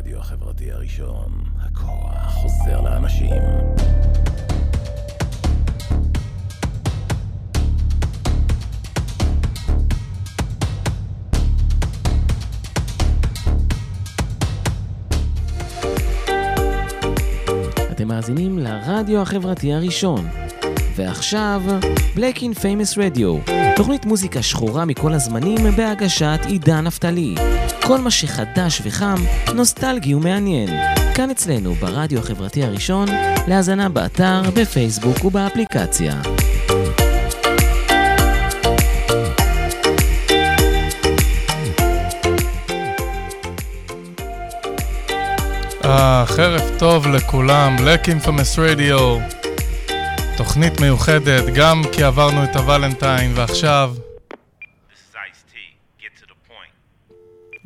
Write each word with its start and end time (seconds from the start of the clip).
הרדיו 0.00 0.18
החברתי 0.18 0.72
הראשון, 0.72 1.44
הכוח 1.58 2.32
חוזר 2.32 2.80
לאנשים. 2.80 3.42
אתם 17.90 18.08
מאזינים 18.08 18.58
לרדיו 18.58 19.22
החברתי 19.22 19.72
הראשון. 19.72 20.28
ועכשיו, 20.96 21.62
Black 22.14 22.36
in 22.36 22.58
Famous 22.58 22.96
Radio, 22.96 23.50
תוכנית 23.76 24.06
מוזיקה 24.06 24.42
שחורה 24.42 24.84
מכל 24.84 25.12
הזמנים 25.12 25.58
בהגשת 25.76 26.40
עידן 26.46 26.84
נפתלי. 26.84 27.34
כל 27.90 28.00
מה 28.00 28.10
שחדש 28.10 28.82
וחם, 28.84 29.14
נוסטלגי 29.54 30.14
ומעניין. 30.14 30.68
כאן 31.14 31.30
אצלנו, 31.30 31.74
ברדיו 31.74 32.18
החברתי 32.18 32.64
הראשון, 32.64 33.08
להאזנה 33.46 33.88
באתר, 33.88 34.42
בפייסבוק 34.54 35.24
ובאפליקציה. 35.24 36.20
אה, 45.84 46.24
חרף 46.26 46.62
טוב 46.78 47.06
לכולם, 47.06 47.76
Black 47.76 48.06
Infamous 48.06 48.58
Radio. 48.58 49.00
תוכנית 50.36 50.80
מיוחדת, 50.80 51.44
גם 51.54 51.82
כי 51.92 52.02
עברנו 52.02 52.44
את 52.44 52.56
הוולנטיין, 52.56 53.32
ועכשיו... 53.34 53.94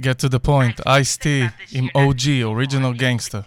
Get 0.04 0.18
to 0.20 0.30
the 0.30 0.40
point, 0.40 0.80
Ice-T 0.86 1.48
עם 1.72 1.88
OG, 1.96 2.24
Original 2.44 2.94
Gangster. 2.94 3.42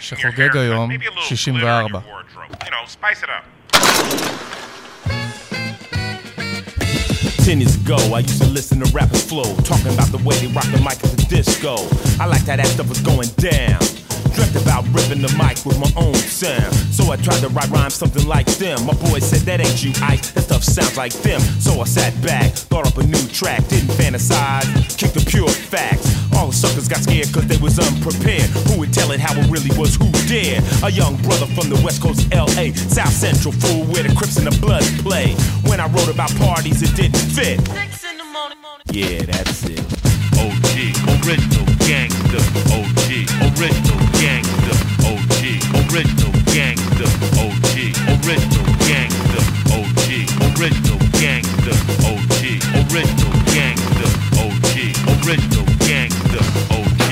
שחוגג 0.00 0.56
היום 0.56 0.90
64. 1.20 2.02
Ten 7.46 7.60
years 7.60 7.76
ago, 7.76 7.96
I 8.12 8.20
used 8.28 8.42
to 8.42 8.48
listen 8.48 8.80
to 8.80 8.86
rappers 8.92 9.24
flow, 9.30 9.54
talking 9.70 9.92
about 9.94 10.10
the 10.10 10.18
way 10.26 10.34
they 10.42 10.48
rock 10.48 10.68
the 10.76 10.80
mic 10.88 10.98
at 11.04 11.12
the 11.16 11.24
disco. 11.36 11.74
I 12.18 12.26
liked 12.26 12.48
how 12.48 12.56
that 12.56 12.66
stuff 12.66 12.88
was 12.88 13.00
going 13.12 13.30
down. 13.52 13.99
Dreamt 14.33 14.55
about 14.55 14.83
ripping 14.95 15.21
the 15.21 15.31
mic 15.35 15.65
with 15.65 15.79
my 15.79 15.91
own 15.99 16.15
sound. 16.15 16.73
So 16.93 17.11
I 17.11 17.17
tried 17.17 17.41
to 17.41 17.49
write 17.49 17.69
rhymes 17.69 17.95
something 17.95 18.25
like 18.27 18.47
them. 18.57 18.85
My 18.85 18.93
boy 18.93 19.19
said 19.19 19.41
that 19.41 19.59
ain't 19.59 19.83
you, 19.83 19.91
Ice. 20.01 20.31
That 20.31 20.43
stuff 20.43 20.63
sounds 20.63 20.97
like 20.97 21.13
them. 21.21 21.41
So 21.59 21.81
I 21.81 21.85
sat 21.85 22.13
back, 22.21 22.51
thought 22.53 22.87
up 22.87 22.97
a 22.97 23.03
new 23.03 23.25
track, 23.27 23.67
didn't 23.67 23.91
fantasize, 23.99 24.65
kicked 24.97 25.15
the 25.15 25.23
pure 25.27 25.49
facts. 25.49 26.07
All 26.35 26.47
the 26.47 26.53
suckers 26.53 26.87
got 26.87 27.01
scared 27.03 27.31
cause 27.33 27.45
they 27.47 27.57
was 27.57 27.77
unprepared. 27.77 28.49
Who 28.71 28.79
would 28.79 28.93
tell 28.93 29.11
it 29.11 29.19
how 29.19 29.33
it 29.37 29.47
really 29.51 29.71
was? 29.77 29.95
Who 29.95 30.09
dared? 30.27 30.63
A 30.83 30.91
young 30.91 31.17
brother 31.21 31.45
from 31.53 31.69
the 31.69 31.79
west 31.83 32.01
coast 32.01 32.25
LA, 32.33 32.71
South 32.73 33.13
Central 33.13 33.51
fool 33.51 33.85
where 33.91 34.03
the 34.03 34.13
Crips 34.15 34.37
and 34.37 34.47
the 34.47 34.55
Bloods 34.59 34.89
play. 35.01 35.35
When 35.67 35.79
I 35.79 35.87
wrote 35.87 36.09
about 36.09 36.33
parties, 36.37 36.81
it 36.81 36.95
didn't 36.95 37.19
fit. 37.35 37.59
Yeah, 38.91 39.23
that's 39.23 39.63
it. 39.67 39.79
OG, 40.39 40.75
original 41.21 41.67
gangster. 41.85 42.41
OG, 42.73 42.90
original 43.11 43.99
gangster. 44.23 44.77
OG, 45.03 45.43
original 45.91 46.31
gangster. 46.55 47.09
OG, 47.43 47.75
original 48.07 48.67
gangster. 48.87 49.43
OG, 49.75 50.07
original 50.55 50.99
gangster. 51.19 51.75
OG, 52.07 52.39
original 52.87 53.35
gangster. 53.51 54.07
OG, 54.39 54.75
original 55.27 55.67
gangster. 55.83 56.43
OG, 56.71 57.03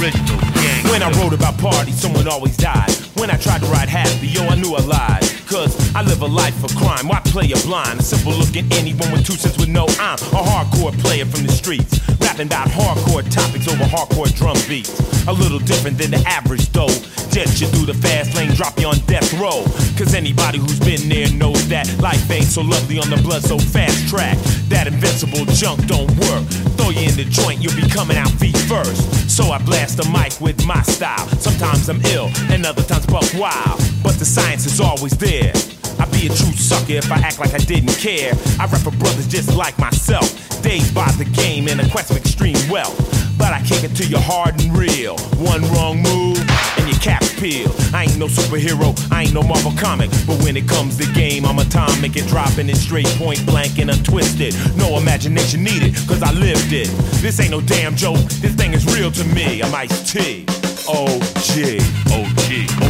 original 0.00 0.40
gangster. 0.56 0.88
When 0.88 1.02
I 1.02 1.10
wrote 1.20 1.34
about 1.34 1.58
parties, 1.58 2.00
someone 2.00 2.26
always 2.28 2.56
died. 2.56 2.90
When 3.14 3.30
I 3.30 3.36
tried 3.36 3.60
to 3.60 3.66
ride 3.66 3.90
happy, 3.90 4.28
yo, 4.28 4.46
I 4.46 4.54
knew 4.54 4.74
I 4.74 4.80
lied. 4.80 5.41
Cause 5.52 5.76
I 5.94 6.00
live 6.00 6.22
a 6.22 6.26
life 6.26 6.64
of 6.64 6.74
crime. 6.76 7.08
Why 7.08 7.20
play 7.26 7.52
a 7.52 7.56
blind? 7.68 8.00
A 8.00 8.02
simple 8.02 8.32
look 8.32 8.56
at 8.56 8.64
anyone 8.72 9.12
with 9.12 9.26
two 9.26 9.34
cents 9.34 9.58
would 9.58 9.68
know 9.68 9.84
I'm 10.00 10.16
a 10.32 10.40
hardcore 10.40 10.98
player 11.04 11.26
from 11.26 11.44
the 11.44 11.52
streets. 11.52 12.00
Rapping 12.20 12.46
about 12.46 12.68
hardcore 12.68 13.20
topics 13.30 13.68
over 13.68 13.84
hardcore 13.84 14.34
drum 14.34 14.56
beats. 14.66 14.96
A 15.28 15.32
little 15.32 15.58
different 15.58 15.98
than 15.98 16.10
the 16.10 16.24
average 16.26 16.72
though. 16.72 16.88
Jet 17.28 17.60
you 17.60 17.66
through 17.66 17.84
the 17.84 17.94
fast 18.00 18.34
lane, 18.34 18.48
drop 18.54 18.80
you 18.80 18.86
on 18.86 18.96
death 19.04 19.28
row. 19.34 19.60
Cause 20.00 20.14
anybody 20.14 20.56
who's 20.56 20.80
been 20.80 21.06
there 21.10 21.30
knows 21.34 21.68
that 21.68 21.84
life 22.00 22.30
ain't 22.30 22.48
so 22.48 22.62
lovely 22.62 22.98
on 22.98 23.10
the 23.10 23.20
blood 23.20 23.42
so 23.42 23.58
fast 23.58 24.08
track. 24.08 24.38
That 24.72 24.86
invincible 24.86 25.44
junk 25.52 25.84
don't 25.86 26.08
work. 26.16 26.48
Throw 26.80 26.90
you 26.96 27.08
in 27.08 27.16
the 27.16 27.28
joint, 27.28 27.60
you'll 27.60 27.76
be 27.76 27.86
coming 27.92 28.16
out 28.16 28.30
feet 28.40 28.56
first. 28.56 29.28
So 29.28 29.44
I 29.52 29.58
blast 29.64 29.96
the 29.96 30.08
mic 30.08 30.40
with 30.40 30.64
my 30.66 30.80
style. 30.82 31.28
Sometimes 31.40 31.88
I'm 31.88 32.00
ill, 32.06 32.30
and 32.48 32.64
other 32.64 32.82
times 32.82 33.06
buck 33.06 33.24
wild. 33.34 33.80
But 34.02 34.18
the 34.18 34.24
science 34.24 34.66
is 34.66 34.80
always 34.80 35.16
there. 35.16 35.41
I'd 35.50 36.10
be 36.12 36.26
a 36.26 36.28
true 36.28 36.52
sucker 36.52 36.94
if 36.94 37.10
I 37.10 37.16
act 37.16 37.38
like 37.40 37.54
I 37.54 37.58
didn't 37.58 37.96
care. 37.98 38.32
I 38.60 38.66
rap 38.66 38.82
for 38.82 38.92
brothers 38.92 39.26
just 39.26 39.56
like 39.56 39.78
myself. 39.78 40.28
Dazed 40.62 40.94
by 40.94 41.10
the 41.12 41.24
game 41.24 41.66
in 41.66 41.80
a 41.80 41.88
quest 41.90 42.10
of 42.10 42.16
extreme 42.16 42.68
wealth. 42.70 42.96
But 43.36 43.52
I 43.52 43.60
kick 43.62 43.82
it 43.82 43.96
to 43.96 44.06
you 44.06 44.18
hard 44.18 44.60
and 44.62 44.76
real. 44.76 45.18
One 45.38 45.62
wrong 45.72 46.00
move, 46.00 46.38
and 46.78 46.88
your 46.88 46.98
cap's 47.00 47.34
peeled. 47.40 47.74
I 47.92 48.04
ain't 48.04 48.18
no 48.18 48.26
superhero, 48.26 48.94
I 49.10 49.22
ain't 49.22 49.34
no 49.34 49.42
Marvel 49.42 49.72
comic. 49.76 50.10
But 50.26 50.40
when 50.44 50.56
it 50.56 50.68
comes 50.68 50.96
to 50.98 51.12
game, 51.12 51.44
I'm 51.44 51.58
atomic 51.58 52.16
and 52.16 52.28
dropping 52.28 52.68
it 52.68 52.76
straight 52.76 53.10
point 53.18 53.44
blank 53.44 53.78
and 53.78 53.90
untwisted. 53.90 54.54
No 54.76 54.98
imagination 54.98 55.64
needed, 55.64 55.94
cause 56.06 56.22
I 56.22 56.30
lived 56.32 56.72
it. 56.72 56.88
This 57.20 57.40
ain't 57.40 57.50
no 57.50 57.60
damn 57.60 57.96
joke, 57.96 58.22
this 58.38 58.54
thing 58.54 58.74
is 58.74 58.86
real 58.94 59.10
to 59.10 59.24
me. 59.24 59.62
I'm 59.62 59.74
Ice 59.74 60.12
T. 60.12 60.46
OG. 60.88 61.78
OG, 62.10 62.48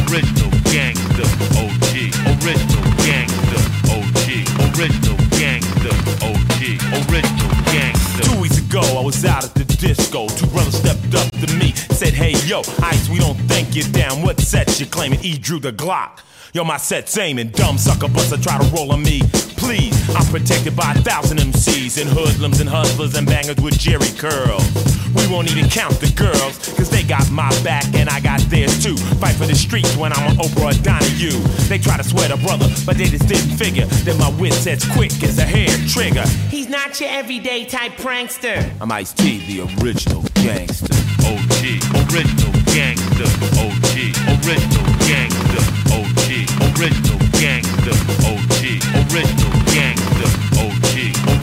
original 0.09 0.49
gangster. 0.73 1.27
OG, 1.61 1.93
original 2.41 2.85
gangster. 3.05 3.61
OG, 3.93 4.29
original 4.73 5.17
gangster. 5.37 5.93
OG, 6.25 6.61
original 7.05 7.53
gangster. 7.69 8.23
Two 8.23 8.41
weeks 8.41 8.57
ago, 8.57 8.81
I 8.81 9.03
was 9.03 9.23
out 9.25 9.43
at 9.43 9.53
the 9.53 9.65
disco. 9.65 10.27
Two 10.27 10.47
brothers 10.47 10.75
stepped 10.77 11.13
up 11.13 11.29
to 11.33 11.53
me, 11.55 11.71
said, 11.93 12.13
Hey, 12.13 12.33
yo, 12.47 12.61
Ice, 12.81 13.09
we 13.09 13.19
don't 13.19 13.37
think 13.47 13.75
you're 13.75 13.87
down. 13.89 14.23
What 14.23 14.39
set 14.39 14.79
you 14.79 14.87
claiming? 14.87 15.19
E 15.21 15.37
drew 15.37 15.59
the 15.59 15.71
Glock. 15.71 16.19
Yo, 16.53 16.63
my 16.63 16.77
set's 16.77 17.17
aiming. 17.17 17.47
Dumb 17.49 17.79
sucker 17.79 18.07
buster 18.07 18.37
try 18.37 18.59
to 18.59 18.65
roll 18.75 18.91
on 18.91 19.01
me. 19.01 19.21
Please, 19.57 19.97
I'm 20.15 20.25
protected 20.27 20.75
by 20.75 20.91
a 20.91 21.01
thousand 21.01 21.39
MCs 21.39 21.99
and 21.99 22.07
hoodlums 22.07 22.59
and 22.59 22.69
hustlers 22.69 23.15
and 23.15 23.25
bangers 23.25 23.57
with 23.57 23.75
Jerry 23.79 24.13
curls. 24.19 24.61
We 25.15 25.25
won't 25.33 25.49
even 25.49 25.67
count 25.67 25.99
the 25.99 26.13
girls, 26.13 26.61
cause 26.77 26.91
they 26.91 27.01
got 27.01 27.31
my 27.31 27.49
back 27.63 27.85
and 27.95 28.07
I 28.07 28.19
got 28.19 28.39
theirs 28.53 28.83
too. 28.83 28.95
Fight 29.17 29.33
for 29.33 29.47
the 29.47 29.55
streets 29.55 29.97
when 29.97 30.13
I'm 30.13 30.29
on 30.29 30.35
Oprah 30.45 30.77
or 30.77 30.83
Donahue. 30.83 31.41
They 31.69 31.79
try 31.79 31.97
to 31.97 32.03
sweat 32.03 32.29
a 32.29 32.37
brother, 32.37 32.69
but 32.85 32.97
they 32.97 33.05
just 33.05 33.27
didn't 33.27 33.57
figure 33.57 33.87
that 34.05 34.15
my 34.19 34.29
wit's 34.39 34.67
as 34.67 34.85
quick 34.93 35.11
as 35.23 35.39
a 35.39 35.45
hair 35.45 35.73
trigger. 35.89 36.27
He's 36.53 36.69
not 36.69 36.99
your 36.99 37.09
everyday 37.09 37.65
type 37.65 37.93
prankster. 37.93 38.61
I'm 38.79 38.91
Ice 38.91 39.11
T, 39.11 39.41
the 39.49 39.65
original 39.81 40.21
gangster. 40.45 40.93
OG, 41.25 41.81
original 42.13 42.53
gangster. 42.69 43.25
OG, 43.57 43.97
original 44.37 44.85
gangster. 45.09 45.63
OG, 45.93 46.12
original 46.79 47.19
gangster. 47.37 47.95
OG, 48.25 48.81
original 49.09 49.53
gangster. 49.73 50.29
OG, 50.57 50.95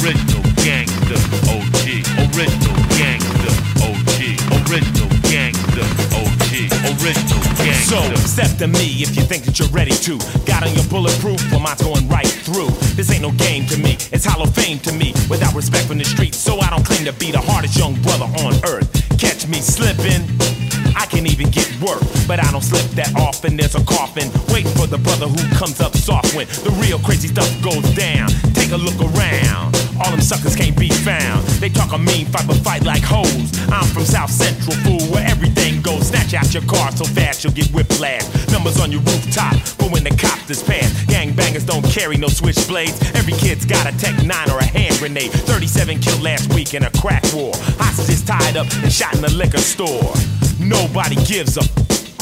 original 0.02 0.42
gangster. 0.62 1.18
OG, 1.50 1.84
original 2.30 2.76
gangster. 2.98 3.52
OG, 3.84 4.18
original 4.66 5.10
gangster. 5.30 5.86
OG, 6.18 6.50
original 6.98 7.42
gangster. 7.62 7.96
So, 7.96 8.14
step 8.26 8.56
to 8.58 8.66
me 8.66 9.02
if 9.02 9.16
you 9.16 9.22
think 9.22 9.44
that 9.44 9.58
you're 9.58 9.68
ready 9.68 9.92
to. 9.92 10.18
Got 10.46 10.64
on 10.64 10.74
your 10.74 10.84
bulletproof, 10.84 11.40
well, 11.50 11.60
mine's 11.60 11.82
going 11.82 12.08
right 12.08 12.26
through. 12.26 12.70
This 12.96 13.10
ain't 13.10 13.22
no 13.22 13.32
game 13.32 13.66
to 13.66 13.78
me, 13.78 13.96
it's 14.12 14.24
hollow 14.24 14.46
fame 14.46 14.78
to 14.80 14.92
me. 14.92 15.12
Without 15.28 15.54
respect 15.54 15.86
from 15.86 15.98
the 15.98 16.04
streets, 16.04 16.38
so 16.38 16.60
I 16.60 16.70
don't 16.70 16.84
claim 16.84 17.04
to 17.04 17.12
be 17.12 17.30
the 17.30 17.40
hardest 17.40 17.78
young 17.78 17.94
brother 18.02 18.26
on 18.44 18.54
earth. 18.64 18.90
Catch 19.18 19.46
me 19.46 19.60
slipping. 19.60 20.59
I 20.96 21.06
can 21.06 21.26
even 21.26 21.50
get 21.50 21.68
work, 21.80 22.00
but 22.26 22.38
I 22.40 22.50
don't 22.50 22.62
slip 22.62 22.86
that 22.98 23.14
often. 23.16 23.56
There's 23.56 23.74
a 23.74 23.84
coffin 23.84 24.30
waiting 24.52 24.72
for 24.72 24.86
the 24.86 24.98
brother 24.98 25.26
who 25.26 25.40
comes 25.56 25.80
up 25.80 25.96
soft 25.96 26.34
when 26.34 26.46
the 26.64 26.70
real 26.80 26.98
crazy 26.98 27.28
stuff 27.28 27.50
goes 27.62 27.84
down. 27.94 28.28
Take 28.54 28.72
a 28.72 28.76
look 28.76 28.98
around. 29.00 29.76
All 30.00 30.10
them 30.10 30.20
suckers 30.20 30.56
can't 30.56 30.78
be 30.78 30.88
found. 30.88 31.44
They 31.60 31.68
talk 31.68 31.92
a 31.92 31.98
mean 31.98 32.26
fight, 32.26 32.46
but 32.46 32.56
fight 32.56 32.84
like 32.84 33.02
hoes. 33.02 33.52
I'm 33.68 33.84
from 33.92 34.04
South 34.04 34.30
Central, 34.30 34.74
fool, 34.80 35.00
where 35.12 35.26
everything 35.26 35.82
goes. 35.82 36.08
Snatch 36.08 36.32
out 36.34 36.52
your 36.54 36.64
car 36.64 36.90
so 36.92 37.04
fast 37.04 37.44
you'll 37.44 37.52
get 37.52 37.68
whiplash. 37.68 38.24
Numbers 38.50 38.80
on 38.80 38.90
your 38.90 39.02
rooftop, 39.02 39.54
but 39.78 39.92
when 39.92 40.04
the 40.04 40.10
cops 40.16 40.48
is 40.48 40.62
past, 40.62 40.94
gangbangers 41.06 41.66
don't 41.66 41.84
carry 41.84 42.16
no 42.16 42.28
switchblades. 42.28 42.96
Every 43.14 43.34
kid's 43.34 43.66
got 43.66 43.86
a 43.86 43.96
Tech 43.98 44.24
9 44.24 44.50
or 44.50 44.58
a 44.58 44.64
hand 44.64 44.96
grenade. 44.98 45.32
37 45.32 46.00
killed 46.00 46.22
last 46.22 46.52
week 46.54 46.72
in 46.74 46.84
a 46.84 46.90
crack 46.92 47.24
war. 47.34 47.52
Hostages 47.78 48.24
tied 48.24 48.56
up 48.56 48.66
and 48.82 48.92
shot 48.92 49.14
in 49.14 49.20
the 49.20 49.32
liquor 49.32 49.58
store. 49.58 50.14
Nobody 50.60 51.16
gives 51.24 51.56
a 51.56 51.60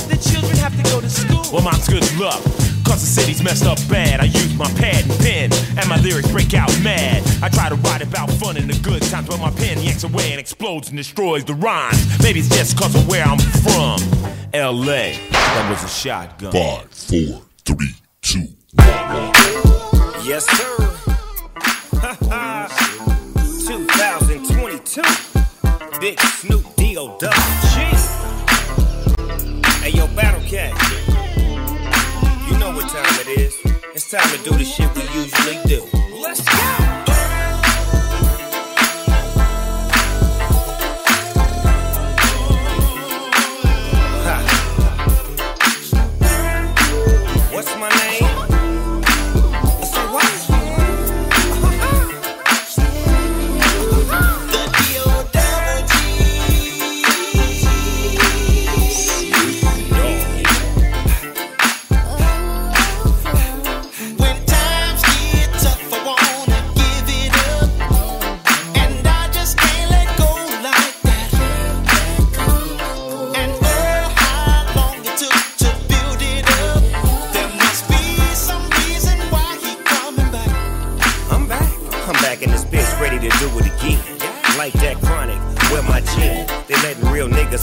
The 0.08 0.16
children 0.30 0.56
have 0.58 0.74
to 0.76 0.82
go 0.90 1.00
to 1.00 1.10
school. 1.10 1.42
well, 1.52 1.62
mine's 1.62 1.88
good 1.88 2.04
luck. 2.18 2.40
Cause 2.86 3.00
the 3.02 3.20
city's 3.20 3.42
messed 3.42 3.66
up 3.66 3.78
bad. 3.90 4.20
I 4.20 4.24
use 4.24 4.54
my 4.56 4.70
pad 4.74 5.04
and 5.04 5.18
pen 5.20 5.52
and 5.76 5.88
my 5.88 5.98
lyrics 6.00 6.30
break 6.30 6.54
out 6.54 6.70
mad. 6.82 7.22
I 7.42 7.48
try 7.50 7.68
to 7.68 7.74
write 7.76 8.00
about 8.02 8.30
fun 8.32 8.56
and 8.56 8.70
the 8.70 8.78
good 8.82 9.02
times, 9.02 9.28
but 9.28 9.38
my 9.40 9.50
pen 9.50 9.78
yanks 9.82 10.04
away 10.04 10.30
and 10.30 10.40
explodes 10.40 10.88
and 10.88 10.96
destroys 10.96 11.44
the 11.44 11.54
rhymes. 11.54 12.00
Maybe 12.22 12.38
it's 12.40 12.48
just 12.48 12.78
cause 12.78 12.94
of 12.94 13.06
where 13.08 13.24
I'm 13.24 13.38
from. 13.38 14.00
LA, 14.54 15.12
that 15.30 15.66
was 15.70 15.84
a 15.84 15.88
shotgun. 15.88 16.52
Five, 16.52 16.90
four, 16.90 17.42
three, 17.64 17.94
two, 18.22 18.46
Yes, 20.24 20.46
sir. 20.46 20.76
2022. 23.68 25.02
Big 26.00 26.20
Snoop 26.20 26.64
D.O. 26.76 27.18
Double 27.18 27.36
G. 27.74 27.97
Hey, 29.98 30.04
yo, 30.04 30.14
Battle 30.14 30.40
Cat. 30.48 30.70
You 32.48 32.56
know 32.58 32.70
what 32.70 32.88
time 32.88 33.20
it 33.20 33.36
is. 33.36 33.58
It's 33.96 34.08
time 34.08 34.28
to 34.30 34.44
do 34.44 34.56
the 34.56 34.64
shit 34.64 34.94
we 34.94 35.02
usually 35.02 35.58
do. 35.66 35.82
Let's 36.16 36.40
go. 36.44 37.17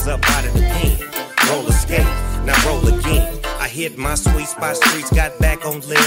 Up 0.04 0.20
out 0.30 0.44
of 0.44 0.52
the 0.52 0.60
pen. 0.60 0.98
Roll 1.48 1.66
a 1.66 1.72
skate, 1.72 2.04
now 2.44 2.54
roll 2.66 2.86
again. 2.86 3.38
I 3.58 3.68
hit 3.68 3.96
my 3.96 4.14
sweet 4.14 4.46
spot, 4.46 4.76
streets 4.76 5.12
got 5.12 5.38
back 5.38 5.64
on 5.64 5.80
lid. 5.88 5.98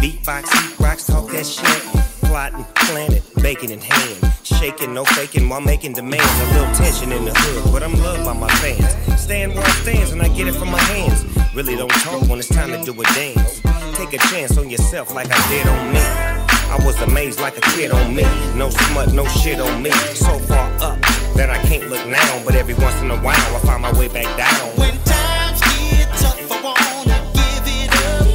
Beatbox, 0.00 0.48
heat 0.52 0.80
rocks, 0.80 1.06
talk 1.06 1.30
that 1.32 1.44
shit. 1.44 1.82
Plotting, 2.24 2.64
planning, 2.74 3.22
bacon 3.42 3.70
in 3.70 3.80
hand. 3.80 4.32
Shaking, 4.42 4.94
no 4.94 5.04
faking 5.04 5.48
while 5.48 5.60
making 5.60 5.92
demands. 5.92 6.24
A 6.40 6.54
little 6.54 6.74
tension 6.74 7.12
in 7.12 7.24
the 7.24 7.32
hood, 7.34 7.72
but 7.72 7.82
I'm 7.82 7.94
loved 8.02 8.24
by 8.24 8.32
my 8.32 8.48
fans. 8.60 9.20
Stand 9.20 9.54
where 9.54 9.64
I 9.64 9.70
stands 9.82 10.12
and 10.12 10.22
I 10.22 10.28
get 10.28 10.48
it 10.48 10.54
from 10.54 10.70
my 10.70 10.82
hands. 10.94 11.24
Really 11.54 11.76
don't 11.76 11.92
talk 12.02 12.22
when 12.28 12.38
it's 12.38 12.48
time 12.48 12.70
to 12.70 12.82
do 12.84 12.92
a 13.00 13.04
dance. 13.14 13.60
Take 13.96 14.12
a 14.14 14.18
chance 14.30 14.56
on 14.58 14.70
yourself 14.70 15.14
like 15.14 15.28
I 15.30 15.48
did 15.48 15.66
on 15.66 15.92
me. 15.92 16.00
I 16.00 16.78
was 16.84 17.00
amazed 17.02 17.40
like 17.40 17.56
a 17.58 17.62
kid 17.72 17.90
on 17.90 18.14
me. 18.14 18.24
No 18.56 18.70
smut, 18.70 19.12
no 19.12 19.24
shit 19.26 19.60
on 19.60 19.82
me. 19.82 19.90
So 20.14 20.38
far 20.40 20.70
up 20.80 21.05
that 21.36 21.50
I 21.50 21.58
can't 21.68 21.88
look 21.88 22.06
now. 22.06 22.42
But 22.44 22.54
every 22.56 22.74
once 22.74 23.00
in 23.02 23.10
a 23.10 23.16
while, 23.18 23.36
I 23.36 23.60
find 23.60 23.82
my 23.82 23.92
way 23.98 24.08
back 24.08 24.24
down. 24.36 24.70
When 24.76 24.96
times 25.04 25.60
get 25.60 26.08
tough, 26.18 26.50
I 26.50 26.60
wanna 26.64 27.18
give 27.36 27.66
it 27.66 27.92
up, 28.10 28.26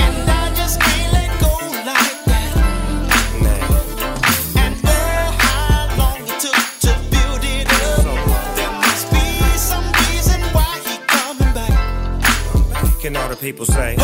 and 0.00 0.30
I 0.30 0.54
just 0.54 0.80
can't 0.80 1.12
let 1.12 1.30
go 1.40 1.52
like 1.84 2.24
that. 2.30 2.52
And 4.56 4.74
how 4.86 5.96
long 5.98 6.20
it 6.22 6.40
took 6.40 6.62
to 6.84 6.92
build 7.12 7.42
it 7.44 7.68
up. 7.68 8.00
so. 8.06 8.12
There 8.56 8.72
must 8.80 9.06
be 9.12 9.26
some 9.56 9.86
reason 10.04 10.40
why 10.54 10.72
he 10.86 10.96
coming 11.06 11.52
back. 11.54 13.00
Can 13.00 13.16
all 13.16 13.28
the 13.28 13.36
people 13.36 13.66
say? 13.66 13.96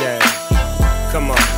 Yeah, 0.00 0.20
come 1.12 1.30
on. 1.30 1.53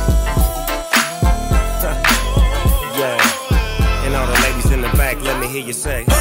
Hear 5.57 5.67
you 5.67 5.73
say. 5.73 6.16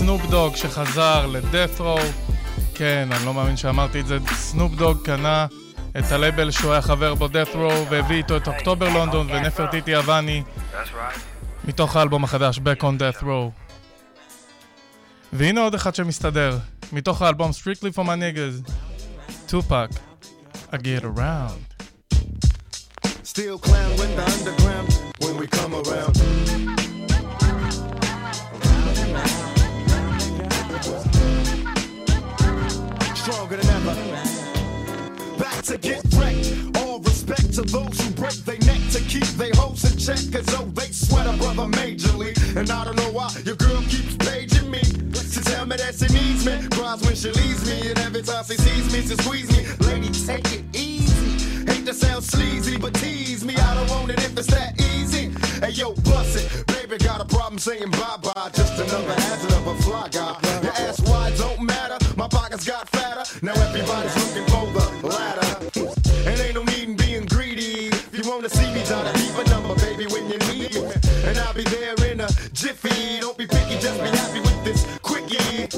סנופ 0.00 0.26
דוג 0.30 0.56
שחזר 0.56 1.26
לדף 1.26 1.80
רו. 1.80 1.98
כן, 2.74 3.08
אני 3.12 3.26
לא 3.26 3.34
מאמין 3.34 3.56
שאמרתי 3.56 4.00
את 4.00 4.06
זה. 4.06 4.18
סנופ 4.34 4.72
דוג 4.74 4.98
קנה 5.04 5.46
את 5.98 6.12
הלייבל 6.12 6.50
שהוא 6.50 6.72
היה 6.72 6.82
חבר 6.82 7.14
בו 7.14 7.28
דף 7.28 7.48
רו 7.54 7.86
והביא 7.90 8.16
איתו 8.16 8.36
את 8.36 8.48
אוקטובר 8.48 8.88
לונדון 8.88 9.30
ונפרטיטי 9.30 9.98
אבני 9.98 10.42
מתוך 11.64 11.96
האלבום 11.96 12.24
החדש 12.24 12.58
Back 12.58 12.80
on 12.80 13.00
Death 13.00 13.22
Row. 13.22 13.50
והנה 15.32 15.60
עוד 15.60 15.74
אחד 15.74 15.94
שמסתדר, 15.94 16.58
מתוך 16.92 17.22
האלבום 17.22 17.50
Strictly 17.50 17.96
for 17.96 18.02
my 18.02 18.16
niggas, 18.16 18.72
טופק, 19.46 19.88
I 20.72 20.76
get 20.76 21.04
around. 21.04 21.84
Still 23.24 23.58
clown 23.58 23.90
when 23.98 24.16
the 24.16 24.24
underground 24.34 24.88
when 25.22 25.36
we 25.40 25.46
come 25.46 25.74
around. 25.74 26.79
Stronger 33.20 33.56
than 33.58 33.68
ever. 33.68 33.94
Back 35.36 35.62
to 35.64 35.76
get 35.76 36.02
wrecked. 36.14 36.78
All 36.78 37.00
respect 37.00 37.52
to 37.52 37.62
those 37.62 38.00
who 38.00 38.10
break 38.12 38.32
their 38.48 38.58
neck 38.60 38.80
to 38.92 39.00
keep 39.00 39.26
their 39.36 39.52
hopes 39.56 39.84
in 39.84 39.98
check. 39.98 40.32
Cause 40.32 40.54
oh, 40.58 40.64
they 40.74 40.90
sweat 40.90 41.26
a 41.26 41.36
brother 41.36 41.68
majorly. 41.76 42.32
And 42.56 42.70
I 42.70 42.84
don't 42.84 42.96
know 42.96 43.12
why 43.12 43.30
your 43.44 43.56
girl 43.56 43.82
keeps 43.82 44.16
paging 44.16 44.70
me. 44.70 44.80
To 44.80 45.40
tell 45.44 45.66
me 45.66 45.76
that 45.76 45.96
she 45.96 46.08
needs 46.14 46.46
me. 46.46 46.66
Cries 46.70 47.02
when 47.02 47.14
she 47.14 47.30
leaves 47.32 47.68
me. 47.68 47.90
And 47.90 47.98
every 47.98 48.22
time 48.22 48.42
she 48.44 48.54
sees 48.54 48.90
me, 48.90 49.02
she 49.02 49.14
squeeze 49.22 49.50
me. 49.54 49.66
Lady, 49.86 50.08
take 50.08 50.50
it 50.54 50.64
easy. 50.74 51.70
Hate 51.70 51.84
to 51.84 51.92
sound 51.92 52.24
sleazy, 52.24 52.78
but 52.78 52.94
tease 52.94 53.44
me. 53.44 53.54
I 53.54 53.74
don't 53.74 53.90
want 53.90 54.10
it 54.12 54.18
if 54.20 54.38
it's 54.38 54.46
that 54.46 54.80
easy. 54.80 55.28
Hey 55.60 55.72
yo, 55.72 55.92
bust 55.92 56.36
it. 56.36 56.69
Baby, 56.90 57.04
got 57.04 57.20
a 57.20 57.24
problem 57.24 57.56
saying 57.56 57.88
bye 57.92 58.16
bye. 58.20 58.50
Just 58.52 58.74
another 58.74 59.14
hazard 59.14 59.52
of 59.52 59.66
a 59.68 59.74
fly 59.82 60.08
guy. 60.08 60.34
Your 60.60 60.72
ass 60.72 61.00
wide 61.02 61.36
don't 61.36 61.62
matter. 61.62 61.96
My 62.16 62.26
pockets 62.26 62.66
got 62.66 62.88
fatter. 62.88 63.22
Now 63.46 63.52
everybody's 63.52 64.16
looking 64.16 64.44
for 64.50 64.66
the 64.74 65.06
ladder. 65.06 65.70
And 66.28 66.40
ain't 66.40 66.54
no 66.56 66.64
need 66.64 66.88
in 66.88 66.96
being 66.96 67.26
greedy. 67.26 67.86
If 67.94 68.18
you 68.18 68.28
wanna 68.28 68.48
see 68.48 68.66
me, 68.74 68.82
try 68.84 69.04
to 69.04 69.12
keep 69.20 69.38
a 69.38 69.48
number, 69.50 69.76
baby, 69.76 70.06
when 70.06 70.28
you 70.28 70.38
need 70.50 70.74
me. 70.74 70.82
And 71.26 71.38
I'll 71.38 71.54
be 71.54 71.62
there 71.62 71.94
in 72.10 72.22
a 72.22 72.28
jiffy. 72.54 73.20
Don't 73.20 73.38
be 73.38 73.46
picky, 73.46 73.78
just 73.78 74.02
be 74.02 74.08
happy 74.08 74.40
with 74.40 74.64
this 74.64 74.84
quickie. 75.00 75.70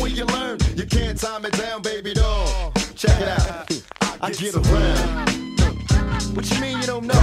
When 0.00 0.14
you 0.14 0.24
learn, 0.26 0.58
you 0.76 0.86
can't 0.86 1.18
time 1.18 1.44
it 1.46 1.54
down, 1.54 1.82
baby 1.82 2.14
doll. 2.14 2.72
Check 2.94 3.20
it 3.20 3.28
out. 3.28 3.72
I 4.20 4.30
get 4.30 4.54
around. 4.54 6.36
What 6.36 6.48
you 6.48 6.60
mean 6.60 6.78
you 6.78 6.86
don't 6.86 7.06
know? 7.06 7.22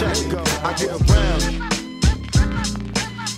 Check 0.00 0.16
it 0.16 0.30
go. 0.30 0.42
I 0.64 0.72
get 0.78 0.92
around. 0.96 1.79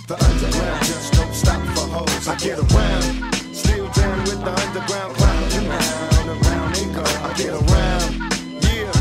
The 0.05 0.21
underground 0.21 0.83
just 0.83 1.13
don't 1.13 1.33
stop 1.33 1.61
for 1.75 1.87
hoes. 1.87 2.27
I 2.27 2.35
get 2.35 2.59
around. 2.59 3.33
Still 3.55 3.87
down 3.93 4.19
with 4.23 4.43
the 4.43 4.51
underground 4.51 5.15
clown. 5.15 5.43
Round 5.43 6.29
and 6.29 6.45
round 6.45 6.75
they 6.75 6.85
go. 6.93 7.03
I 7.03 7.33
get 7.37 7.53
around. 7.53 8.11
Yeah. 8.63 8.91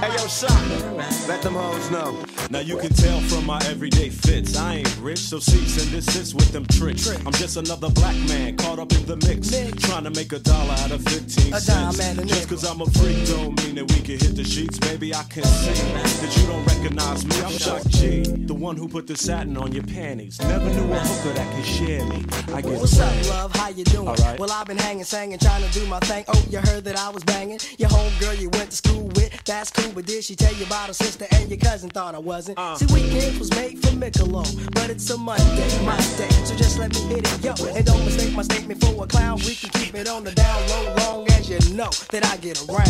Hey 0.00 0.12
yo, 0.12 0.26
shot. 0.26 1.28
Let 1.28 1.40
them 1.42 1.54
hoes 1.54 1.88
know. 1.92 2.33
Now 2.50 2.60
you 2.60 2.76
can 2.76 2.92
tell 2.92 3.20
from 3.20 3.46
my 3.46 3.58
everyday 3.66 4.10
fits. 4.10 4.56
I 4.56 4.76
ain't 4.76 4.98
rich, 5.00 5.18
so 5.18 5.38
cease 5.38 5.82
and 5.82 5.90
desist 5.90 6.34
with 6.34 6.52
them 6.52 6.66
tricks. 6.66 7.08
I'm 7.26 7.32
just 7.32 7.56
another 7.56 7.90
black 7.90 8.16
man 8.28 8.56
caught 8.56 8.78
up 8.78 8.92
in 8.92 9.04
the 9.06 9.16
mix. 9.16 9.50
Trying 9.86 10.04
to 10.04 10.10
make 10.10 10.32
a 10.32 10.38
dollar 10.38 10.74
out 10.74 10.90
of 10.90 11.02
15 11.04 11.54
A 11.54 11.60
cents. 11.60 11.98
dime 11.98 12.26
just 12.26 12.48
cause 12.48 12.64
I'm 12.64 12.80
a 12.80 12.86
freak 12.86 13.26
don't 13.26 13.56
mean 13.64 13.74
that 13.76 13.90
we 13.90 14.00
can 14.00 14.18
hit 14.18 14.36
the 14.36 14.44
sheets. 14.44 14.78
Baby, 14.78 15.14
I 15.14 15.22
can 15.24 15.44
see 15.44 15.72
that 15.72 16.36
you 16.36 16.46
don't 16.46 16.64
recognize 16.66 17.24
me. 17.24 17.36
I'm 17.42 17.52
Shock 17.52 17.86
G, 17.88 18.22
the 18.22 18.54
one 18.54 18.76
who 18.76 18.88
put 18.88 19.06
the 19.06 19.16
satin 19.16 19.56
on 19.56 19.72
your 19.72 19.84
panties. 19.84 20.38
Never 20.40 20.68
knew 20.68 20.92
a 20.92 20.98
hooker 20.98 21.34
that 21.34 21.54
could 21.54 21.64
share 21.64 22.04
me. 22.06 22.24
I 22.52 22.60
get 22.60 22.78
What's 22.80 22.98
up, 23.00 23.28
love? 23.28 23.54
How 23.56 23.70
you 23.70 23.84
doing? 23.84 24.08
Alright. 24.08 24.38
Well, 24.38 24.52
I've 24.52 24.66
been 24.66 24.78
hanging, 24.78 25.04
singing, 25.04 25.38
trying 25.38 25.62
to 25.62 25.72
do 25.72 25.86
my 25.86 26.00
thing. 26.00 26.24
Oh, 26.28 26.44
you 26.50 26.58
heard 26.58 26.84
that 26.84 26.96
I 26.96 27.08
was 27.10 27.24
banging? 27.24 27.58
Your 27.78 27.88
homegirl 27.88 28.38
you 28.38 28.50
went 28.50 28.70
to 28.70 28.76
school 28.76 29.04
with, 29.16 29.32
that's 29.44 29.70
cool. 29.70 29.92
But 29.94 30.06
did 30.06 30.24
she 30.24 30.36
tell 30.36 30.54
you 30.54 30.66
about 30.66 30.88
her 30.88 30.94
sister 30.94 31.26
and 31.32 31.48
your 31.48 31.58
cousin? 31.58 31.90
Thought 31.90 32.14
I 32.14 32.18
wasn't. 32.34 32.58
Uh. 32.58 32.74
See, 32.74 32.86
weekends 32.92 33.38
was 33.38 33.50
made 33.50 33.78
for 33.80 33.92
Michelob, 33.94 34.74
but 34.74 34.90
it's 34.90 35.08
a 35.10 35.16
Monday, 35.16 35.84
my 35.84 35.96
day. 36.18 36.28
So 36.44 36.56
just 36.56 36.78
let 36.80 36.92
me 36.92 37.00
hit 37.02 37.22
it, 37.32 37.44
yo. 37.44 37.54
And 37.76 37.86
don't 37.86 38.04
mistake 38.04 38.34
my 38.34 38.42
statement 38.42 38.80
for 38.84 39.04
a 39.04 39.06
clown. 39.06 39.38
We 39.38 39.54
can 39.54 39.70
keep 39.70 39.94
it 39.94 40.08
on 40.08 40.24
the 40.24 40.32
down 40.32 40.68
low, 40.68 40.94
long 40.96 41.30
as 41.30 41.48
you 41.48 41.60
know 41.74 41.90
that 42.10 42.26
I 42.26 42.36
get 42.38 42.58
around. 42.68 42.88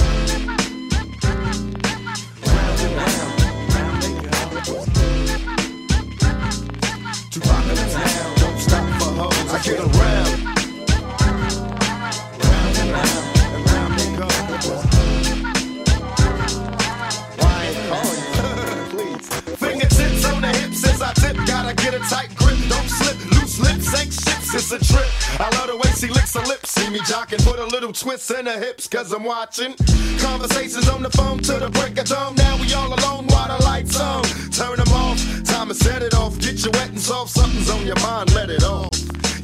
Round 2.47 2.81
and 2.85 2.97
round, 3.03 3.33
round 3.75 4.03
they 4.03 4.13
Tupac 7.31 7.65
in 7.69 7.75
the 7.75 7.87
town. 7.93 8.35
Don't 8.41 8.59
stop 8.59 8.87
for 9.01 9.11
hoes. 9.21 9.53
I 9.53 9.63
get 9.63 9.81
around. 9.81 10.54
I 21.05 21.13
tip. 21.13 21.37
Gotta 21.47 21.75
get 21.75 21.95
a 21.95 22.01
tight 22.01 22.35
grip. 22.37 22.59
Don't 22.69 22.89
slip. 22.89 23.19
Loose 23.37 23.61
lips 23.61 23.89
ain't 24.01 24.13
ships. 24.13 24.55
It's 24.55 24.73
a 24.73 24.79
trip. 24.79 25.09
I 25.39 25.51
love 25.57 25.69
the 25.69 25.77
way 25.77 25.91
she 26.01 26.09
licks 26.09 26.35
her 26.35 26.47
lips. 26.47 26.71
See 26.71 26.89
me 26.91 27.01
jocking. 27.01 27.45
Put 27.45 27.59
a 27.59 27.67
little 27.67 27.93
twist 27.93 28.31
in 28.31 28.47
her 28.47 28.59
hips. 28.59 28.89
Cause 28.89 29.13
I'm 29.13 29.25
watching. 29.25 29.75
Conversations 30.19 30.89
on 30.89 31.03
the 31.03 31.11
phone 31.11 31.39
to 31.49 31.55
the 31.59 31.71
break 31.71 31.99
of 31.99 32.07
dawn. 32.07 32.35
Now 32.37 32.57
we 32.61 32.73
all 32.75 32.89
alone 32.89 33.27
while 33.29 33.57
the 33.57 33.63
lights 33.65 34.01
on. 34.01 34.25
Turn 34.51 34.77
them 34.77 34.93
off. 34.93 35.19
Time 35.45 35.69
to 35.69 35.75
set 35.75 36.03
it 36.03 36.15
off. 36.15 36.39
Get 36.41 36.65
you 36.65 36.71
wet 36.73 36.89
and 36.89 37.01
soft. 37.01 37.31
Something's 37.31 37.71
on 37.71 37.87
your 37.87 38.01
mind. 38.01 38.35
Let 38.35 38.51
it 38.51 38.65
off. 38.65 38.89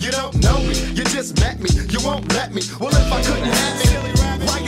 You 0.00 0.10
don't 0.10 0.34
know 0.42 0.58
me, 0.62 0.74
you 0.94 1.04
just 1.04 1.38
met 1.40 1.60
me, 1.60 1.68
you 1.90 1.98
won't 2.02 2.26
let 2.32 2.54
me. 2.54 2.62
Well, 2.80 2.90
if 2.90 3.12
I 3.12 3.22
couldn't 3.22 3.44
have 3.44 4.14
me, 4.14 4.19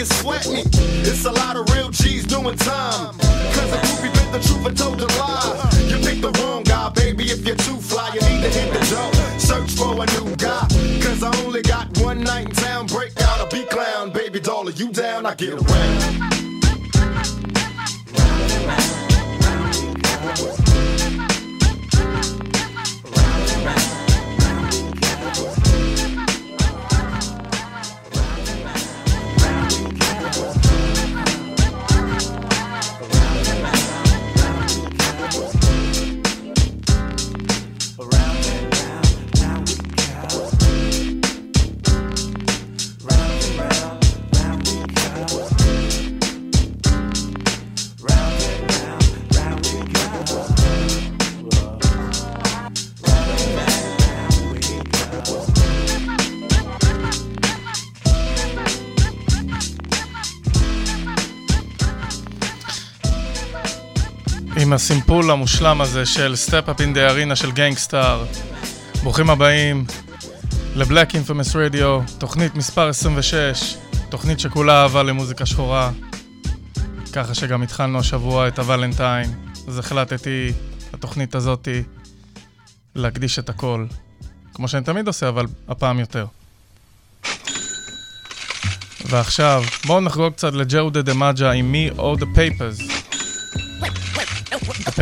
you 0.03 0.07
sweat 0.17 0.49
me? 0.49 0.63
It's 1.07 1.25
a 1.27 1.31
lot 1.31 1.57
of 1.57 1.69
real 1.71 1.89
G's 1.91 2.27
doing 2.27 2.57
time. 2.57 3.15
Cause 3.55 3.71
the 3.71 3.79
groupie 3.87 4.13
bit 4.13 4.33
the 4.33 4.41
truth 4.41 4.67
and 4.67 4.77
told 4.77 5.01
a 5.01 5.07
lie. 5.19 5.71
You 5.87 5.97
picked 5.99 6.23
the 6.23 6.33
wrong 6.43 6.65
guy, 6.65 6.89
baby. 6.91 7.25
If 7.25 7.47
you're 7.47 7.57
too 7.57 7.77
fly, 7.77 8.11
you 8.13 8.21
need 8.21 8.43
to 8.43 8.49
hit 8.49 8.73
the 8.73 8.81
door. 8.91 9.13
Search 9.39 9.71
for 9.73 9.93
a 10.03 10.07
new 10.19 10.35
guy. 10.37 10.67
Cause 11.03 11.23
I 11.23 11.31
only 11.45 11.63
got 11.63 11.97
one 11.99 12.21
night 12.21 12.49
in 12.49 12.55
town. 12.55 12.87
Break 12.87 13.13
out 13.21 13.47
a 13.47 13.55
B 13.55 13.65
clown, 13.67 14.11
baby 14.11 14.41
doll. 14.41 14.69
Are 14.69 14.73
you 14.73 14.89
down? 14.89 15.25
I 15.25 15.35
get 15.35 15.53
around. 15.53 16.42
הסימפול 64.73 65.31
המושלם 65.31 65.81
הזה 65.81 66.07
של 66.07 66.37
סטפ 66.37 66.69
אפ 66.69 66.81
אין 66.81 66.95
דה 66.95 67.09
ארינה 67.09 67.37
של 67.37 67.53
גנגסטאר. 67.53 68.25
ברוכים 69.03 69.31
הבאים 69.31 69.85
לבלק 70.77 71.15
אינפמס 71.15 71.57
רדיו, 71.57 72.01
תוכנית 72.19 72.55
מספר 72.55 72.89
26, 72.89 73.77
תוכנית 74.09 74.41
שכולה 74.41 74.83
אהבה 74.83 75.03
למוזיקה 75.03 75.47
שחורה. 75.47 75.91
ככה 77.13 77.35
שגם 77.35 77.63
התחלנו 77.63 77.99
השבוע 77.99 78.49
את 78.49 78.59
הוולנטיין, 78.59 79.31
אז 79.69 79.79
החלטתי 79.79 80.53
לתוכנית 80.95 81.35
הזאתי 81.35 81.83
להקדיש 82.95 83.39
את 83.39 83.49
הכל. 83.49 83.87
כמו 84.55 84.69
שאני 84.69 84.85
תמיד 84.85 85.07
עושה, 85.07 85.29
אבל 85.29 85.47
הפעם 85.69 85.99
יותר. 85.99 86.27
ועכשיו, 89.07 89.65
בואו 89.87 90.01
נחגוג 90.01 90.33
קצת 90.33 90.53
לג'רודה 90.53 91.03
דה 91.03 91.15
מג'ה 91.15 91.51
עם 91.51 91.75
Me 91.75 91.99
or 91.99 92.21
the 92.21 92.27
Papers. 92.37 92.92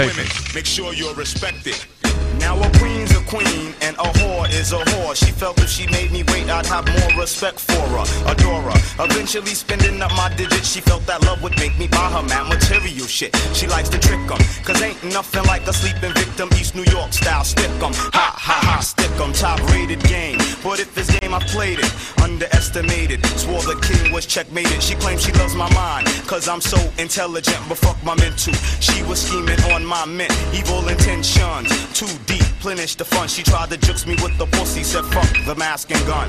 Papers. 0.00 0.54
Make 0.54 0.64
sure 0.64 0.94
you're 0.94 1.14
respected. 1.14 1.76
Now 2.38 2.58
a 2.58 2.70
queen's 2.78 3.09
queen 3.30 3.72
and 3.80 3.94
a 3.96 4.08
whore 4.18 4.50
is 4.50 4.72
a 4.72 4.80
whore. 4.90 5.14
She 5.14 5.30
felt 5.30 5.56
if 5.62 5.70
she 5.70 5.86
made 5.86 6.10
me 6.10 6.24
wait, 6.34 6.50
I'd 6.50 6.66
have 6.66 6.86
more 6.98 7.20
respect 7.22 7.60
for 7.60 7.84
her, 7.94 8.04
adore 8.26 8.62
her. 8.62 9.04
Eventually 9.04 9.54
spending 9.54 10.02
up 10.02 10.10
my 10.16 10.28
digits, 10.34 10.68
she 10.72 10.80
felt 10.80 11.06
that 11.06 11.22
love 11.22 11.40
would 11.42 11.56
make 11.58 11.78
me 11.78 11.86
buy 11.86 12.10
her 12.10 12.22
mad 12.22 12.48
material 12.48 13.06
shit. 13.06 13.30
She 13.54 13.66
likes 13.68 13.88
to 13.90 13.98
trick 13.98 14.20
'em, 14.34 14.42
cause 14.66 14.82
ain't 14.82 15.02
nothing 15.04 15.44
like 15.44 15.64
a 15.68 15.72
sleeping 15.72 16.12
victim, 16.12 16.48
East 16.58 16.74
New 16.74 16.88
York 16.96 17.12
style 17.12 17.44
stick 17.44 17.70
'em. 17.80 17.92
Ha 18.18 18.28
ha 18.46 18.58
ha, 18.68 18.80
stick 18.80 19.14
'em, 19.22 19.32
top 19.32 19.60
rated 19.70 20.02
game. 20.14 20.38
But 20.64 20.80
if 20.80 20.92
this 20.96 21.08
game 21.20 21.32
I 21.32 21.40
played 21.54 21.78
it, 21.78 21.92
underestimated. 22.26 23.20
Swore 23.38 23.62
the 23.62 23.78
king 23.88 24.12
was 24.12 24.26
checkmated. 24.26 24.82
She 24.82 24.94
claims 24.96 25.22
she 25.22 25.32
loves 25.32 25.54
my 25.54 25.70
mind, 25.72 26.04
cause 26.26 26.48
I'm 26.48 26.60
so 26.60 26.78
intelligent, 26.98 27.60
but 27.68 27.78
fuck 27.78 27.98
my 28.02 28.16
mental. 28.16 28.54
She 28.80 29.02
was 29.04 29.18
scheming 29.26 29.62
on 29.72 29.84
my 29.86 30.04
mint, 30.04 30.34
evil 30.52 30.82
intentions. 30.88 31.68
Too 31.94 32.12
deep, 32.26 32.49
plenish 32.60 32.96
the 32.96 33.04
fun. 33.04 33.26
She 33.26 33.42
tried 33.42 33.70
to 33.70 33.78
jukes 33.78 34.06
me 34.06 34.14
with 34.22 34.36
the 34.38 34.46
pussy, 34.46 34.82
said 34.82 35.04
fuck 35.06 35.28
the 35.46 35.54
mask 35.56 35.90
and 35.90 36.06
gun. 36.06 36.28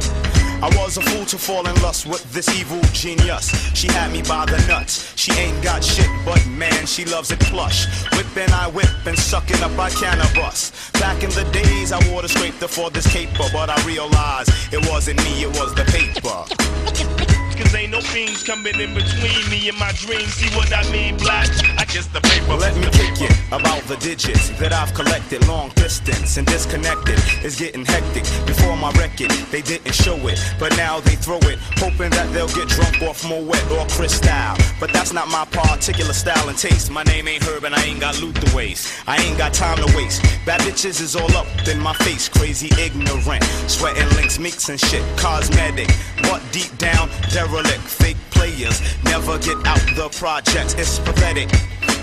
I 0.64 0.70
was 0.78 0.98
a 0.98 1.02
fool 1.02 1.26
to 1.26 1.38
fall 1.38 1.68
in 1.68 1.76
lust 1.82 2.06
with 2.06 2.24
this 2.32 2.48
evil 2.58 2.80
genius. 2.94 3.50
She 3.76 3.88
had 3.88 4.12
me 4.12 4.22
by 4.22 4.46
the 4.46 4.64
nuts. 4.68 5.14
She 5.18 5.32
ain't 5.34 5.62
got 5.64 5.84
shit, 5.84 6.10
but 6.26 6.46
man, 6.48 6.86
she 6.86 7.04
loves 7.06 7.32
it 7.32 7.40
plush. 7.40 7.88
Whipping, 8.16 8.52
I 8.54 8.68
whip 8.70 8.90
and 9.06 9.18
sucking 9.18 9.62
up, 9.62 9.78
I 9.78 9.90
cannabis. 9.90 10.92
Back 10.94 11.24
in 11.24 11.32
the 11.32 11.44
days, 11.52 11.92
I 11.92 12.00
wore 12.10 12.22
the 12.22 12.30
scraper 12.30 12.68
for 12.68 12.90
this 12.90 13.08
caper, 13.12 13.46
but 13.52 13.70
I 13.70 13.86
realized 13.86 14.50
it 14.72 14.88
wasn't 14.90 15.18
me, 15.24 15.44
it 15.44 15.50
was 15.60 15.74
the 15.76 15.86
paper. 15.86 17.28
Cause 17.62 17.76
ain't 17.76 17.92
no 17.92 18.02
fiends 18.02 18.44
coming 18.44 18.80
in 18.80 18.94
between 18.94 19.50
me 19.50 19.70
and 19.70 19.78
my 19.78 19.92
dreams. 19.94 20.34
See 20.34 20.50
what 20.56 20.74
I 20.74 20.84
mean, 20.92 21.18
black? 21.18 21.48
I 21.78 21.86
kiss 21.86 22.08
the 22.08 22.20
paper. 22.22 22.56
Let 22.56 22.76
me 22.76 22.90
kick 22.90 23.22
it 23.22 23.32
about 23.52 23.84
the 23.84 23.98
digits 23.98 24.50
that 24.60 24.74
I've 24.74 24.94
collected. 24.94 25.48
Long 25.48 25.70
distance 25.76 26.38
and 26.38 26.48
disconnected 26.48 27.20
is 27.46 27.56
getting 27.60 27.86
hectic. 27.86 28.24
Before 28.48 28.76
my 28.78 28.92
record, 28.94 29.30
they 29.52 29.62
didn't 29.62 29.94
show 29.94 30.16
it, 30.28 30.40
but 30.60 30.76
now 30.76 31.00
they 31.02 31.16
throw 31.16 31.38
it, 31.52 31.60
hoping 31.78 32.10
that 32.12 32.32
they'll 32.34 32.48
get 32.48 32.68
drunk 32.68 33.02
off 33.04 33.24
Moet 33.28 33.62
or 33.72 33.86
Cristal. 33.88 34.58
But 34.80 34.92
that's 34.92 35.14
not 35.14 35.28
my 35.28 35.46
particular 35.46 36.14
style 36.14 36.50
and 36.50 36.58
taste. 36.58 36.90
My 36.90 37.04
name 37.04 37.28
ain't 37.28 37.44
Herb 37.44 37.64
and 37.66 37.76
I 37.76 37.84
ain't 37.84 38.00
got 38.00 38.20
loot 38.22 38.36
to 38.38 38.56
waste. 38.56 39.08
I 39.08 39.22
ain't 39.22 39.38
got 39.38 39.54
time 39.54 39.78
to 39.78 39.96
waste. 39.96 40.24
Bad 40.46 40.62
bitches 40.62 41.00
is 41.02 41.16
all 41.16 41.32
up 41.38 41.48
in 41.68 41.80
my 41.80 41.94
face, 41.94 42.28
crazy 42.28 42.70
ignorant. 42.82 43.44
Sweating 43.68 44.10
links, 44.16 44.40
mix 44.40 44.70
and 44.70 44.80
shit, 44.80 45.04
cosmetic. 45.18 45.90
But 46.24 46.42
deep 46.52 46.76
down, 46.78 47.10
derelict, 47.52 47.82
fake 47.82 48.18
players 48.32 48.82
never 49.04 49.38
get 49.40 49.58
out 49.68 49.80
the 49.96 50.10
projects. 50.18 50.74
It's 50.76 51.00
pathetic. 51.00 51.50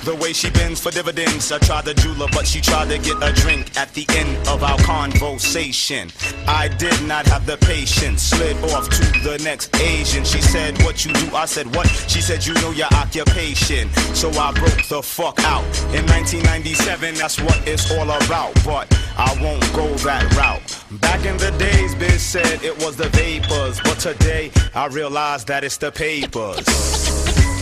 The 0.04 0.14
way 0.14 0.32
she 0.32 0.50
bends 0.50 0.80
for 0.80 0.90
dividends. 0.90 1.52
I 1.52 1.58
tried 1.58 1.84
to 1.86 1.94
jeweler, 1.94 2.28
but 2.32 2.46
she 2.46 2.60
tried 2.60 2.88
to 2.88 2.98
get 2.98 3.22
a 3.22 3.32
drink 3.32 3.76
at 3.76 3.92
the 3.94 4.06
end 4.16 4.48
of 4.48 4.62
our 4.62 4.78
conversation. 4.78 6.10
I 6.46 6.68
did 6.68 7.02
not 7.06 7.26
have 7.26 7.46
the 7.46 7.56
patience. 7.58 8.22
Slid 8.22 8.56
off 8.72 8.88
to 8.88 9.04
the 9.22 9.40
next 9.44 9.74
Asian. 9.80 10.24
She 10.24 10.40
said, 10.40 10.80
What 10.82 11.04
you 11.04 11.12
do? 11.12 11.34
I 11.34 11.46
said, 11.46 11.74
What? 11.74 11.86
She 11.86 12.20
said, 12.20 12.46
You 12.46 12.54
know 12.54 12.70
your 12.70 12.88
occupation. 12.94 13.90
So 14.14 14.30
I 14.30 14.52
broke 14.52 14.86
the 14.88 15.02
fuck 15.02 15.40
out. 15.40 15.64
In 15.94 16.06
1997, 16.06 17.14
that's 17.16 17.40
what 17.40 17.60
it's 17.66 17.90
all 17.90 18.10
about. 18.10 18.54
But 18.64 18.86
I 19.16 19.36
won't 19.42 19.62
go 19.74 19.88
that 20.04 20.24
route. 20.36 21.00
Back 21.00 21.24
in 21.24 21.36
the 21.36 21.50
days, 21.58 21.94
bitch 21.94 22.18
said 22.18 22.62
it 22.62 22.76
was 22.84 22.96
the 22.96 23.08
vapors. 23.10 23.80
But 23.80 23.98
today, 23.98 24.50
I 24.74 24.86
realize 24.86 25.44
that 25.46 25.64
it's 25.64 25.76
the 25.76 25.90
papers. 25.90 27.07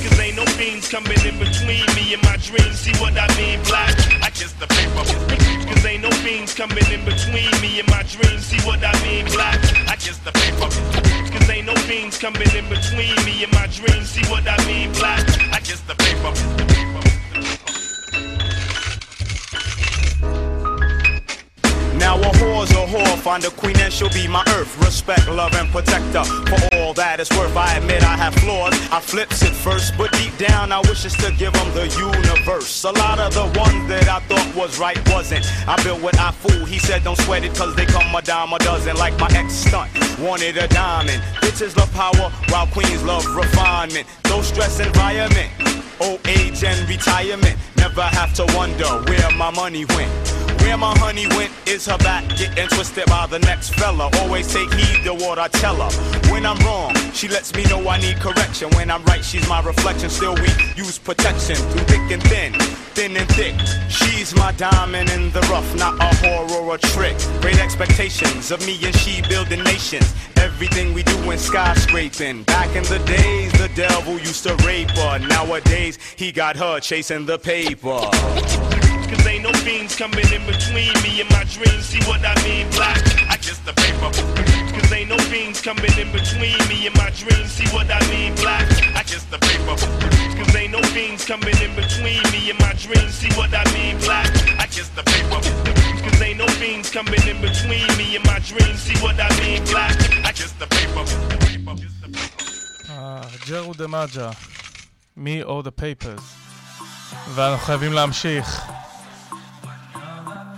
Cause 0.06 0.20
ain't 0.20 0.36
no 0.36 0.44
fiends 0.54 0.88
coming 0.88 1.18
in 1.26 1.36
between 1.38 1.84
me 1.96 2.14
and 2.14 2.22
my 2.22 2.36
dreams. 2.36 2.78
See 2.78 2.94
what 3.02 3.18
I 3.18 3.26
mean? 3.36 3.60
Black, 3.64 3.90
I 4.22 4.30
kiss 4.30 4.52
the 4.52 4.66
paper. 4.68 5.02
Cause 5.02 5.84
ain't 5.84 6.02
no 6.02 6.10
fiends 6.22 6.54
coming 6.54 6.86
in 6.92 7.04
between 7.04 7.50
me 7.60 7.80
and 7.80 7.88
my 7.88 8.02
dreams. 8.04 8.46
See 8.46 8.60
what 8.66 8.84
I 8.84 8.94
mean? 9.02 9.26
Black, 9.26 9.58
I 9.88 9.96
kiss 9.96 10.18
the 10.18 10.30
paper. 10.30 10.70
Cause 11.32 11.50
ain't 11.50 11.66
no 11.66 11.74
fiends 11.90 12.18
coming 12.18 12.50
in 12.54 12.68
between 12.68 13.16
me 13.24 13.42
and 13.42 13.52
my 13.52 13.66
dreams. 13.66 14.10
See 14.10 14.24
what 14.30 14.46
I 14.46 14.56
mean? 14.66 14.92
Black, 14.92 15.26
I 15.52 15.58
kiss 15.58 15.80
the 15.80 15.96
paper. 15.96 17.05
Now 21.98 22.16
a 22.18 22.30
whore's 22.36 22.70
a 22.72 22.86
whore, 22.86 23.16
find 23.18 23.44
a 23.44 23.50
queen 23.50 23.76
and 23.78 23.92
she'll 23.92 24.10
be 24.10 24.28
my 24.28 24.44
earth. 24.56 24.76
Respect, 24.84 25.28
love, 25.28 25.54
and 25.54 25.68
protector. 25.70 26.24
For 26.24 26.76
all 26.76 26.94
that 26.94 27.20
it's 27.20 27.30
worth, 27.30 27.56
I 27.56 27.76
admit 27.76 28.02
I 28.02 28.16
have 28.16 28.34
flaws. 28.34 28.74
I 28.92 29.00
flips 29.00 29.42
it 29.42 29.52
first, 29.52 29.96
but 29.96 30.12
deep 30.12 30.36
down 30.38 30.72
I 30.72 30.80
wish 30.80 31.02
to 31.02 31.32
give 31.36 31.52
them 31.52 31.72
the 31.74 31.86
universe. 31.98 32.84
A 32.84 32.90
lot 32.92 33.18
of 33.18 33.32
the 33.34 33.46
ones 33.58 33.88
that 33.88 34.08
I 34.08 34.20
thought 34.20 34.54
was 34.54 34.78
right 34.78 34.98
wasn't. 35.10 35.46
I 35.68 35.82
built 35.82 36.02
what 36.02 36.18
I 36.18 36.30
fool. 36.32 36.64
He 36.66 36.78
said 36.78 37.04
don't 37.04 37.18
sweat 37.18 37.44
it 37.44 37.54
cause 37.54 37.74
they 37.74 37.86
come 37.86 38.14
a 38.14 38.22
dime 38.22 38.52
a 38.52 38.58
dozen. 38.58 38.96
Like 38.96 39.18
my 39.18 39.28
ex 39.32 39.54
stunt, 39.54 39.90
wanted 40.18 40.56
a 40.56 40.68
diamond. 40.68 41.22
Bitches 41.40 41.76
love 41.76 41.92
power 41.92 42.30
while 42.50 42.66
queens 42.68 43.02
love 43.02 43.24
refinement. 43.34 44.06
No 44.28 44.42
stress 44.42 44.80
environment. 44.80 45.50
Old 46.00 46.20
age 46.26 46.62
and 46.64 46.88
retirement. 46.88 47.56
Never 47.76 48.02
have 48.02 48.34
to 48.34 48.44
wonder 48.54 48.88
where 49.08 49.30
my 49.32 49.50
money 49.50 49.84
went. 49.86 50.45
Where 50.66 50.76
my 50.76 50.98
honey 50.98 51.28
went 51.28 51.52
is 51.68 51.86
her 51.86 51.96
back 51.98 52.28
getting 52.36 52.66
twisted 52.66 53.06
by 53.06 53.28
the 53.28 53.38
next 53.38 53.76
fella. 53.76 54.10
Always 54.18 54.52
take 54.52 54.68
heed 54.74 55.04
to 55.04 55.14
what 55.14 55.38
I 55.38 55.46
tell 55.46 55.76
her. 55.76 55.90
When 56.32 56.44
I'm 56.44 56.58
wrong, 56.66 56.92
she 57.12 57.28
lets 57.28 57.54
me 57.54 57.62
know 57.66 57.88
I 57.88 58.00
need 58.00 58.16
correction. 58.16 58.70
When 58.70 58.90
I'm 58.90 59.04
right, 59.04 59.24
she's 59.24 59.48
my 59.48 59.62
reflection. 59.62 60.10
Still, 60.10 60.34
we 60.34 60.48
use 60.74 60.98
protection 60.98 61.54
through 61.54 61.84
thick 61.84 62.10
and 62.10 62.22
thin, 62.24 62.52
thin 62.94 63.16
and 63.16 63.28
thick. 63.28 63.54
She's 63.88 64.34
my 64.34 64.50
diamond 64.52 65.08
in 65.10 65.30
the 65.30 65.40
rough, 65.42 65.72
not 65.76 65.94
a 66.00 66.10
whore 66.16 66.50
or 66.50 66.74
a 66.74 66.78
trick. 66.78 67.16
Great 67.40 67.60
expectations 67.60 68.50
of 68.50 68.58
me 68.66 68.76
and 68.84 68.94
she 68.96 69.22
building 69.22 69.62
nations. 69.62 70.12
Everything 70.38 70.92
we 70.92 71.04
do 71.04 71.16
in 71.30 71.38
skyscraping. 71.38 72.44
Back 72.44 72.74
in 72.74 72.82
the 72.84 72.98
days, 73.06 73.52
the 73.52 73.70
devil 73.76 74.14
used 74.18 74.42
to 74.42 74.56
rape 74.66 74.90
her. 74.90 75.20
Nowadays, 75.20 75.96
he 76.16 76.32
got 76.32 76.56
her 76.56 76.80
chasing 76.80 77.24
the 77.24 77.38
paper. 77.38 78.00
Cause 79.09 79.25
ain't 79.27 79.43
no 79.43 79.51
fiends 79.65 79.95
coming 79.95 80.27
in 80.35 80.43
between 80.45 80.93
me 81.03 81.21
and 81.21 81.29
my 81.31 81.43
dreams. 81.55 81.85
See 81.91 82.01
what 82.09 82.21
I 82.25 82.35
mean? 82.43 82.69
Black, 82.71 83.01
I 83.29 83.37
kiss 83.37 83.59
the 83.67 83.73
paper. 83.73 84.09
Cause 84.75 84.91
ain't 84.91 85.09
no 85.09 85.17
fiends 85.31 85.61
coming 85.61 85.93
in 85.97 86.09
between 86.11 86.57
me 86.69 86.87
and 86.87 86.95
my 86.95 87.09
dreams. 87.21 87.51
See 87.57 87.67
what 87.75 87.87
I 87.91 87.99
mean? 88.11 88.33
Black, 88.35 88.65
I 88.95 89.03
kiss 89.03 89.23
the 89.33 89.39
paper. 89.39 89.75
Cause 90.37 90.55
ain't 90.55 90.71
no 90.71 90.81
fiends 90.93 91.25
coming 91.25 91.57
in 91.65 91.71
between 91.75 92.21
me 92.33 92.49
and 92.51 92.59
my 92.59 92.73
dreams. 92.83 93.13
See 93.21 93.31
what 93.39 93.51
I 93.53 93.63
mean? 93.75 93.97
Black, 93.99 94.27
I 94.63 94.65
kiss 94.67 94.89
the 94.97 95.03
paper. 95.03 95.39
Cause 96.03 96.21
ain't 96.21 96.37
no 96.39 96.47
fiends 96.59 96.89
coming 96.89 97.23
in 97.27 97.37
between 97.41 97.87
me 97.99 98.15
and 98.17 98.25
my 98.25 98.39
dreams. 98.39 98.79
See 98.85 98.97
what 99.03 99.17
I 99.19 99.29
mean? 99.41 99.63
Black, 99.73 99.95
I 100.25 100.31
kiss 100.31 100.53
the 100.61 100.67
paper. 100.67 101.03
אה, 102.89 103.21
ג'רו 103.49 103.73
דה 103.73 103.87
מג'ה, 103.87 104.29
Me 105.17 105.43
or 105.45 105.61
the 105.63 105.81
Papers. 105.81 106.21
ואנחנו 107.35 107.65
חייבים 107.65 107.93
להמשיך. 107.93 108.61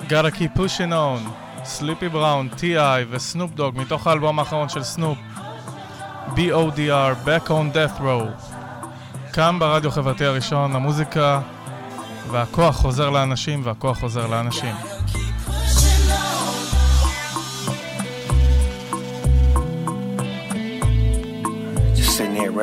Gotta 0.09 0.31
keep 0.31 0.55
pushing 0.55 0.93
on, 0.93 1.31
סליפי 1.65 2.09
בראון, 2.09 2.49
T.I. 2.57 3.07
וסנופ 3.11 3.51
דוג 3.51 3.79
מתוך 3.79 4.07
האלבום 4.07 4.39
האחרון 4.39 4.69
של 4.69 4.83
סנופ. 4.83 5.19
B.O.D.R. 6.29 7.27
Back 7.27 7.49
on 7.49 7.75
Death 7.75 8.01
Row. 8.01 8.55
כאן 9.33 9.59
ברדיו 9.59 9.91
החברתי 9.91 10.25
הראשון, 10.25 10.77
המוזיקה 10.77 11.41
והכוח 12.31 12.77
חוזר 12.77 13.11
לאנשים 13.11 13.61
והכוח 13.65 13.99
חוזר 13.99 14.27
לאנשים. 14.27 14.75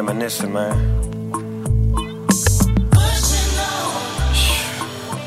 Reminiscing, 0.01 0.51
man. 0.51 0.75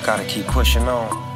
Gotta 0.04 0.24
keep 0.24 0.46
pushing 0.48 0.86
on. 0.86 1.27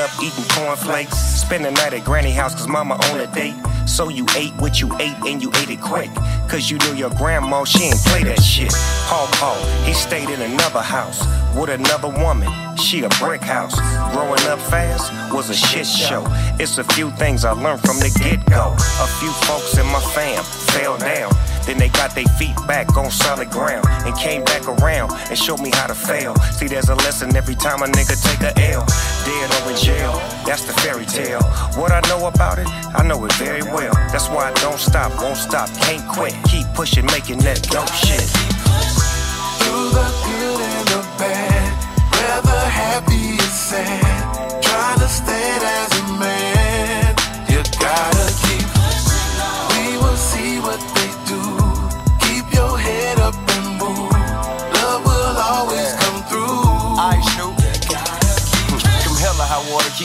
Up 0.00 0.10
eating 0.22 0.44
cornflakes? 0.50 1.16
Spend 1.16 1.64
the 1.64 1.70
night 1.70 1.92
at 1.92 2.04
granny 2.04 2.30
house 2.30 2.54
cause 2.54 2.66
mama 2.66 2.94
on 2.94 3.20
a 3.20 3.26
date. 3.28 3.54
So 3.86 4.08
you 4.08 4.26
ate 4.36 4.52
what 4.54 4.80
you 4.80 4.88
ate 4.98 5.16
and 5.26 5.42
you 5.42 5.50
ate 5.56 5.70
it 5.70 5.80
quick. 5.80 6.10
Cause 6.48 6.70
you 6.70 6.78
knew 6.78 6.94
your 6.94 7.10
grandma, 7.10 7.64
she 7.64 7.84
ain't 7.84 8.00
play 8.06 8.24
that 8.24 8.40
shit. 8.42 8.72
Paul 9.06 9.26
Paul, 9.32 9.60
he 9.84 9.92
stayed 9.92 10.30
in 10.30 10.40
another 10.40 10.80
house 10.80 11.20
with 11.54 11.70
another 11.70 12.08
woman. 12.08 12.50
She 12.76 13.02
a 13.02 13.08
brick 13.20 13.42
house. 13.42 13.78
Growing 14.14 14.42
up 14.48 14.58
fast 14.58 15.12
was 15.32 15.50
a 15.50 15.54
shit 15.54 15.86
show. 15.86 16.24
It's 16.58 16.78
a 16.78 16.84
few 16.84 17.10
things 17.12 17.44
I 17.44 17.52
learned 17.52 17.80
from 17.80 17.98
the 17.98 18.10
get 18.18 18.44
go. 18.46 18.74
A 18.74 19.06
few 19.20 19.30
folks 19.46 19.76
in 19.76 19.86
my 19.86 20.00
fam 20.14 20.42
fell 20.44 20.96
down. 20.98 21.30
Then 21.66 21.78
they 21.78 21.88
got 21.88 22.14
their 22.14 22.26
feet 22.38 22.56
back 22.66 22.96
on 22.96 23.10
solid 23.10 23.50
ground 23.50 23.86
and 24.06 24.16
came 24.16 24.44
back 24.44 24.66
around 24.66 25.12
and 25.28 25.38
showed 25.38 25.60
me 25.60 25.70
how 25.72 25.86
to 25.86 25.94
fail. 25.94 26.34
See, 26.56 26.66
there's 26.66 26.88
a 26.88 26.94
lesson 26.96 27.34
every 27.36 27.54
time 27.54 27.82
a 27.82 27.86
nigga 27.86 28.16
take 28.22 28.40
a 28.40 28.52
L. 28.72 28.86
Dead 29.24 29.50
or 29.62 29.70
in 29.70 29.76
jail, 29.76 30.12
that's 30.46 30.64
the 30.64 30.72
fairy 30.80 31.06
tale. 31.06 31.42
What 31.76 31.92
I 31.92 32.00
know 32.08 32.26
about 32.26 32.58
it, 32.58 32.66
I 32.68 33.02
know 33.06 33.24
it 33.24 33.32
very 33.34 33.62
well. 33.62 33.92
That's 34.12 34.28
why 34.28 34.50
I 34.50 34.52
don't 34.54 34.78
stop, 34.78 35.12
won't 35.20 35.36
stop, 35.36 35.68
can't 35.80 36.06
quit. 36.08 36.34
Keep 36.44 36.66
pushing, 36.74 37.06
making 37.06 37.38
that 37.40 37.62
dope 37.62 37.88
shit. 37.92 38.28
Through 39.60 39.90
the 39.90 40.06
good 40.24 40.60
and 40.60 40.88
the 40.88 41.02
bad, 41.18 41.70
whether 42.12 42.60
happy 42.68 43.36
or 43.36 43.52
sad, 43.52 44.62
trying 44.62 44.98
to 44.98 45.08
stand 45.08 45.62
as 45.62 45.89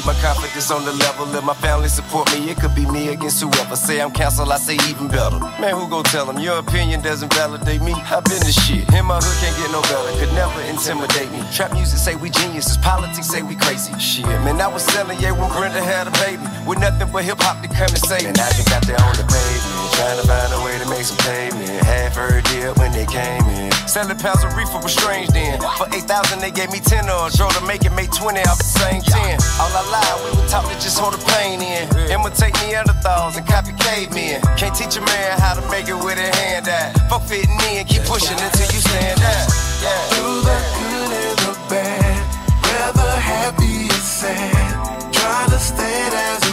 keep 0.05 0.13
my 0.13 0.21
confidence 0.21 0.71
on 0.71 0.85
the 0.85 0.93
level. 0.93 1.25
Let 1.27 1.43
my 1.43 1.53
family 1.55 1.89
support 1.89 2.31
me. 2.33 2.49
It 2.49 2.57
could 2.57 2.75
be 2.75 2.85
me 2.85 3.09
against 3.09 3.41
whoever. 3.41 3.75
Say 3.75 4.01
I'm 4.01 4.11
cancelled, 4.11 4.51
I 4.51 4.57
say 4.57 4.75
even 4.89 5.07
better. 5.07 5.39
Man, 5.59 5.75
who 5.75 5.89
gon' 5.89 6.03
tell 6.03 6.25
them? 6.25 6.39
Your 6.39 6.59
opinion 6.59 7.01
doesn't 7.01 7.33
validate 7.33 7.81
me. 7.81 7.93
I've 7.93 8.23
been 8.25 8.39
the 8.39 8.51
shit. 8.51 8.85
In 8.93 9.05
my 9.05 9.17
hood 9.17 9.37
can't 9.41 9.55
get 9.57 9.71
no 9.71 9.81
better. 9.81 10.11
Could 10.19 10.33
never 10.33 10.61
intimidate 10.61 11.31
me. 11.31 11.41
Trap 11.51 11.73
music 11.73 11.99
say 11.99 12.15
we 12.15 12.29
geniuses. 12.29 12.77
Politics 12.77 13.27
say 13.27 13.41
we 13.41 13.55
crazy. 13.55 13.97
Shit, 13.99 14.25
man, 14.45 14.61
I 14.61 14.67
was 14.67 14.83
selling 14.83 15.19
yeah 15.19 15.31
when 15.31 15.49
Brenda 15.51 15.81
had 15.81 16.07
a 16.07 16.13
baby. 16.23 16.43
With 16.67 16.79
nothing 16.79 17.11
but 17.11 17.23
hip 17.23 17.41
hop 17.41 17.61
to 17.61 17.67
come 17.67 17.89
and 17.89 18.03
save 18.05 18.23
me. 18.23 18.29
And 18.29 18.39
I 18.39 18.49
just 18.53 18.69
got 18.69 18.85
there 18.85 18.99
on 19.01 19.15
the 19.17 19.25
pavement. 19.25 19.85
Trying 19.95 20.19
to 20.21 20.27
find 20.27 20.51
a 20.53 20.59
way 20.65 20.77
to 20.77 20.87
make 20.89 21.05
some 21.05 21.17
payment. 21.25 21.69
Half 21.85 22.15
heard 22.15 22.43
deal 22.45 22.73
when 22.75 22.91
they 22.91 23.05
came 23.05 23.45
in. 23.57 23.71
Selling 23.87 24.17
pounds 24.17 24.43
of 24.43 24.55
reefer 24.57 24.81
was 24.81 24.93
strange 24.93 25.29
then. 25.29 25.61
For 25.77 25.87
8,000 25.87 26.39
they 26.39 26.51
gave 26.51 26.71
me 26.71 26.79
10 26.79 27.09
or 27.09 27.29
drove 27.29 27.53
to 27.53 27.63
make 27.65 27.85
it 27.85 27.93
make 27.93 28.11
20 28.11 28.41
off 28.49 28.57
the 28.57 28.65
same 28.65 29.01
10. 29.01 29.39
All 29.61 29.71
I 29.71 29.94
lied, 29.95 30.17
we 30.23 30.29
were 30.37 30.47
taught 30.47 30.67
to 30.67 30.75
just 30.79 30.97
hold 30.99 31.13
the 31.13 31.21
pain 31.37 31.61
in. 31.61 31.87
Imitate 32.11 32.53
Neanderthals 32.61 33.37
and 33.37 33.45
copy 33.47 33.73
cavemen. 33.79 34.41
Can't 34.57 34.75
teach 34.75 34.95
a 34.97 35.01
man 35.01 35.39
how 35.39 35.53
to 35.55 35.63
make 35.69 35.87
it 35.87 35.95
with 35.95 36.17
a 36.17 36.29
hand 36.35 36.67
out. 36.67 36.95
Fuck 37.09 37.23
fitting 37.23 37.59
in, 37.71 37.85
keep 37.85 38.03
pushing 38.03 38.37
until 38.37 38.67
you 38.73 38.81
stand 38.81 39.19
out. 39.21 39.47
Yeah. 39.83 40.09
Through 40.11 40.41
the 40.47 40.57
good 40.77 41.11
and 41.23 41.39
the 41.47 41.53
bad, 41.69 42.19
whether 42.63 43.11
happy 43.19 43.87
or 43.87 44.03
sad, 44.03 45.13
trying 45.13 45.49
to 45.49 45.59
stand 45.59 46.13
as 46.13 46.44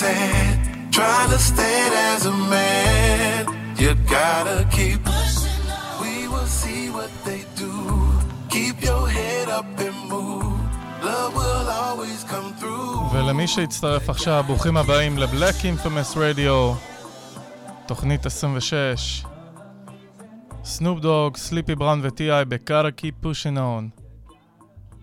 sand. 0.00 0.58
Trying 0.98 1.30
to 1.34 1.40
stand 1.50 1.92
as 2.10 2.22
a 2.34 2.36
man. 2.54 3.40
You 3.82 3.90
gotta 4.18 4.58
keep. 4.76 5.00
We 6.02 6.14
will 6.32 6.50
see 6.62 6.82
what 6.96 7.12
they 7.26 7.42
do. 7.62 7.74
Keep 8.54 8.76
your 8.88 9.04
head 9.18 9.46
up 9.58 9.68
and 9.86 9.96
move. 10.12 10.58
Love 11.08 11.32
will 11.40 11.68
always 11.82 12.20
come 12.32 12.48
through. 12.60 13.12
ולמי 13.12 13.48
שהצטרף 13.48 14.10
עכשיו, 14.10 14.44
ברוכים 14.46 14.76
הבאים 14.76 15.18
לבלק 15.18 15.54
אינפמס 15.64 16.16
רדיו, 16.16 16.74
תוכנית 17.86 18.26
26. 18.26 19.24
סנופ 20.64 21.00
דוג, 21.00 21.36
סליפי 21.36 21.74
בראון 21.74 22.00
ו-T.I. 22.02 22.44
ב-Gotta 22.48 23.00
Keep 23.00 23.26
Pushing 23.26 23.56
On. 23.56 24.04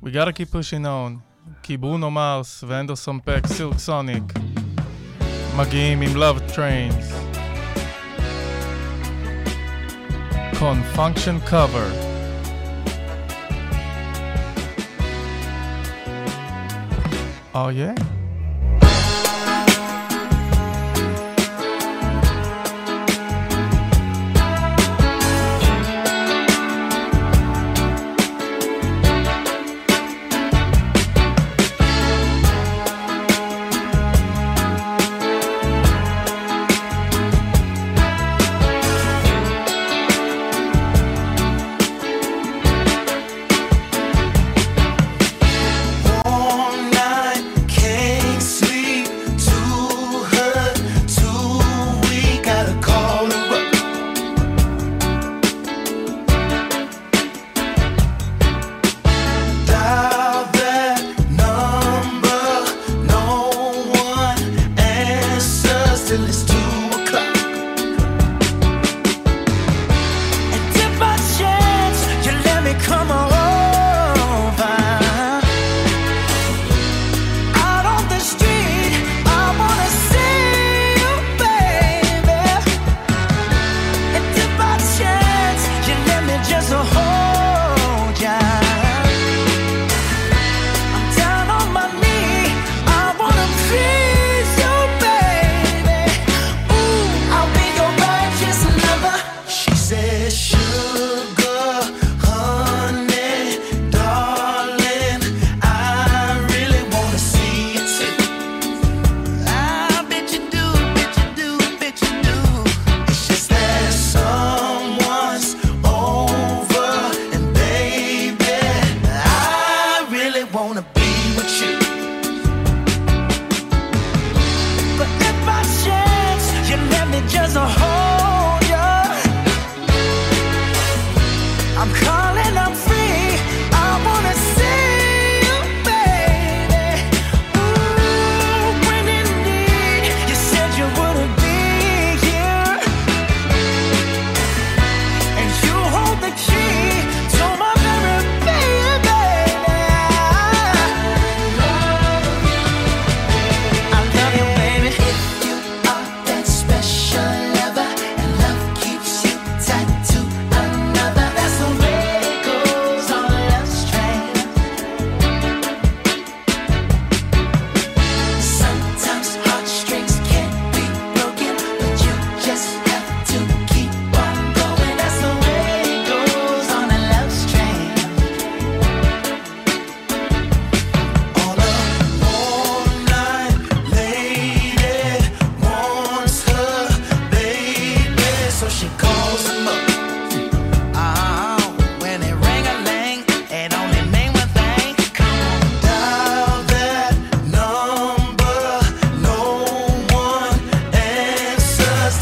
We 0.04 0.08
gotta 0.08 0.34
keep 0.34 0.52
pushing 0.52 0.86
on, 0.86 1.20
כי 1.64 1.78
ברונו 1.78 2.12
מרס 2.12 2.64
ואנדרסון 2.68 3.20
פק, 3.26 3.48
סילק 3.48 3.78
סוניק, 3.78 4.24
מגיעים 5.58 6.02
עם 6.02 6.12
Love's 6.16 6.56
Train. 6.56 6.92
Confunction 10.54 11.40
cover. 11.50 11.88
Oh 17.54 17.70
yeah? 17.70 18.11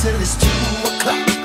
till 0.01 0.15
it's 0.21 0.37
two 0.37 0.47
o'clock. 0.95 1.38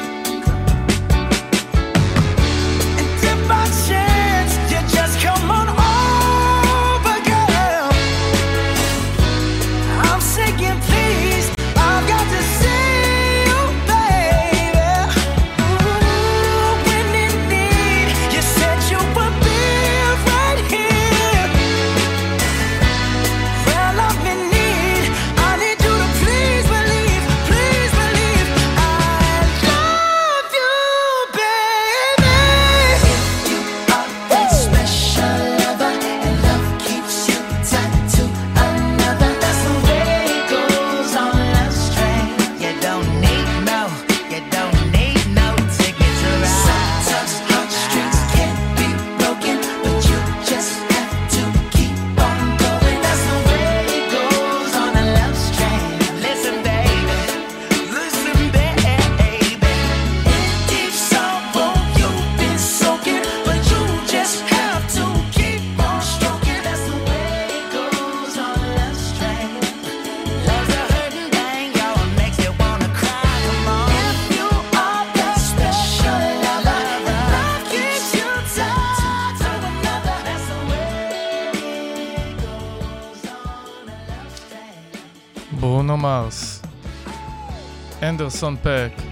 נלסון 88.34 88.56
פק 88.56 89.02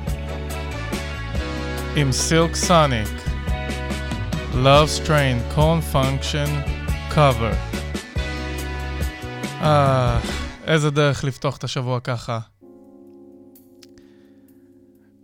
עם 1.97 2.13
סילק 2.13 2.55
סוניק 2.55 3.09
Love 4.53 5.05
Strain 5.05 5.57
Corn 5.57 5.95
Function 5.95 6.49
Cover. 7.15 7.55
אה, 9.61 10.21
איזה 10.67 10.91
דרך 10.91 11.25
לפתוח 11.25 11.57
את 11.57 11.65
השבוע 11.65 12.01
ככה. 12.01 12.39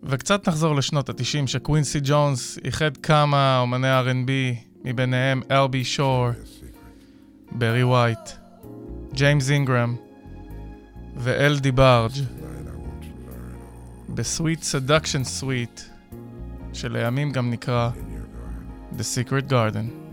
וקצת 0.03 0.49
נחזור 0.49 0.75
לשנות 0.77 1.09
התשעים 1.09 1.47
שקווינסי 1.47 2.01
ג'ונס 2.03 2.59
איחד 2.65 2.97
כמה 2.97 3.59
אומני 3.61 4.01
R&B, 4.01 4.31
מביניהם 4.85 5.43
אלבי 5.51 5.85
שור, 5.85 6.29
ברי 7.53 7.85
וייט, 7.85 8.31
ג'יימס 9.13 9.51
אינגרם 9.51 9.97
ואל 11.17 11.59
דיבארג'. 11.59 12.38
בסוויט 14.15 14.63
סדקשן 14.63 15.25
סוויט, 15.25 15.81
שלימים 16.73 17.33
גם 17.33 17.51
נקרא 17.51 17.91
The 18.93 19.03
Secret 19.03 19.51
Garden. 19.51 20.08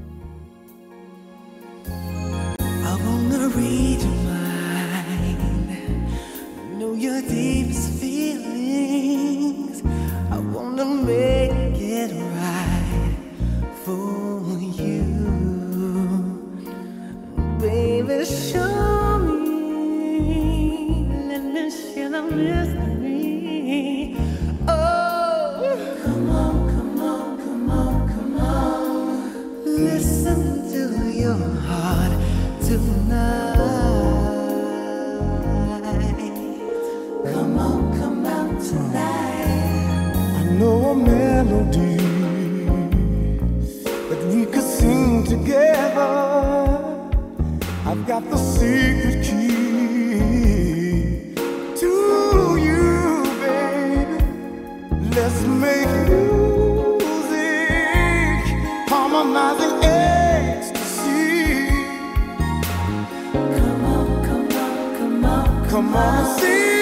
mama. 65.92 66.75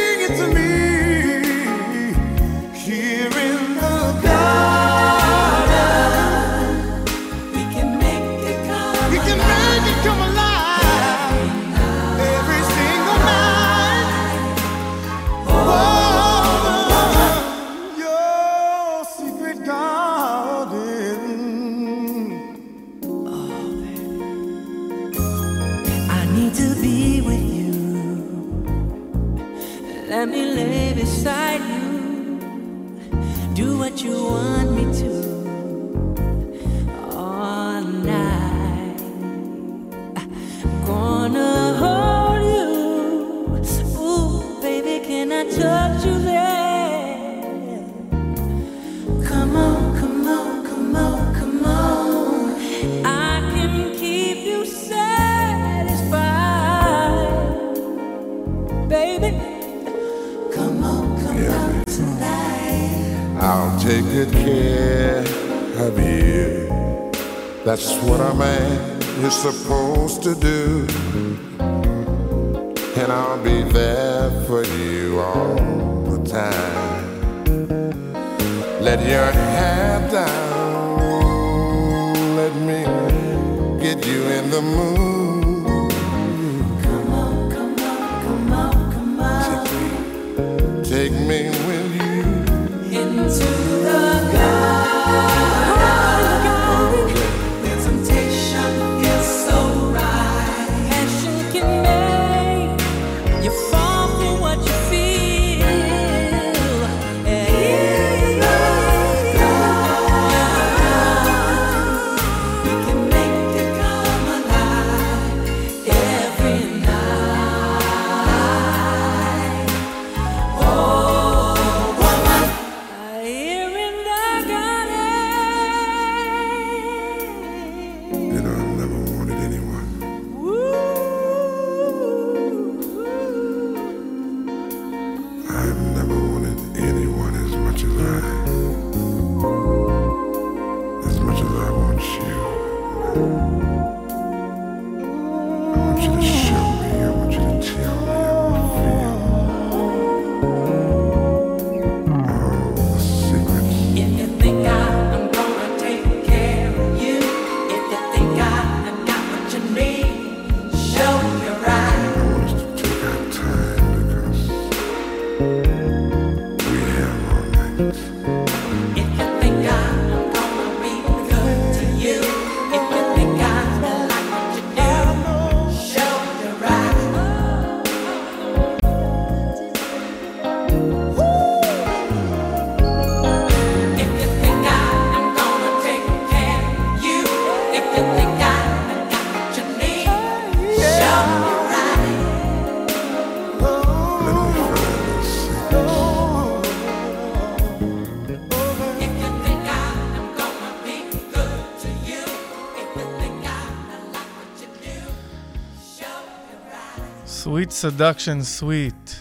Seduction 207.83 208.43
Sweet, 208.45 209.19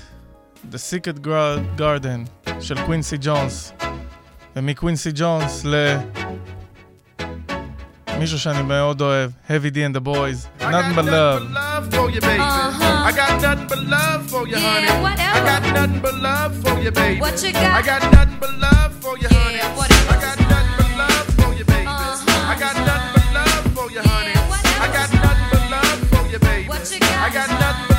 The 0.70 0.78
Secret 0.78 1.22
Gra- 1.22 1.60
Garden 1.78 2.28
של 2.62 2.86
קווינסי 2.86 3.18
ג'ונס. 3.22 3.74
ומקווינסי 4.56 5.10
ג'ונס 5.16 5.66
ל... 5.66 5.98
מישהו 8.20 8.40
שאני 8.40 8.62
מאוד 8.62 9.02
אוהב, 9.02 9.32
Heavy 9.50 9.72
D 9.74 9.78
and 9.78 9.96
the 9.96 10.02
Boys, 10.02 10.48
Nothing 10.62 10.96
but 10.96 11.06
Love. 11.06 11.42
love 11.52 11.86
for 11.96 12.10
you, 12.14 12.22
baby. 12.22 12.42
I 13.10 13.12
got 13.22 13.42
nothing 13.42 13.68
but 13.72 13.82
love 13.96 14.22
for 14.32 14.44
you, 14.48 14.58
honey. 14.58 14.88
I 14.88 15.40
got 15.52 15.64
nothing 15.78 16.02
but 16.06 16.16
love 16.28 16.54
for 16.64 16.76
you, 16.84 16.92
baby. 16.92 17.20
What 17.22 17.36
you 17.44 17.52
got? 17.54 17.72
I 17.80 17.82
got 17.92 18.02
nothing 18.16 18.40
but 18.44 18.54
love 18.66 18.92
for 19.04 19.14
you, 19.22 19.30
honey. 19.38 19.62
I 20.14 20.16
got 20.26 20.38
nothing 20.54 20.76
but 20.80 20.92
love 21.02 21.28
for 21.40 21.50
you, 21.60 21.66
baby. 21.74 21.88
I 22.52 22.56
got 22.64 22.76
nothing 22.90 23.12
but 23.16 23.28
love 23.38 23.66
for 23.76 23.88
you, 23.96 24.02
honey. 24.12 24.36
I 24.86 24.88
got 24.98 25.10
nothing 25.26 25.48
but 25.54 25.64
love 25.76 26.00
for 26.12 26.24
you, 26.34 26.40
baby. 26.48 26.70
I 27.26 27.30
got 27.38 27.50
nothing 27.64 27.91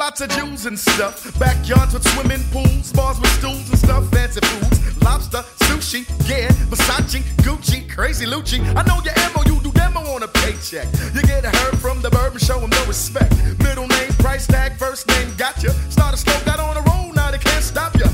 Lots 0.00 0.22
of 0.22 0.30
jewels 0.30 0.64
and 0.64 0.78
stuff. 0.78 1.38
Backyards 1.38 1.92
with 1.92 2.02
swimming 2.08 2.42
pools, 2.50 2.90
bars 2.90 3.20
with 3.20 3.30
stools 3.38 3.68
and 3.68 3.78
stuff, 3.78 4.10
fancy 4.10 4.40
foods. 4.40 5.02
Lobster, 5.02 5.42
sushi, 5.66 6.08
yeah, 6.26 6.48
Versace, 6.70 7.20
Gucci, 7.44 7.88
crazy 7.94 8.24
Lucci. 8.24 8.60
I 8.74 8.82
know 8.88 8.98
your 9.04 9.12
ammo, 9.18 9.42
you 9.44 9.60
do 9.60 9.70
demo 9.72 10.00
on 10.14 10.22
a 10.22 10.28
paycheck. 10.28 10.86
You 11.14 11.20
get 11.22 11.44
a 11.44 11.50
herb 11.50 11.76
from 11.76 12.00
the 12.00 12.08
verb 12.08 12.32
and 12.32 12.40
show 12.40 12.58
him 12.58 12.70
no 12.70 12.82
respect. 12.86 13.32
Middle 13.58 13.88
name, 13.88 14.10
price 14.24 14.46
tag, 14.46 14.72
first 14.78 15.06
name, 15.06 15.28
gotcha. 15.36 15.70
Start 15.90 16.14
a 16.14 16.16
stroke 16.16 16.48
out 16.48 16.60
on 16.60 16.78
a 16.78 16.82
roll, 16.90 17.12
now 17.12 17.30
they 17.30 17.38
can't 17.38 17.62
stop 17.62 17.94
ya. 17.94 18.06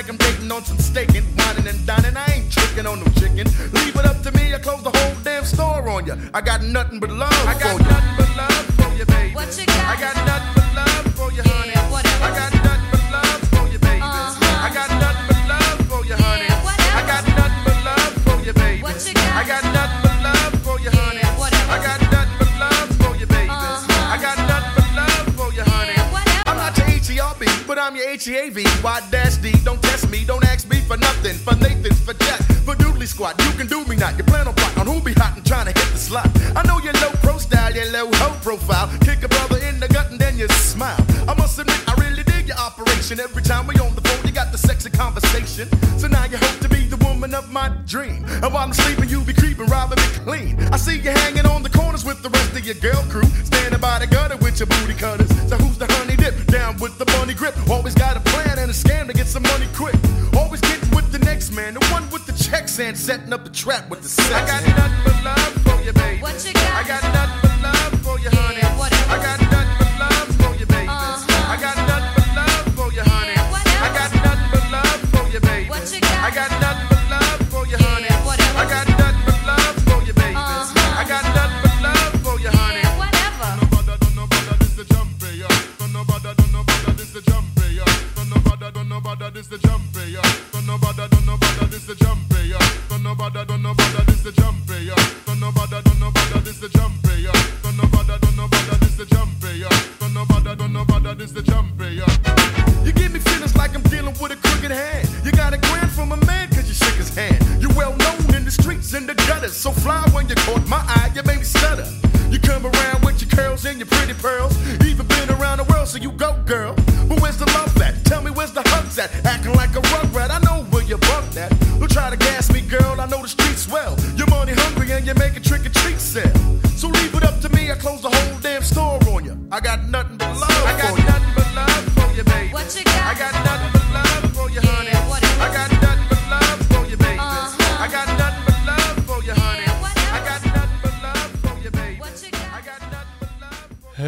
Like 0.00 0.08
I'm 0.08 0.16
dating 0.16 0.50
on 0.50 0.64
some 0.64 0.78
staking, 0.78 1.24
whining 1.36 1.68
and 1.68 1.86
dining. 1.86 2.16
I 2.16 2.24
ain't 2.32 2.50
tricking 2.50 2.86
on 2.86 3.00
no 3.00 3.06
chicken. 3.20 3.44
Leave 3.76 3.94
it 3.94 4.06
up 4.06 4.22
to 4.22 4.32
me, 4.32 4.54
I 4.54 4.58
close 4.58 4.82
the 4.82 4.88
whole 4.88 5.14
damn 5.22 5.44
store 5.44 5.86
on 5.90 6.06
you. 6.06 6.14
I 6.32 6.40
got 6.40 6.62
nothing 6.62 7.00
but 7.00 7.10
love 7.10 7.30
I 7.46 7.52
got 7.52 7.76
for 7.76 7.82
you. 7.82 7.90
nothing 7.90 8.16
but 8.16 8.30
love 8.34 8.64
for 8.80 8.90
you, 8.96 9.04
baby. 9.04 9.34
What 9.34 9.52
you 9.58 9.66
got? 9.66 9.84
I 9.92 10.00
got 10.00 10.16
nothing 10.24 10.52
but 10.56 10.68
love 10.80 11.14
for 11.18 11.28
you, 11.36 11.42
honey. 11.44 11.76
I 11.76 12.30
got 12.32 12.52
nothing 12.64 12.88
but 12.92 13.04
love 13.12 13.40
for 13.52 13.68
you, 13.68 13.78
baby. 13.78 14.00
Uh-huh. 14.00 14.66
I 14.66 14.72
got 14.72 14.88
nothing 15.04 15.26
but 15.28 15.42
love 15.52 15.78
for 15.90 16.02
you, 16.08 16.16
honey. 16.16 16.48
I 16.48 17.02
got 17.04 17.24
nothing 17.36 17.64
but 17.68 17.78
love 17.84 18.14
for 18.24 18.40
you, 18.40 18.52
baby. 18.54 18.82
I 18.82 19.44
got 19.46 19.64
nothing 19.64 19.99
I'm 27.80 27.96
your 27.96 28.08
H-E-A-V. 28.08 28.62
Y 28.84 29.00
dash 29.10 29.38
D, 29.38 29.52
don't 29.64 29.82
test 29.82 30.10
me, 30.10 30.24
don't 30.26 30.44
ask 30.44 30.68
me 30.68 30.80
for 30.82 30.98
nothing. 30.98 31.34
For 31.34 31.56
Nathan's, 31.56 31.98
for 32.00 32.12
Jack, 32.12 32.40
for 32.66 32.74
Doodly 32.74 33.06
Squad. 33.06 33.40
You 33.40 33.50
can 33.52 33.66
do 33.66 33.84
me 33.86 33.96
not. 33.96 34.18
You 34.18 34.24
plan 34.24 34.46
on 34.46 34.54
plot 34.54 34.76
on 34.76 34.86
who 34.86 35.00
be 35.00 35.14
hot 35.14 35.34
and 35.36 35.46
trying 35.46 35.72
to 35.72 35.72
hit 35.72 35.90
the 35.90 35.98
slot. 35.98 36.28
I 36.54 36.62
know 36.66 36.78
you're 36.78 36.92
low 37.00 37.10
pro 37.22 37.38
style, 37.38 37.72
you're 37.74 37.90
low 37.90 38.10
ho 38.12 38.36
profile. 38.42 38.86
Kick 39.00 39.22
a 39.22 39.28
brother 39.28 39.58
in 39.64 39.80
the 39.80 39.88
gut 39.88 40.10
and 40.10 40.20
then 40.20 40.36
you 40.36 40.46
smile. 40.48 41.00
I 41.26 41.34
must 41.34 41.58
admit, 41.58 41.80
I 41.88 41.94
really 41.94 42.19
your 42.50 42.58
operation. 42.58 43.20
Every 43.20 43.42
time 43.42 43.66
we 43.66 43.74
on 43.76 43.94
the 43.94 44.02
phone, 44.02 44.26
you 44.26 44.32
got 44.32 44.50
the 44.50 44.58
sexy 44.58 44.90
conversation. 44.90 45.68
So 45.98 46.08
now 46.08 46.24
you 46.26 46.36
hope 46.36 46.58
to 46.60 46.68
be 46.68 46.82
the 46.86 46.98
woman 47.06 47.32
of 47.34 47.50
my 47.52 47.68
dream. 47.86 48.24
And 48.42 48.50
while 48.52 48.64
I'm 48.66 48.72
sleeping, 48.72 49.08
you 49.08 49.22
be 49.22 49.32
creeping, 49.32 49.66
robbing 49.66 50.02
me 50.02 50.08
clean. 50.26 50.52
I 50.74 50.76
see 50.76 50.98
you 50.98 51.10
hanging 51.10 51.46
on 51.46 51.62
the 51.62 51.70
corners 51.70 52.04
with 52.04 52.22
the 52.22 52.30
rest 52.30 52.52
of 52.58 52.64
your 52.66 52.74
girl 52.74 53.02
crew. 53.08 53.28
Standing 53.44 53.80
by 53.80 54.00
the 54.00 54.06
gutter 54.06 54.36
with 54.38 54.58
your 54.58 54.66
booty 54.66 54.94
cutters. 54.94 55.30
So 55.48 55.56
who's 55.62 55.78
the 55.78 55.86
honey 55.94 56.16
dip? 56.16 56.34
Down 56.46 56.76
with 56.78 56.98
the 56.98 57.06
money 57.18 57.34
grip. 57.34 57.54
Always 57.70 57.94
got 57.94 58.16
a 58.16 58.20
plan 58.20 58.58
and 58.58 58.70
a 58.70 58.74
scam 58.74 59.06
to 59.06 59.12
get 59.12 59.28
some 59.28 59.44
money 59.44 59.68
quick. 59.74 59.96
Always 60.36 60.60
getting 60.60 60.90
with 60.90 61.12
the 61.12 61.20
next 61.20 61.52
man, 61.52 61.74
the 61.74 61.84
one 61.94 62.10
with 62.10 62.26
the 62.26 62.32
checks 62.32 62.78
and 62.80 62.98
setting 62.98 63.32
up 63.32 63.46
a 63.46 63.50
trap 63.50 63.88
with 63.88 64.02
the 64.02 64.08
sex. 64.08 64.30
I 64.34 64.42
got 64.46 64.62
nothing 64.66 65.02
but 65.06 65.18
love 65.24 65.54
for 65.66 65.78
you, 65.84 65.92
baby. 65.92 66.22
What 66.22 66.34
you 66.44 66.52
got? 66.52 66.72
I 66.74 66.88
got 66.92 67.02
nothing 67.14 67.40
but 67.42 67.56
love 67.62 68.00
for 68.02 68.18
you, 68.18 68.30
honey. 68.30 68.59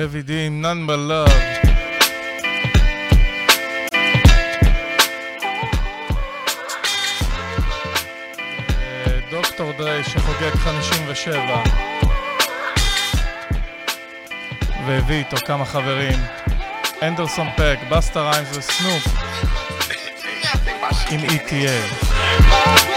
Heavy 0.03 0.23
D 0.29 0.33
עם 0.33 0.65
None 0.65 0.89
but 0.89 0.99
Love. 1.11 1.31
אה, 8.81 9.19
דוקטור 9.31 9.73
דריי 9.73 10.05
שחוגג 10.05 10.55
57 10.55 11.63
והביא 14.87 15.17
איתו 15.17 15.37
כמה 15.37 15.65
חברים. 15.65 16.19
אנדרסון 17.03 17.47
פק, 17.57 17.79
בסטה 17.91 18.31
ריימס 18.31 18.57
וסנופ. 18.57 19.07
עם 21.13 21.21
ETA 21.21 22.92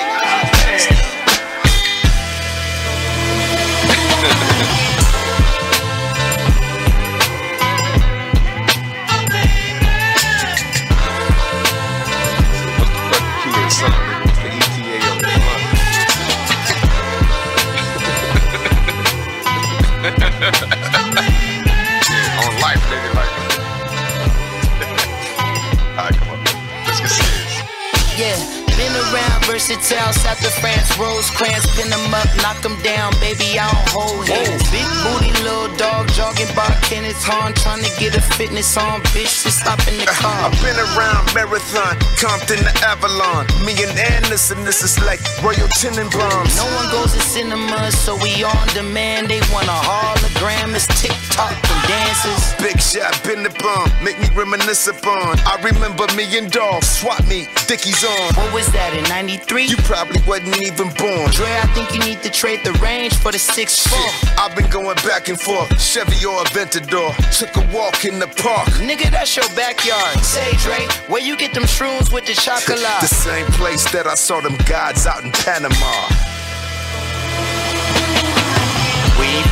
versatile, 29.66 30.14
south 30.14 30.46
of 30.46 30.54
France, 30.62 30.98
Rosecrans, 30.98 31.66
pin 31.74 31.90
them 31.90 32.14
up, 32.14 32.30
knock 32.38 32.62
them 32.62 32.78
down, 32.84 33.12
baby, 33.20 33.58
I 33.58 33.66
don't 33.66 33.90
hold 33.90 34.28
hands. 34.28 34.62
Big 34.70 34.86
booty, 35.02 35.34
little 35.42 35.74
dog, 35.78 36.08
jogging 36.14 36.54
by 36.54 36.70
Kenneth 36.86 37.18
Hahn, 37.26 37.54
trying 37.54 37.82
to 37.82 37.90
get 37.98 38.16
a 38.16 38.22
fitness 38.22 38.78
on, 38.78 39.02
bitch, 39.10 39.42
just 39.42 39.66
stop 39.66 39.82
in 39.90 39.98
the 39.98 40.06
car. 40.06 40.50
I've 40.50 40.58
been 40.62 40.78
around 40.78 41.34
Marathon, 41.34 41.98
Compton 42.22 42.62
to 42.62 42.74
Avalon. 42.86 43.50
Me 43.66 43.74
and 43.82 43.98
Anderson, 43.98 44.62
this 44.66 44.84
is 44.86 45.02
like 45.02 45.22
Royal 45.42 45.70
Tenenbaums. 45.82 46.54
No 46.62 46.70
one 46.78 46.88
goes 46.94 47.14
to 47.18 47.22
cinema, 47.26 47.90
so 47.92 48.14
we 48.22 48.46
on 48.46 48.68
demand. 48.78 49.34
They 49.34 49.42
want 49.50 49.66
a 49.66 49.80
hologram, 49.82 50.78
it's 50.78 50.86
TikTok 51.02 51.58
and 51.58 51.82
dances. 51.90 52.54
Big 52.62 52.78
shot, 52.78 53.18
been 53.26 53.42
the 53.42 53.54
bomb, 53.66 53.90
make 54.04 54.20
me 54.22 54.30
reminisce 54.38 54.86
upon. 54.88 55.42
I 55.42 55.58
remember 55.66 56.06
me 56.14 56.30
and 56.38 56.52
Dolph, 56.52 56.86
swap 56.86 57.26
meet, 57.26 57.50
Dickies 57.66 58.06
on. 58.06 58.30
What 58.38 58.54
was 58.54 58.70
that 58.74 58.94
in 58.94 59.04
93? 59.10 59.55
You 59.64 59.78
probably 59.78 60.22
wasn't 60.28 60.62
even 60.62 60.90
born. 60.96 61.32
Dre, 61.32 61.48
I 61.48 61.68
think 61.74 61.94
you 61.94 62.00
need 62.00 62.22
to 62.24 62.30
trade 62.30 62.60
the 62.66 62.74
range 62.74 63.16
for 63.16 63.32
the 63.32 63.40
6 63.40 63.88
4. 63.88 64.00
I've 64.38 64.56
been 64.56 64.70
going 64.70 64.96
back 64.98 65.30
and 65.30 65.40
forth, 65.40 65.82
Chevy 65.82 66.26
or 66.26 66.44
Aventador. 66.44 67.16
Took 67.38 67.56
a 67.56 67.76
walk 67.76 68.04
in 68.04 68.20
the 68.20 68.28
park. 68.28 68.68
Nigga, 68.84 69.10
that's 69.12 69.36
your 69.36 69.48
backyard. 69.56 70.20
Say, 70.20 70.52
Dre, 70.58 70.86
where 71.08 71.22
you 71.22 71.38
get 71.38 71.54
them 71.54 71.64
shrooms 71.64 72.12
with 72.12 72.26
the 72.26 72.34
chocolate? 72.34 72.80
the 73.00 73.08
same 73.08 73.46
place 73.48 73.90
that 73.92 74.08
I 74.08 74.16
saw 74.16 74.42
them 74.42 74.58
gods 74.68 75.08
out 75.08 75.24
in 75.24 75.32
Panama. 75.32 76.35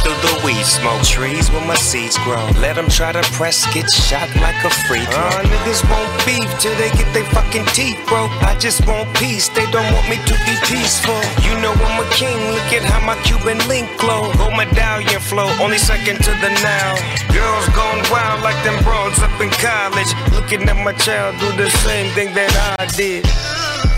Through 0.04 0.20
the 0.20 0.36
weed 0.44 0.68
smoke 0.68 1.02
trees 1.04 1.50
where 1.50 1.66
my 1.66 1.80
seeds 1.80 2.20
grow. 2.28 2.44
Let 2.60 2.76
them 2.76 2.90
try 2.90 3.12
to 3.12 3.24
press, 3.32 3.64
get 3.74 3.90
shot 3.90 4.28
like 4.44 4.60
a 4.64 4.70
free 4.86 5.08
throw. 5.08 5.32
Uh, 5.32 5.44
niggas 5.48 5.82
want 5.88 6.12
beef 6.28 6.46
till 6.60 6.76
they 6.76 6.92
get 7.00 7.08
their 7.16 7.26
fucking 7.32 7.66
teeth 7.72 7.98
broke. 8.08 8.32
I 8.44 8.56
just 8.60 8.86
want 8.86 9.08
peace, 9.16 9.48
they 9.50 9.66
don't 9.72 9.88
want 9.96 10.08
me 10.12 10.18
to 10.28 10.36
be 10.44 10.56
peaceful. 10.68 11.18
You 11.48 11.56
know 11.64 11.72
I'm 11.72 12.04
a 12.04 12.08
king, 12.12 12.36
look 12.52 12.70
at 12.76 12.84
how 12.84 13.00
my 13.08 13.16
Cuban 13.24 13.58
link 13.72 13.88
glow. 13.98 14.28
Gold 14.36 14.60
medallion 14.60 15.22
flow, 15.22 15.48
only 15.64 15.80
second 15.80 16.20
to 16.28 16.32
the 16.44 16.52
now. 16.62 17.00
Girls 17.32 17.68
gone 17.72 18.04
wild 18.12 18.44
like 18.44 18.60
them 18.68 18.78
broads 18.84 19.20
up 19.24 19.34
in 19.40 19.50
college. 19.64 20.12
Looking 20.36 20.68
at 20.68 20.78
my 20.84 20.94
child 20.94 21.40
do 21.40 21.48
the 21.56 21.70
same 21.88 22.12
thing 22.14 22.36
that 22.36 22.52
I 22.78 22.86
did. 22.92 23.24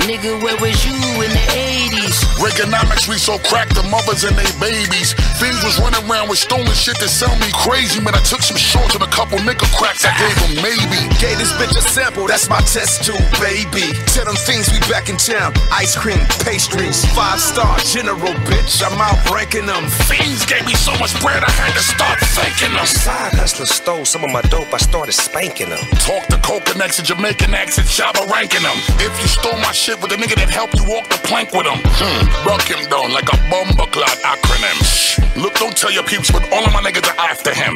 Nigga, 0.06 0.42
where 0.42 0.58
was 0.62 0.86
you 0.86 0.94
in 0.94 1.32
the 1.34 1.46
80s? 1.50 2.25
Reaganomics, 2.40 3.08
we 3.08 3.18
so 3.18 3.38
cracked 3.48 3.76
the 3.76 3.84
mothers 3.88 4.24
and 4.24 4.36
they 4.36 4.48
babies. 4.60 5.14
Fiends 5.40 5.64
was 5.64 5.80
running 5.80 6.04
around 6.10 6.30
with 6.30 6.40
stolen 6.40 6.68
shit 6.76 7.00
that 7.00 7.10
sell 7.10 7.34
me 7.40 7.48
crazy. 7.64 8.00
Man, 8.00 8.16
I 8.16 8.22
took 8.22 8.42
some 8.42 8.58
shorts 8.58 8.94
and 8.96 9.04
a 9.04 9.12
couple 9.12 9.40
nickel 9.44 9.68
cracks. 9.76 10.04
I 10.04 10.12
gave 10.20 10.36
them 10.44 10.64
maybe. 10.64 11.00
Gave 11.20 11.40
this 11.40 11.52
bitch 11.56 11.76
a 11.78 11.82
sample, 11.82 12.28
that's 12.28 12.50
my 12.50 12.60
test 12.68 13.04
tube, 13.08 13.22
baby. 13.40 13.96
Tell 14.12 14.26
them 14.26 14.36
things 14.36 14.68
we 14.72 14.80
back 14.92 15.08
in 15.08 15.18
town. 15.18 15.54
Ice 15.72 15.96
cream, 15.96 16.20
pastries, 16.44 17.06
five 17.16 17.40
star 17.40 17.80
general, 17.80 18.34
bitch. 18.46 18.84
I'm 18.84 19.00
out 19.00 19.18
ranking 19.32 19.66
them. 19.66 19.88
Fiends 20.08 20.46
gave 20.46 20.66
me 20.68 20.76
so 20.76 20.92
much 21.00 21.16
bread, 21.24 21.44
I 21.44 21.52
had 21.52 21.74
to 21.74 21.84
start 21.84 22.20
thanking 22.36 22.76
them. 22.76 22.86
Side 22.86 23.34
hustler 23.34 23.66
stole 23.66 24.06
some 24.06 24.24
of 24.24 24.32
my 24.32 24.42
dope, 24.52 24.74
I 24.74 24.78
started 24.78 25.14
spanking 25.14 25.70
them. 25.70 25.84
Talk 26.04 26.28
to 26.28 26.38
Coconuts 26.44 27.00
and 27.00 27.08
Jamaican 27.08 27.54
accent, 27.54 27.88
Shabba 27.88 28.28
ranking 28.30 28.64
them. 28.64 28.78
If 29.00 29.14
you 29.22 29.28
stole 29.28 29.58
my 29.64 29.72
shit 29.72 30.02
with 30.02 30.12
a 30.12 30.16
nigga 30.16 30.36
that 30.36 30.50
helped 30.50 30.76
you 30.76 30.86
walk 30.86 31.08
the 31.10 31.18
plank 31.24 31.54
with 31.54 31.66
him, 31.66 31.80
hmm, 31.80 32.25
rock 32.46 32.64
him 32.64 32.84
down 32.90 33.12
like 33.12 33.28
a 33.32 33.38
bomber 33.50 33.90
clot 33.92 34.18
acronym. 34.24 34.78
Shh. 34.84 35.20
Look, 35.36 35.56
don't 35.56 35.76
tell 35.76 35.92
your 35.92 36.04
peeps, 36.04 36.32
but 36.32 36.48
all 36.54 36.64
of 36.64 36.72
my 36.72 36.80
niggas 36.80 37.08
are 37.12 37.20
after 37.20 37.54
him. 37.54 37.76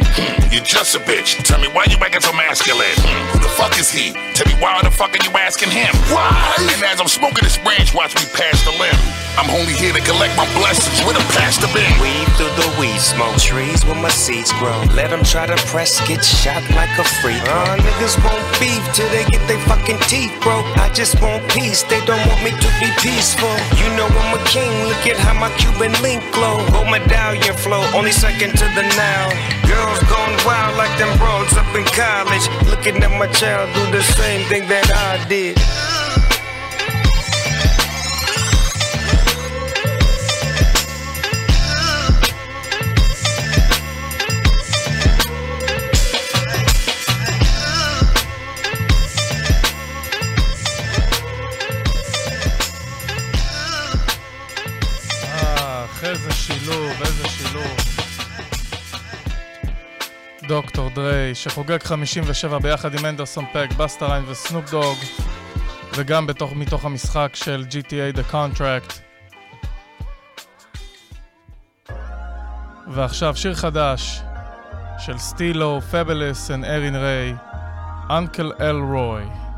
You're 0.51 0.63
just 0.63 0.95
a 0.95 0.99
bitch. 0.99 1.43
Tell 1.43 1.59
me 1.59 1.67
why 1.67 1.85
you 1.89 1.97
acting 1.99 2.21
so 2.21 2.31
masculine. 2.33 2.95
Who 3.33 3.39
the 3.39 3.51
fuck 3.59 3.77
is 3.77 3.91
he? 3.91 4.13
Tell 4.33 4.47
me 4.47 4.55
why 4.61 4.79
the 4.81 4.91
fuck 4.91 5.11
are 5.11 5.23
you 5.23 5.31
asking 5.37 5.71
him? 5.71 5.91
Why? 6.07 6.31
And 6.57 6.83
as 6.83 7.01
I'm 7.01 7.07
smoking 7.07 7.43
this 7.43 7.57
branch, 7.57 7.93
watch 7.93 8.15
me 8.15 8.23
pass 8.33 8.63
the 8.63 8.71
limb. 8.79 8.95
I'm 9.37 9.51
only 9.55 9.71
here 9.71 9.93
to 9.93 10.01
collect 10.03 10.35
my 10.35 10.47
blessings 10.59 10.99
with 11.07 11.15
a 11.15 11.23
past 11.31 11.61
the 11.61 11.71
bin. 11.71 11.87
Weed 12.03 12.27
through 12.35 12.51
the 12.59 12.67
weed 12.79 12.99
smoke 12.99 13.37
trees 13.39 13.85
where 13.85 13.95
my 13.95 14.09
seeds 14.09 14.51
grow. 14.59 14.75
Let 14.95 15.11
them 15.11 15.23
try 15.23 15.45
to 15.47 15.55
press, 15.67 15.95
get 16.07 16.23
shot 16.23 16.63
like 16.75 16.91
a 16.99 17.05
free 17.23 17.39
throw. 17.43 17.55
Uh, 17.55 17.77
niggas 17.79 18.19
won't 18.19 18.43
beef 18.59 18.83
till 18.91 19.07
they 19.15 19.23
get 19.31 19.39
their 19.47 19.59
fucking 19.67 19.99
teeth 20.11 20.35
broke. 20.41 20.67
I 20.75 20.91
just 20.91 21.21
want 21.21 21.47
peace, 21.51 21.83
they 21.83 22.03
don't 22.03 22.19
want 22.27 22.43
me 22.43 22.51
to 22.51 22.69
be 22.83 22.91
peaceful. 22.99 23.51
You 23.79 23.87
know 23.95 24.07
I'm 24.11 24.35
a 24.35 24.38
king, 24.45 24.71
look 24.87 25.05
at 25.07 25.17
how 25.17 25.33
my 25.33 25.49
Cuban 25.57 25.93
link 26.01 26.23
glow. 26.31 26.57
Gold 26.71 26.89
medallion 26.89 27.55
flow, 27.55 27.83
only 27.95 28.11
second 28.11 28.51
to 28.57 28.65
the 28.75 28.83
now. 28.95 29.29
Girls 29.67 29.99
gone 30.09 30.35
wild 30.45 30.77
like 30.77 30.93
them 30.97 31.11
broads 31.17 31.53
up 31.57 31.69
in 31.75 31.85
college. 31.95 32.45
Looking 32.69 33.03
at 33.03 33.11
my 33.11 33.27
child 33.27 33.73
do 33.73 33.83
the 33.91 34.03
same 34.03 34.47
thing 34.47 34.67
that 34.69 34.87
I 34.91 35.23
did. 35.27 35.57
שחוגג 61.43 61.83
57 61.83 62.59
ביחד 62.59 62.99
עם 62.99 63.05
אנדרסון 63.05 63.45
פק, 63.53 63.67
בסטריין 63.77 64.23
וסנופ 64.27 64.71
דוג, 64.71 64.97
וגם 65.95 66.27
בתוך, 66.27 66.53
מתוך 66.53 66.85
המשחק 66.85 67.31
של 67.33 67.65
GTA 67.69 68.17
The 68.17 68.33
Contract. 68.33 68.99
ועכשיו 72.87 73.35
שיר 73.35 73.55
חדש 73.55 74.21
של 74.99 75.17
סטילו, 75.17 75.81
פבלס 75.91 76.49
וארין 76.49 76.95
ריי, 76.95 77.33
אנקל 78.09 78.51
אל 78.61 78.75
רוי. 78.75 79.48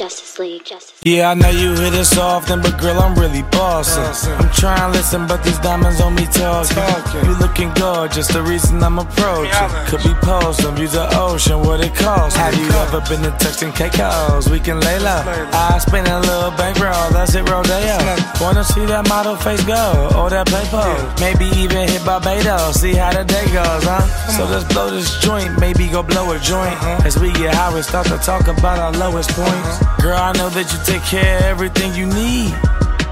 Justice 0.00 0.38
League, 0.38 0.64
Justice 0.64 0.98
Yeah, 1.04 1.28
I 1.28 1.34
know 1.34 1.50
you 1.50 1.74
hear 1.74 1.90
this 1.90 2.16
often, 2.16 2.62
but 2.62 2.80
girl, 2.80 2.98
I'm 3.00 3.14
really 3.18 3.42
bossing. 3.52 4.32
I'm 4.32 4.48
trying 4.48 4.80
to 4.80 4.96
listen, 4.96 5.26
but 5.26 5.44
these 5.44 5.58
diamonds 5.58 6.00
on 6.00 6.14
me 6.14 6.24
talking. 6.24 7.28
You 7.28 7.36
looking 7.36 7.70
gorgeous, 7.74 8.26
the 8.28 8.40
reason 8.40 8.82
I'm 8.82 8.98
approaching. 8.98 9.68
Could 9.92 10.02
be 10.02 10.14
posting, 10.24 10.74
views 10.76 10.92
the 10.92 11.04
ocean, 11.20 11.60
what 11.60 11.84
it 11.84 11.94
costs. 11.94 12.38
Have 12.38 12.56
you 12.56 12.64
ever 12.80 13.02
been 13.12 13.20
to 13.28 13.30
Turks 13.44 13.60
and 13.60 13.74
Caicos? 13.74 14.48
We 14.48 14.58
can 14.58 14.80
lay 14.80 14.98
low. 15.00 15.20
I 15.52 15.76
spend 15.76 16.08
a 16.08 16.18
little 16.18 16.52
bankroll, 16.52 17.10
that's 17.12 17.34
it, 17.34 17.44
rodeo. 17.44 18.00
Wanna 18.40 18.64
see 18.64 18.86
that 18.86 19.06
model 19.06 19.36
face 19.36 19.62
go, 19.64 20.08
or 20.16 20.30
that 20.30 20.46
play 20.46 20.64
pose? 20.72 21.20
Maybe 21.20 21.44
even 21.60 21.86
hit 21.86 22.06
Barbados, 22.06 22.80
see 22.80 22.94
how 22.94 23.12
the 23.12 23.24
day 23.24 23.44
goes, 23.52 23.84
huh? 23.84 24.00
So 24.32 24.46
let's 24.46 24.64
blow 24.72 24.88
this 24.88 25.20
joint, 25.20 25.60
maybe 25.60 25.88
go 25.88 26.02
blow 26.02 26.32
a 26.32 26.38
joint. 26.38 26.72
As 27.04 27.18
we 27.18 27.30
get 27.34 27.52
high, 27.52 27.74
we 27.74 27.82
start 27.82 28.06
to 28.06 28.16
talk 28.16 28.48
about 28.48 28.78
our 28.78 28.92
lowest 28.92 29.28
points. 29.36 29.89
Girl, 29.98 30.16
I 30.16 30.32
know 30.38 30.48
that 30.50 30.70
you 30.72 30.78
take 30.86 31.02
care 31.02 31.38
of 31.38 31.44
everything 31.44 31.94
you 31.94 32.06
need. 32.06 32.54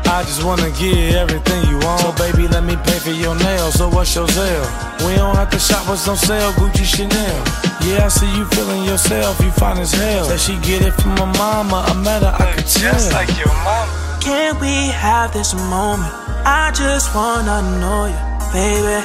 I 0.09 0.23
just 0.25 0.43
wanna 0.43 0.71
give 0.71 1.15
everything 1.15 1.69
you 1.69 1.79
want. 1.85 2.01
So 2.01 2.13
baby, 2.17 2.49
let 2.49 2.65
me 2.65 2.77
pay 2.77 2.99
for 2.99 3.11
your 3.11 3.37
nails. 3.37 3.75
So 3.75 3.89
what's 3.91 4.15
your 4.15 4.27
sale? 4.29 4.67
We 5.05 5.15
don't 5.17 5.37
have 5.37 5.51
to 5.51 5.59
shop 5.59 5.87
what's 5.87 6.09
on 6.09 6.17
sale, 6.17 6.53
Gucci 6.53 6.85
Chanel. 6.85 7.45
Yeah, 7.85 8.07
I 8.07 8.09
see 8.09 8.31
you 8.37 8.45
feeling 8.47 8.85
yourself, 8.85 9.39
you 9.41 9.51
fine 9.53 9.79
as 9.79 9.93
hell. 9.93 10.25
Said 10.25 10.41
she 10.41 10.57
get 10.67 10.81
it 10.83 10.93
from 10.93 11.15
my 11.17 11.27
mama, 11.37 11.85
I 11.87 11.93
met 11.95 12.23
her, 12.23 12.35
I 12.35 12.53
could 12.55 12.67
tell. 12.67 12.93
Just 12.93 13.13
like 13.13 13.29
your 13.37 13.49
mama. 13.49 14.19
Can 14.21 14.59
we 14.61 14.89
have 14.89 15.33
this 15.33 15.55
moment? 15.55 16.13
I 16.45 16.73
just 16.75 17.15
wanna 17.15 17.61
know 17.79 18.07
you, 18.09 18.21
baby. 18.53 19.05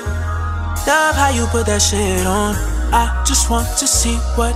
Love 0.87 1.15
how 1.15 1.31
you 1.35 1.45
put 1.47 1.65
that 1.65 1.81
shit 1.81 2.25
on. 2.25 2.55
I 2.93 3.23
just 3.25 3.49
want 3.49 3.67
to 3.77 3.87
see 3.87 4.15
what 4.35 4.55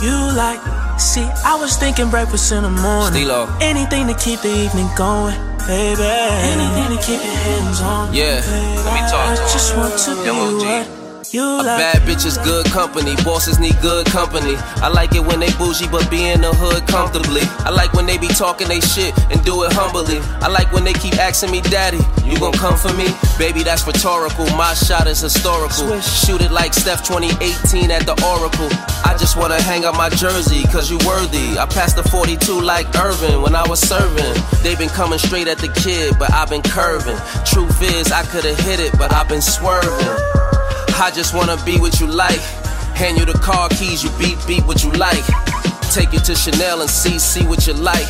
you 0.00 0.14
like. 0.36 0.60
See, 0.98 1.22
I 1.44 1.54
was 1.54 1.76
thinking 1.76 2.10
breakfast 2.10 2.50
in 2.52 2.62
the 2.64 2.70
morning. 2.70 3.22
Stilo. 3.22 3.46
Anything 3.60 4.08
to 4.08 4.14
keep 4.14 4.40
the 4.40 4.50
evening 4.50 4.88
going, 4.96 5.36
baby. 5.66 6.02
Mm. 6.02 6.52
Anything 6.52 6.96
to 6.96 7.02
keep 7.06 7.22
your 7.22 7.38
hands 7.46 7.80
on. 7.80 8.12
Yeah, 8.12 8.42
let 8.84 8.92
me 8.94 9.00
talk 9.06 9.30
I 9.30 9.36
to 9.36 9.42
him. 9.42 9.48
just 9.54 9.76
want 9.76 9.94
to 9.96 10.10
be 10.22 10.30
MOG. 10.30 10.58
what 10.58 10.97
you 11.32 11.42
A 11.42 11.62
like. 11.62 11.78
bad 11.78 12.02
bitch 12.02 12.24
is 12.26 12.38
good 12.38 12.66
company. 12.66 13.14
Bosses 13.24 13.58
need 13.58 13.76
good 13.82 14.06
company. 14.06 14.54
I 14.80 14.88
like 14.88 15.14
it 15.14 15.20
when 15.24 15.40
they 15.40 15.50
bougie 15.58 15.88
but 15.88 16.08
be 16.10 16.28
in 16.30 16.40
the 16.40 16.52
hood 16.52 16.86
comfortably. 16.86 17.42
I 17.66 17.70
like 17.70 17.92
when 17.92 18.06
they 18.06 18.18
be 18.18 18.28
talking 18.28 18.68
they 18.68 18.80
shit 18.80 19.12
and 19.30 19.42
do 19.44 19.64
it 19.64 19.72
humbly. 19.72 20.20
I 20.40 20.48
like 20.48 20.72
when 20.72 20.84
they 20.84 20.92
keep 20.94 21.18
asking 21.18 21.50
me, 21.50 21.60
Daddy, 21.60 22.00
you 22.24 22.38
gon' 22.38 22.52
come 22.52 22.76
for 22.76 22.92
me? 22.94 23.08
Baby, 23.38 23.62
that's 23.62 23.86
rhetorical. 23.86 24.46
My 24.56 24.74
shot 24.74 25.06
is 25.06 25.20
historical. 25.20 26.00
Shoot 26.00 26.40
it 26.40 26.50
like 26.50 26.72
Steph 26.74 27.04
2018 27.06 27.90
at 27.90 28.06
the 28.06 28.16
Oracle. 28.24 28.68
I 29.04 29.16
just 29.18 29.36
wanna 29.36 29.60
hang 29.60 29.84
up 29.84 29.96
my 29.96 30.08
jersey, 30.10 30.64
cause 30.68 30.90
you 30.90 30.98
worthy. 31.06 31.58
I 31.58 31.66
passed 31.66 31.96
the 31.96 32.04
42 32.04 32.60
like 32.60 32.86
Irvin 32.96 33.42
when 33.42 33.54
I 33.54 33.66
was 33.68 33.80
serving. 33.80 34.34
They 34.62 34.74
been 34.76 34.88
coming 34.90 35.18
straight 35.18 35.48
at 35.48 35.58
the 35.58 35.68
kid, 35.68 36.16
but 36.18 36.32
I've 36.32 36.50
been 36.50 36.62
curving. 36.62 37.16
Truth 37.44 37.82
is, 37.82 38.12
I 38.12 38.22
could've 38.24 38.58
hit 38.60 38.80
it, 38.80 38.96
but 38.98 39.12
I've 39.12 39.28
been 39.28 39.42
swerving. 39.42 40.57
I 41.00 41.12
just 41.12 41.32
wanna 41.32 41.56
be 41.64 41.78
what 41.78 42.00
you 42.00 42.08
like. 42.08 42.40
Hand 42.98 43.18
you 43.18 43.24
the 43.24 43.38
car 43.38 43.68
keys, 43.68 44.02
you 44.02 44.10
beat 44.18 44.36
beat 44.48 44.66
what 44.66 44.82
you 44.82 44.90
like. 44.92 45.24
Take 45.94 46.12
you 46.12 46.18
to 46.18 46.34
Chanel 46.34 46.80
and 46.80 46.90
see 46.90 47.20
see 47.20 47.46
what 47.46 47.68
you 47.68 47.72
like. 47.74 48.08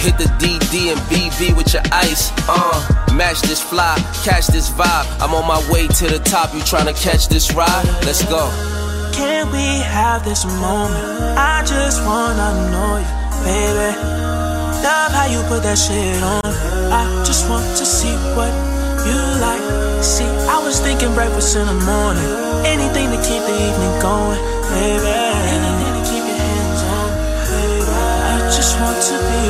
Hit 0.00 0.16
the 0.16 0.24
DD 0.40 0.90
and 0.90 1.00
BV 1.12 1.54
with 1.54 1.74
your 1.74 1.82
ice. 1.92 2.32
Uh, 2.48 3.12
match 3.12 3.42
this 3.42 3.60
fly, 3.60 3.94
catch 4.24 4.46
this 4.46 4.70
vibe. 4.70 5.06
I'm 5.20 5.34
on 5.34 5.46
my 5.46 5.60
way 5.70 5.86
to 5.86 6.06
the 6.06 6.18
top. 6.18 6.54
You 6.54 6.60
tryna 6.60 6.96
catch 6.98 7.28
this 7.28 7.52
ride? 7.52 7.84
Let's 8.06 8.24
go. 8.24 8.48
Can 9.12 9.52
we 9.52 9.84
have 9.84 10.24
this 10.24 10.46
moment? 10.46 11.38
I 11.38 11.62
just 11.66 12.02
wanna 12.06 12.50
know 12.72 13.04
you, 13.04 13.12
baby. 13.44 13.90
Love 14.82 15.12
how 15.12 15.26
you 15.26 15.40
put 15.48 15.62
that 15.62 15.76
shit 15.76 16.22
on. 16.22 16.42
I 16.90 17.22
just 17.24 17.48
want 17.50 17.64
to 17.76 17.84
see 17.84 18.16
what 18.34 18.52
you 19.06 19.20
like. 19.44 19.83
See, 20.04 20.28
I 20.52 20.60
was 20.62 20.80
thinking 20.80 21.14
breakfast 21.14 21.56
in 21.56 21.64
the 21.64 21.72
morning. 21.72 22.28
Anything 22.68 23.08
to 23.08 23.16
keep 23.24 23.40
the 23.40 23.56
evening 23.56 23.94
going, 24.04 24.36
baby. 24.68 25.08
Anything 25.08 25.92
to 25.96 26.04
keep 26.04 26.24
your 26.28 26.40
hands 26.44 26.82
on, 26.92 27.08
baby. 27.48 27.88
I 27.88 28.36
just 28.52 28.76
want 28.84 29.00
to 29.00 29.16
be 29.16 29.43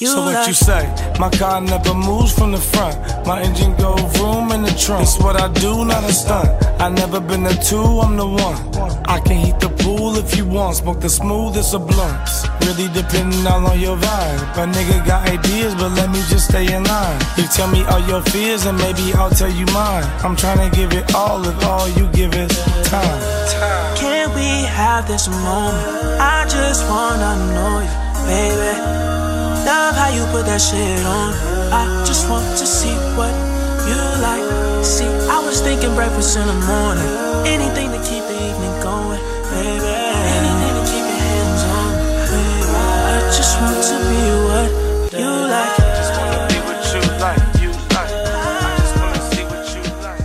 you 0.00 0.06
So 0.06 0.22
what 0.22 0.46
you 0.46 0.54
say? 0.54 0.86
My 1.18 1.30
car 1.30 1.60
never 1.60 1.92
moves 1.94 2.32
from 2.32 2.52
the 2.52 2.58
front. 2.58 2.96
My 3.26 3.42
engine 3.42 3.74
go 3.76 3.96
vroom 3.96 4.52
in 4.52 4.62
the 4.62 4.70
trunk. 4.70 5.02
It's 5.02 5.18
what 5.18 5.40
I 5.40 5.48
do, 5.52 5.84
not 5.84 6.04
a 6.04 6.12
stunt. 6.12 6.48
I 6.80 6.88
never 6.88 7.20
been 7.20 7.44
a 7.46 7.54
two, 7.54 7.82
I'm 7.82 8.16
the 8.16 8.26
one. 8.26 8.58
I 9.06 9.18
can 9.20 9.36
heat 9.36 9.58
the 9.58 9.70
pool 9.70 10.16
if 10.16 10.36
you 10.36 10.46
want. 10.46 10.76
Smoke 10.76 11.00
the 11.00 11.08
smoothest 11.08 11.74
of 11.74 11.86
blunts. 11.88 12.46
Really 12.64 12.88
depending 12.92 13.44
all 13.46 13.66
on 13.66 13.80
your 13.80 13.96
vibe. 13.96 14.40
A 14.62 14.66
nigga 14.66 15.04
got 15.04 15.28
ideas, 15.28 15.74
but 15.74 15.90
let 15.92 16.10
me 16.10 16.20
just 16.28 16.48
stay 16.48 16.72
in 16.72 16.84
line. 16.84 17.20
You 17.36 17.44
tell 17.48 17.68
me 17.68 17.82
all 17.84 18.00
your 18.06 18.22
fears, 18.22 18.66
and 18.66 18.78
maybe 18.78 19.12
I'll 19.14 19.30
tell 19.30 19.50
you 19.50 19.66
mine. 19.66 20.04
I'm 20.22 20.36
trying 20.36 20.70
to 20.70 20.76
give 20.76 20.92
it 20.92 21.14
all 21.14 21.44
if 21.46 21.64
all 21.64 21.88
you 21.88 22.06
give 22.12 22.34
is 22.34 22.54
time. 22.84 23.20
Can 23.96 24.32
we 24.34 24.66
have 24.68 25.08
this 25.08 25.26
moment? 25.28 26.20
I 26.20 26.46
just 26.48 26.86
wanna 26.88 27.32
know 27.54 27.80
you, 27.80 28.26
baby. 28.28 29.07
Love 29.68 29.94
how 29.96 30.08
you 30.08 30.24
put 30.32 30.46
that 30.46 30.62
shit 30.62 31.04
on. 31.04 31.34
I 31.70 31.84
just 32.06 32.24
want 32.30 32.56
to 32.56 32.64
see 32.64 32.96
what 33.20 33.34
you 33.84 34.00
like. 34.24 34.40
See, 34.82 35.04
I 35.28 35.44
was 35.44 35.60
thinking 35.60 35.94
breakfast 35.94 36.38
in 36.38 36.46
the 36.46 36.56
morning. 36.64 37.04
Anything 37.44 37.92
to 37.92 38.00
keep 38.00 38.24
the 38.24 38.38
evening 38.48 38.74
going, 38.80 39.20
baby. 39.52 39.92
Anything 40.40 40.72
to 40.72 40.84
keep 40.88 41.04
your 41.04 41.20
hands 41.20 41.62
on, 41.76 41.90
baby. 42.32 42.64
I 43.12 43.28
just 43.36 43.60
want 43.60 43.76
to 43.92 43.96
be 44.08 44.24
what 44.48 44.72
you 45.20 45.28
like. 45.52 45.76
Just 46.00 46.16
wanna 46.16 46.48
be 46.48 46.58
what 46.64 46.80
you 46.88 47.04
like. 47.20 47.44
You 47.60 47.68
like. 47.92 48.12
I 48.64 48.72
just 48.80 48.96
wanna 48.96 49.20
see 49.28 49.44
what 49.52 49.68
you 49.76 49.84
like. 50.00 50.24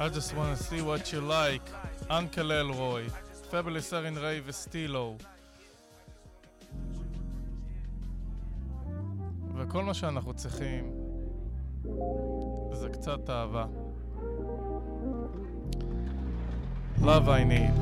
I 0.00 0.08
just 0.08 0.32
wanna 0.32 0.56
see 0.56 0.80
what 0.80 1.12
you 1.12 1.20
like. 1.20 1.60
Uncle 2.08 2.52
Elroy, 2.52 3.04
Fabolous 3.52 3.92
Erin 3.92 4.16
Ray 4.16 4.40
Vestilo. 4.40 5.20
וכל 9.68 9.84
מה 9.84 9.94
שאנחנו 9.94 10.34
צריכים 10.34 10.92
זה 12.72 12.88
קצת 12.88 13.30
אהבה. 13.30 13.64
Love 16.98 17.26
I 17.26 17.44
need. 17.50 17.74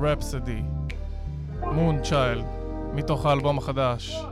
Rhapsody. 0.00 0.62
Moon 1.62 2.06
Child. 2.10 2.44
מתוך 2.94 3.26
האלבום 3.26 3.58
החדש 3.58 4.24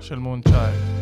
של 0.00 0.18
Moon 0.18 0.48
Child. 0.48 0.94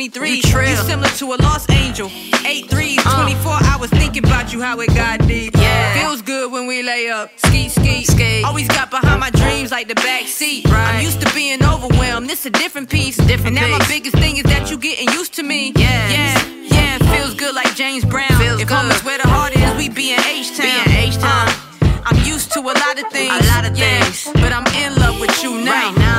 23. 0.00 0.30
You, 0.30 0.36
you 0.36 0.76
similar 0.76 1.10
to 1.10 1.26
a 1.34 1.36
lost 1.44 1.70
angel. 1.70 2.06
8 2.06 2.70
3s, 2.70 3.02
24 3.02 3.52
hours 3.64 3.90
thinking 3.90 4.24
about 4.24 4.50
you, 4.50 4.62
how 4.62 4.80
it 4.80 4.88
got 4.94 5.26
deep. 5.28 5.54
Yeah. 5.54 5.92
Feels 5.92 6.22
good 6.22 6.50
when 6.50 6.66
we 6.66 6.82
lay 6.82 7.10
up. 7.10 7.30
Ski, 7.36 7.68
ski, 7.68 8.04
ski. 8.04 8.42
Always 8.42 8.66
got 8.68 8.90
behind 8.90 9.20
my 9.20 9.28
dreams 9.28 9.70
like 9.70 9.88
the 9.88 9.94
back 9.96 10.24
seat. 10.26 10.64
Right. 10.64 10.94
I'm 10.94 11.04
used 11.04 11.20
to 11.20 11.30
being 11.34 11.62
overwhelmed. 11.62 12.30
This 12.30 12.46
a 12.46 12.50
different 12.50 12.88
piece. 12.88 13.18
Different 13.18 13.58
and 13.58 13.70
now 13.70 13.78
my 13.78 13.86
biggest 13.88 14.16
thing 14.16 14.38
is 14.38 14.44
that 14.44 14.70
you 14.70 14.78
getting 14.78 15.10
used 15.10 15.34
to 15.34 15.42
me. 15.42 15.74
Yeah. 15.76 16.08
Yeah. 16.08 16.46
Yeah. 16.62 16.98
Feels 17.14 17.34
good 17.34 17.54
like 17.54 17.74
James 17.74 18.06
Brown. 18.06 18.32
Feels 18.40 18.58
if 18.58 18.68
good. 18.68 18.74
home 18.74 18.90
is 18.90 19.04
where 19.04 19.18
the 19.18 19.28
heart 19.28 19.54
is, 19.54 19.76
we 19.76 19.90
be 19.90 20.14
in 20.14 20.20
H-Town. 20.20 20.64
Be 20.64 20.90
in 20.90 20.96
H-Town. 20.96 21.48
Uh, 21.48 21.70
I'm 22.06 22.24
used 22.24 22.52
to 22.52 22.60
a 22.60 22.72
lot 22.72 22.96
of 22.98 23.12
things. 23.12 23.36
A 23.36 23.48
lot 23.52 23.66
of 23.68 23.76
yeah, 23.76 24.00
things. 24.00 24.32
But 24.32 24.52
I'm 24.54 24.66
in 24.82 24.96
love 24.96 25.20
with 25.20 25.42
you 25.42 25.60
now. 25.62 25.72
Right 25.72 25.98
now. 25.98 26.09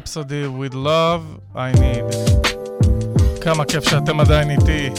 Rhapsody 0.00 0.48
with 0.48 0.74
Love 0.74 1.22
I 1.54 1.72
Need. 1.72 2.14
כמה 3.40 3.64
כיף 3.64 3.88
שאתם 3.88 4.20
עדיין 4.20 4.50
איתי 4.50 4.90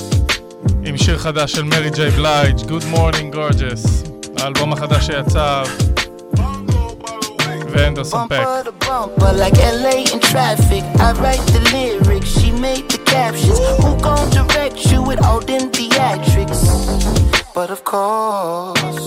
עם 0.84 0.98
שיר 0.98 1.18
חדש 1.18 1.52
של 1.52 1.64
מרי 1.64 1.90
ג'יי 1.90 2.10
בלייג' 2.12 2.58
Good 2.58 2.96
Morning 2.96 3.36
Gorgeous, 3.36 4.10
האלבום 4.42 4.74
החדש 4.74 5.06
שיצא 5.06 5.64
ואנדרסון 7.72 8.28
פק. 8.30 8.38
Bumper 8.40 8.70
to 8.70 8.86
bumper, 8.86 9.34
like 9.34 9.58
LA 9.58 10.14
in 10.14 10.20
traffic. 10.20 10.84
I 11.00 11.12
write 11.22 11.46
the 11.54 11.62
lyrics, 11.74 12.30
she 12.40 12.52
made 12.52 12.86
the 12.94 13.00
captions. 13.06 13.60
Who 13.82 13.90
gon' 14.06 14.30
direct 14.30 14.78
you 14.92 15.02
with 15.10 15.22
all 15.26 15.42
them 15.50 15.66
theatrics? 15.76 16.62
But 17.56 17.70
of 17.76 17.84
course, 17.84 19.04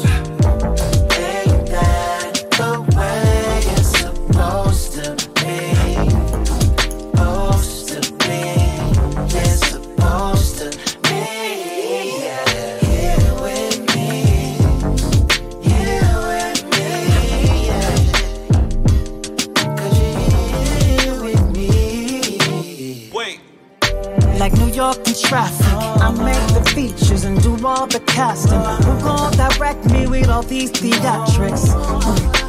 Traffic. 24.76 25.66
I 26.02 26.12
make 26.12 26.48
the 26.54 26.70
features 26.72 27.24
and 27.24 27.42
do 27.42 27.56
all 27.66 27.88
the 27.88 28.02
casting. 28.02 28.60
Who 28.86 29.00
gon' 29.02 29.32
direct 29.38 29.86
me 29.86 30.06
with 30.08 30.28
all 30.30 30.44
these 30.44 30.72
theatrics? 30.72 31.74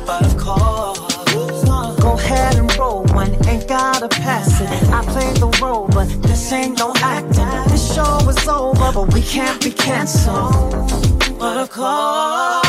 But 0.05 0.25
of 0.27 0.37
course, 0.37 1.25
go 2.01 2.15
ahead 2.15 2.57
and 2.57 2.77
roll 2.77 3.05
one, 3.15 3.33
ain't 3.47 3.69
gotta 3.69 4.09
pass 4.09 4.61
it. 4.61 4.69
I 4.91 5.05
play 5.05 5.33
the 5.35 5.47
role, 5.63 5.87
but 5.89 6.09
this 6.23 6.53
ain't 6.53 6.79
no 6.79 6.93
acting. 6.97 7.47
This 7.71 7.95
show 7.95 8.19
is 8.29 8.49
over, 8.49 8.93
but 8.93 9.15
we 9.15 9.23
can't 9.23 9.63
be 9.63 9.71
canceled. 9.71 10.73
But 11.39 11.59
of 11.59 11.71
course, 11.71 12.67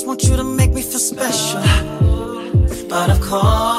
when 0.00 0.08
want 0.08 0.24
you 0.24 0.36
to 0.36 0.44
make 0.44 0.72
me 0.72 0.82
feel 0.82 0.98
special. 0.98 1.60
But 2.88 3.10
of 3.10 3.20
course, 3.20 3.75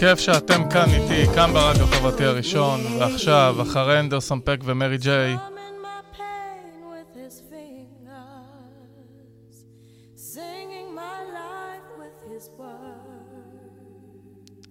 כיף 0.00 0.18
שאתם 0.18 0.70
כאן 0.70 0.88
איתי, 0.90 1.34
כאן 1.34 1.52
ברדיו 1.52 1.86
חברתי 1.86 2.24
הראשון, 2.24 2.80
ועכשיו, 2.98 3.56
אחרי 3.62 4.00
אנדרסון 4.00 4.40
פק 4.44 4.58
ומרי 4.64 4.98
ג'יי, 4.98 5.36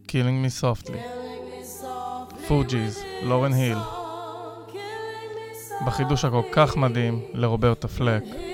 Killing 0.07 0.39
me 0.45 0.61
softly. 0.61 0.99
פוג'יז, 2.47 2.99
לורן 3.23 3.53
היל, 3.53 3.77
בחידוש 5.85 6.25
הכל 6.25 6.41
כך 6.51 6.77
מדהים 6.77 7.21
לרוברטה 7.33 7.87
פלק. 7.87 8.48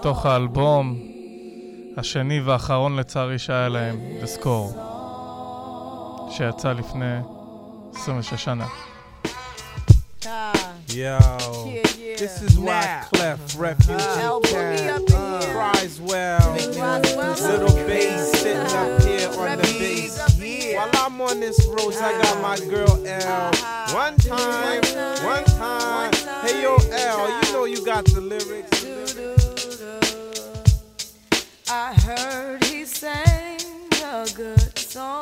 מתוך 0.00 0.26
האלבום 0.26 0.98
השני 1.96 2.40
והאחרון 2.40 2.96
לצערי 2.96 3.38
שהיה 3.38 3.68
להם, 3.68 4.00
לזכור, 4.22 4.72
שיצא 6.30 6.72
לפני 6.72 7.16
26 7.94 8.44
שנה. 8.44 8.66
Yo, 10.88 11.18
this 12.18 12.34
is 12.46 12.58
Wyclef, 12.58 13.38
Refugee 13.58 14.10
Camp, 14.16 15.06
Criswell, 15.52 16.50
Little 17.48 17.76
Bass 17.88 18.32
sitting 18.40 18.72
up 18.80 19.02
here 19.06 19.30
on 19.42 19.58
the 19.60 19.68
bass. 19.80 20.14
While 20.76 20.90
I'm 21.02 21.20
on 21.28 21.36
this 21.44 21.58
road, 21.74 21.94
I 22.08 22.10
got 22.22 22.36
my 22.48 22.58
girl 22.72 22.94
L. 23.06 23.50
One 24.02 24.16
time, 24.16 24.82
one 25.34 25.46
time, 25.62 26.12
hey 26.44 26.56
yo 26.64 26.74
L, 27.12 27.20
you 27.38 27.46
know 27.52 27.64
you 27.72 27.80
got 27.92 28.04
the 28.06 28.22
lyrics. 28.32 28.69
I 31.90 31.94
heard 31.94 32.64
he 32.66 32.84
sang 32.84 33.58
a 34.04 34.24
good 34.36 34.78
song. 34.78 35.20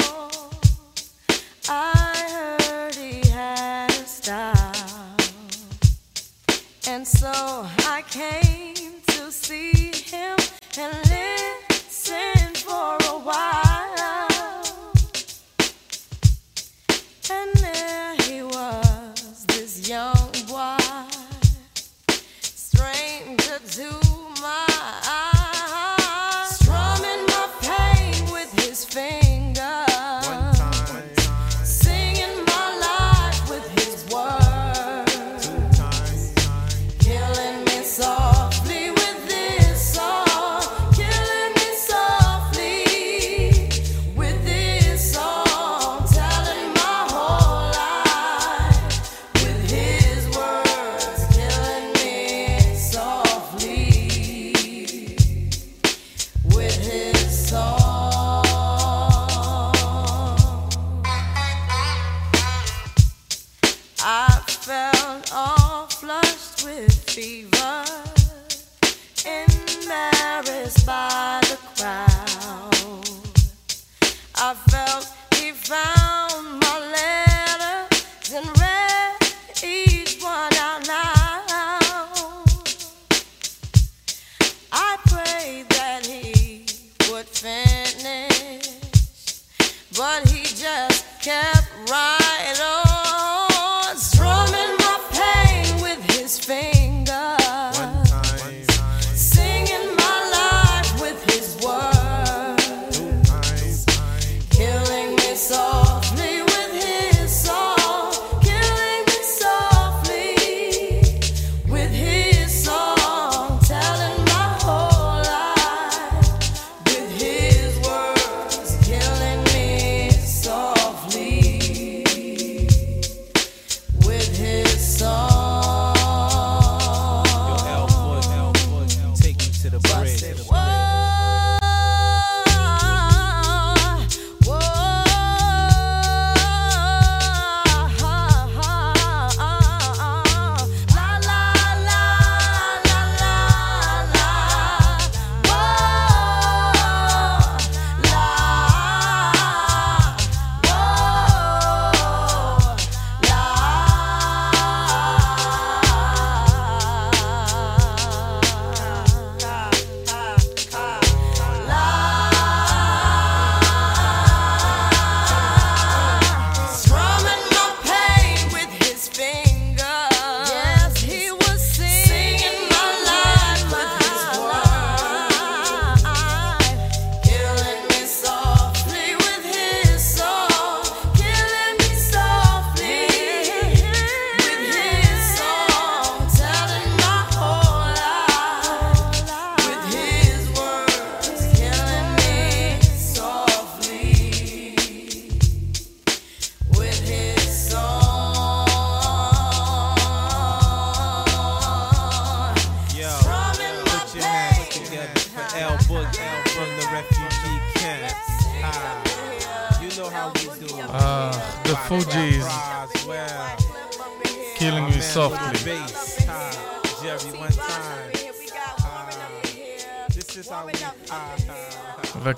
I 1.67 2.59
heard 2.61 2.95
he 2.95 3.27
had 3.31 3.91
a 3.91 4.07
style. 4.07 5.17
And 6.87 7.09
so 7.09 7.33
I 7.33 8.05
came 8.11 9.01
to 9.07 9.33
see 9.33 9.93
him 9.93 10.37
and 10.79 10.95
listen 11.09 12.55
for 12.57 12.99
a 13.15 13.19
while. 13.19 13.58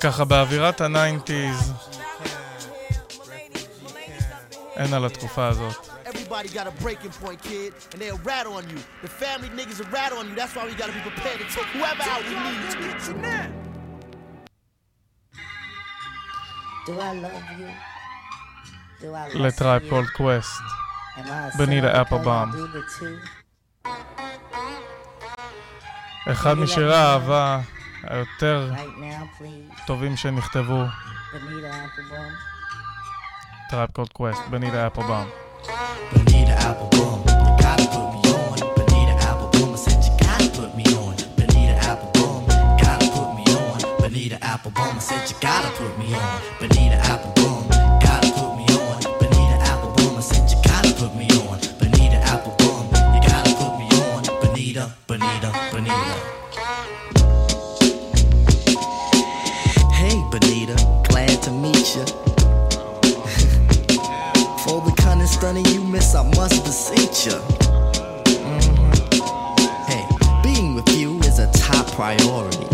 Ah, 0.00 0.06
וככה 0.06 0.24
באווירת 0.24 0.80
הניינטיז, 0.80 1.72
אין 4.76 4.94
על 4.94 5.04
התקופה 5.04 5.48
הזאת. 5.48 5.76
Everybody 6.06 6.48
got 6.48 6.66
a 6.66 6.82
breaking 6.82 7.12
point, 7.22 7.40
kid, 7.42 7.72
and 7.92 8.00
they'll 8.00 8.24
rat 8.24 8.46
on 8.46 8.64
you. 8.72 8.80
The 9.02 9.12
family 9.22 9.50
niggas 9.58 9.78
will 9.80 9.92
rat 9.98 10.12
on 10.18 10.24
you. 10.28 10.34
That's 10.40 10.54
why 10.56 10.64
we 10.70 10.74
gotta 10.82 10.96
be 10.98 11.02
prepared 11.10 11.38
to 11.42 11.46
take 11.56 11.68
whoever 11.76 12.04
out 12.12 12.22
we 12.30 12.34
need. 12.46 12.70
Do 16.86 16.92
I 17.08 17.12
love 17.26 17.46
you? 17.60 17.70
Do 19.02 19.08
I 19.14 19.24
love? 19.28 19.88
קולד 19.90 20.08
קווסט. 20.16 20.60
The 21.56 22.82
two? 22.98 23.16
אחד 26.32 26.54
משירי 26.54 26.96
האהבה 26.96 27.60
היותר 28.03 28.71
Right 28.73 28.99
now, 28.99 29.41
please. 29.41 29.85
טובים 29.87 30.17
שנכתבו, 30.17 30.83
Benita 31.33 31.39
Applebaum. 31.85 32.55
טרייב 33.69 33.89
קולד 33.91 34.09
קווסט, 34.13 34.41
בנידה 34.49 34.87
אפלבאום. 34.87 35.27
Bonita 36.13 36.55
Applebaum, 36.69 37.19
you 37.27 37.53
gotta 37.63 37.85
put 37.93 38.07
me 38.13 38.21
on. 38.39 38.57
Bonita 38.77 39.15
Applebaum, 39.29 39.73
I 39.73 39.77
said 39.85 39.99
you 40.05 40.13
gotta 40.25 40.47
put 40.57 40.71
me 40.77 40.85
on. 41.01 41.15
Bonita 41.37 41.75
Applebaum, 41.89 42.41
gotta 42.83 43.07
put 43.15 43.29
me 43.37 43.45
on. 43.63 43.77
Bonita 44.01 44.37
Applebaum, 44.53 44.95
I 44.97 45.03
said 45.07 45.23
you 45.29 45.37
gotta 45.47 45.69
put 45.79 45.93
me 45.99 46.07
on. 46.21 46.29
Bonita 46.59 46.97
Applebaum, 47.13 47.63
gotta 48.05 48.29
put 48.37 48.51
me 48.59 48.65
on. 48.83 48.97
Bonita 49.19 49.57
Applebaum, 49.71 50.13
I 50.19 50.23
said 50.29 50.45
you 50.51 50.57
gotta 50.69 50.91
put 50.99 51.11
me 51.19 51.27
on. 51.41 51.57
Bonita 51.79 52.19
Applebaum, 52.33 52.83
you 53.15 53.21
gotta 53.29 53.51
put 53.59 53.73
me 53.79 53.87
on. 54.05 54.21
Bonita, 54.41 54.83
Bonita, 55.07 55.49
Bonita. 55.71 56.13
Stunning 65.40 65.64
you 65.72 65.82
miss, 65.82 66.14
I 66.14 66.22
must 66.36 66.62
beseech 66.66 67.24
you. 67.24 67.38
Mhm. 68.36 68.92
Hey, 69.88 70.04
being 70.42 70.74
with 70.74 70.90
you 70.94 71.18
is 71.20 71.38
a 71.38 71.50
top 71.52 71.86
priority. 71.92 72.66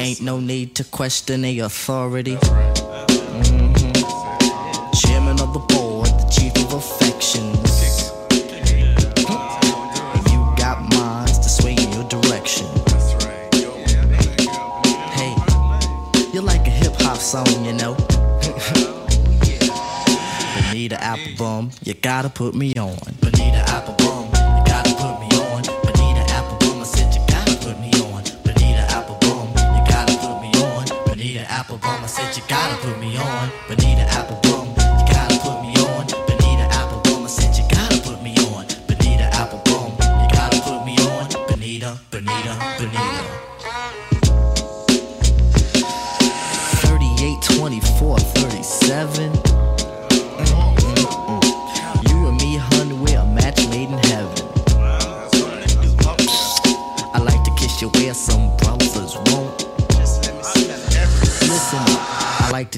Ain't 0.00 0.20
no 0.20 0.40
need 0.40 0.74
to 0.74 0.82
question 0.82 1.42
the 1.42 1.60
authority. 1.60 2.36
Mhm. 3.36 3.70
Chairman 5.00 5.38
of 5.40 5.52
the 5.52 5.62
board, 5.72 6.10
the 6.20 6.26
chief 6.28 6.54
of 6.64 6.74
affections. 6.82 8.10
You 10.32 10.40
got 10.56 10.76
minds 10.92 11.38
to 11.44 11.48
sway 11.48 11.74
in 11.84 11.92
your 11.92 12.06
direction. 12.16 12.66
Hey, 15.18 15.32
you're 16.32 16.48
like 16.52 16.66
a 16.66 16.74
hip 16.82 17.00
hop 17.00 17.18
song, 17.18 17.46
you 17.64 17.74
know. 17.74 17.87
Applebum, 21.18 21.86
you 21.86 21.94
gotta 21.94 22.28
put 22.28 22.54
me 22.54 22.74
on. 22.74 22.96
Applebum, 22.96 23.87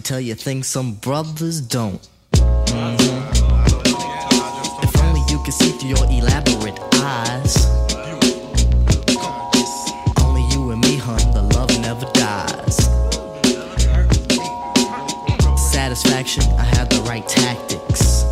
to 0.01 0.09
tell 0.09 0.20
you 0.20 0.34
things 0.34 0.66
some 0.66 0.94
brothers 0.94 1.61
don't. 1.61 2.01
Mhm. 2.32 2.98
If 4.82 5.03
only 5.03 5.22
you 5.28 5.38
could 5.44 5.55
see 5.55 5.72
through 5.72 5.90
your 5.90 6.05
elaborate 6.11 6.78
eyes. 6.94 7.55
Only 10.24 10.44
you 10.53 10.70
and 10.70 10.80
me, 10.80 10.96
hun, 10.96 11.20
the 11.32 11.42
love 11.57 11.70
never 11.80 12.07
dies. 12.12 12.76
Satisfaction, 15.72 16.44
I 16.59 16.64
have 16.76 16.88
the 16.88 17.03
right 17.03 17.26
tactics. 17.28 18.24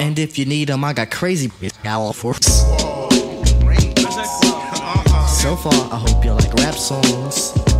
And 0.00 0.18
if 0.18 0.38
you 0.38 0.46
need 0.46 0.68
them, 0.68 0.84
I 0.84 0.92
got 0.92 1.10
crazy 1.10 1.50
all 1.86 2.12
for 2.12 2.34
So 5.42 5.56
far, 5.56 5.80
I 5.92 5.98
hope 6.06 6.24
you 6.24 6.32
like 6.32 6.54
rap 6.54 6.74
songs. 6.74 7.71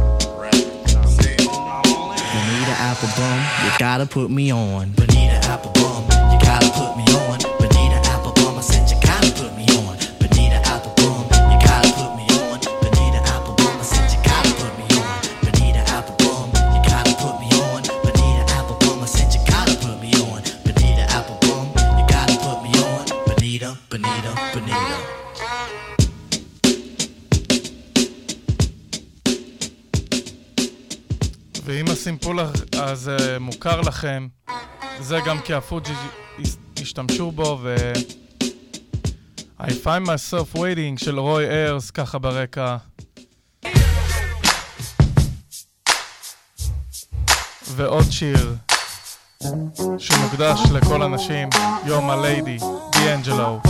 Applebum, 3.03 3.65
you 3.65 3.79
gotta 3.81 4.07
put 4.07 4.31
me 4.31 4.53
on. 4.53 4.93
Bonita 4.93 5.41
Applebum, 5.51 6.05
you 6.33 6.39
gotta 6.39 6.71
put 6.71 6.97
me 6.97 7.03
on. 7.19 7.39
Bonita 7.59 7.99
Applebum, 8.15 8.59
I 8.59 8.61
said 8.61 8.89
you 8.89 8.97
gotta 9.03 9.33
put 9.33 9.51
me 9.57 9.67
on. 9.75 9.97
Bonita 10.21 10.63
Applebum, 10.71 11.27
you 11.51 11.59
gotta 11.67 11.91
put 11.99 12.15
me 12.15 12.23
on. 12.39 12.61
Bonita 12.63 13.19
Applebum, 13.35 13.75
I 13.75 13.83
said 13.83 14.07
you 14.15 14.23
gotta 14.23 14.55
put 14.55 14.73
me 14.79 14.87
on. 15.03 15.19
Bonita 15.43 15.83
Applebum, 15.91 16.47
you 16.75 16.81
gotta 16.87 17.13
put 17.19 17.35
me 17.43 17.51
on. 17.59 17.83
Bonita 18.07 18.43
Applebum, 18.55 19.03
I 19.03 19.07
said 19.07 19.35
you 19.35 19.43
gotta 19.51 19.75
put 19.83 19.99
me 20.01 20.15
on. 20.23 20.41
Bonita 20.63 21.05
Applebum, 21.11 21.75
you 21.99 22.07
gotta 22.07 22.37
put 22.39 22.63
me 22.63 22.71
on. 22.87 23.03
Bonita, 23.27 23.77
Bonita, 23.91 24.31
Bonita. 24.55 24.99
ואם 31.65 31.87
הסימפול 31.91 32.41
הזה 32.93 33.37
מוכר 33.41 33.81
לכם, 33.81 34.29
זה 35.01 35.19
גם 35.27 35.41
כי 35.41 35.55
הפוג'י 35.55 35.93
השתמשו 36.83 37.31
בו, 37.31 37.59
ו... 37.63 37.93
I 39.61 39.71
find 39.85 40.07
myself 40.07 40.57
waiting 40.57 41.05
של 41.05 41.19
רוי 41.19 41.49
איירס 41.49 41.91
ככה 41.91 42.19
ברקע. 42.19 42.77
ועוד 47.75 48.05
שיר 48.11 48.57
שמוקדש 49.99 50.61
לכל 50.73 51.03
הנשים, 51.03 51.49
You're 51.85 51.89
my 51.89 52.25
lady, 52.25 52.65
דיאנג'לו. 52.93 53.61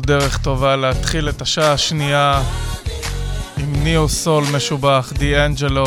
דרך 0.00 0.38
טובה 0.38 0.76
להתחיל 0.76 1.28
את 1.28 1.42
השעה 1.42 1.72
השנייה 1.72 2.42
עם 3.56 3.72
ניאו 3.82 4.08
סול 4.08 4.44
משובח, 4.52 5.12
די-אנג'לו, 5.18 5.86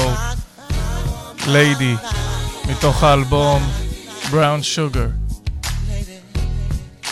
ליידי, 1.47 1.95
מתוך 2.70 3.03
האלבום 3.03 3.70
Brown 4.32 4.62
Sugar, 4.76 5.36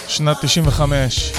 שנת 0.08 0.38
95. 0.42 1.32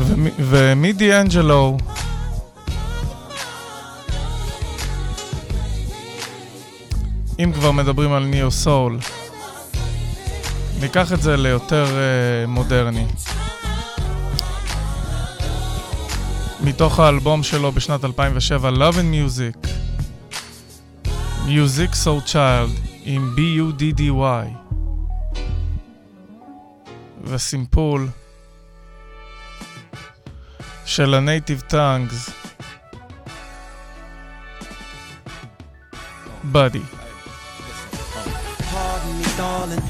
ומ- 0.00 0.30
ומידי 0.38 1.20
אנג'לו 1.20 1.76
אם 7.38 7.52
כבר 7.54 7.72
מדברים 7.72 8.12
על 8.12 8.24
ניאו 8.24 8.50
סול, 8.50 8.98
ניקח 10.80 11.12
את 11.12 11.22
זה 11.22 11.36
ליותר 11.36 11.84
uh, 11.86 12.48
מודרני. 12.48 13.06
מתוך 16.64 17.00
האלבום 17.00 17.42
שלו 17.42 17.72
בשנת 17.72 18.04
2007, 18.04 18.70
Love 18.70 18.94
and 18.94 19.14
Music, 19.14 19.68
Music 21.46 21.92
So 22.04 22.28
Child, 22.32 22.80
עם 23.04 23.34
B-U-D-D-Y. 23.36 24.66
וסימפול 27.24 28.08
של 30.84 31.14
הנייטיב 31.14 31.60
טאנגס, 31.60 32.30
Buddy. 36.52 37.05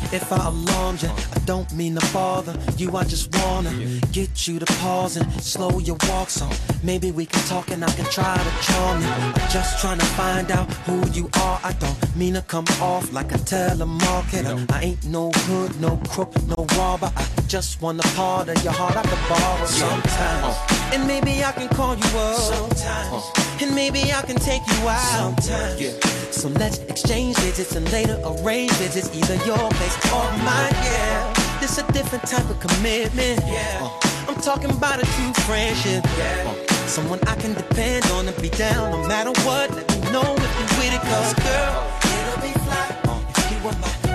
Pardon 0.07 0.13
me, 0.13 0.13
darling, 0.13 0.13
if 0.13 0.33
I 0.33 0.47
alarmed 0.47 1.03
you. 1.03 1.11
I 1.35 1.39
don't 1.45 1.73
mean 1.73 1.95
to 1.97 2.13
bother 2.13 2.55
you. 2.77 2.97
I 2.97 3.05
just 3.05 3.35
wanna 3.37 3.73
get 4.13 4.47
you 4.47 4.59
to 4.59 4.67
pause 4.81 5.17
and 5.17 5.31
slow 5.43 5.79
your 5.79 5.97
walk 6.09 6.31
so 6.31 6.49
maybe 6.83 7.11
we 7.11 7.27
can 7.27 7.43
talk 7.49 7.71
and 7.71 7.85
I 7.85 7.91
can 7.93 8.05
try 8.07 8.37
to 8.37 8.67
charm 8.67 9.01
you. 9.01 9.09
I'm 9.09 9.51
just 9.51 9.81
trying 9.81 9.99
to 9.99 10.07
find 10.17 10.51
out 10.51 10.73
who 10.87 11.07
you 11.11 11.31
are. 11.41 11.61
I 11.63 11.73
don't 11.75 12.17
mean 12.17 12.35
to 12.35 12.43
come 12.43 12.67
off 12.81 13.13
like 13.13 13.33
a 13.33 13.39
telemarketer. 13.39 14.71
I 14.73 14.83
ain't 14.83 15.05
no 15.05 15.31
hood, 15.31 15.81
no 15.81 15.97
crook, 16.09 16.35
no 16.47 16.67
robber. 16.77 17.13
I 17.17 17.27
just 17.49 17.81
want 17.83 18.05
a 18.05 18.09
part 18.15 18.49
of 18.49 18.63
your 18.65 18.73
heart 18.73 18.97
I 18.97 19.03
could 19.03 19.29
borrow 19.29 19.67
sometimes. 19.67 20.57
Uh. 20.57 20.91
And 20.95 21.07
maybe 21.07 21.45
I 21.45 21.53
can 21.53 21.69
call 21.69 21.97
you 21.97 22.19
up. 22.19 22.37
Sometimes. 22.37 23.25
And 23.61 23.75
maybe 23.75 24.13
I 24.13 24.23
can 24.23 24.37
take 24.37 24.63
you 24.67 24.89
out. 24.89 25.41
Sometimes. 25.43 26.26
So 26.37 26.49
let's 26.49 26.79
exchange 26.81 27.35
digits 27.37 27.75
and 27.77 27.91
later 27.91 28.21
arrange 28.23 28.71
visits, 28.73 29.09
either 29.17 29.37
your 29.47 29.57
place 29.57 29.97
or 30.13 30.31
mine. 30.45 30.75
Yeah, 30.85 31.33
this 31.61 31.79
a 31.79 31.93
different 31.93 32.27
type 32.27 32.49
of 32.51 32.61
commitment. 32.61 33.41
Yeah, 33.47 33.79
uh, 33.81 34.29
I'm 34.29 34.39
talking 34.43 34.71
about 34.71 35.03
a 35.03 35.07
true 35.07 35.33
friendship. 35.47 36.05
Yeah, 36.19 36.55
uh, 36.69 36.87
someone 36.87 37.21
I 37.27 37.37
can 37.37 37.55
depend 37.55 38.05
on 38.13 38.29
and 38.29 38.43
be 38.43 38.51
down 38.51 38.91
no 38.91 39.09
matter 39.09 39.33
what. 39.47 39.71
Let 39.71 39.89
me 39.91 40.13
know 40.13 40.35
if 40.37 40.53
you 40.61 40.67
with 40.79 40.93
it, 40.93 41.01
cause 41.09 41.33
girl, 41.41 41.91
it'll 42.05 42.43
be 42.43 42.53
fly 42.67 43.01
uh, 43.05 43.21
if 43.39 43.51
you 43.51 43.65
were 43.65 43.79
my 43.79 44.06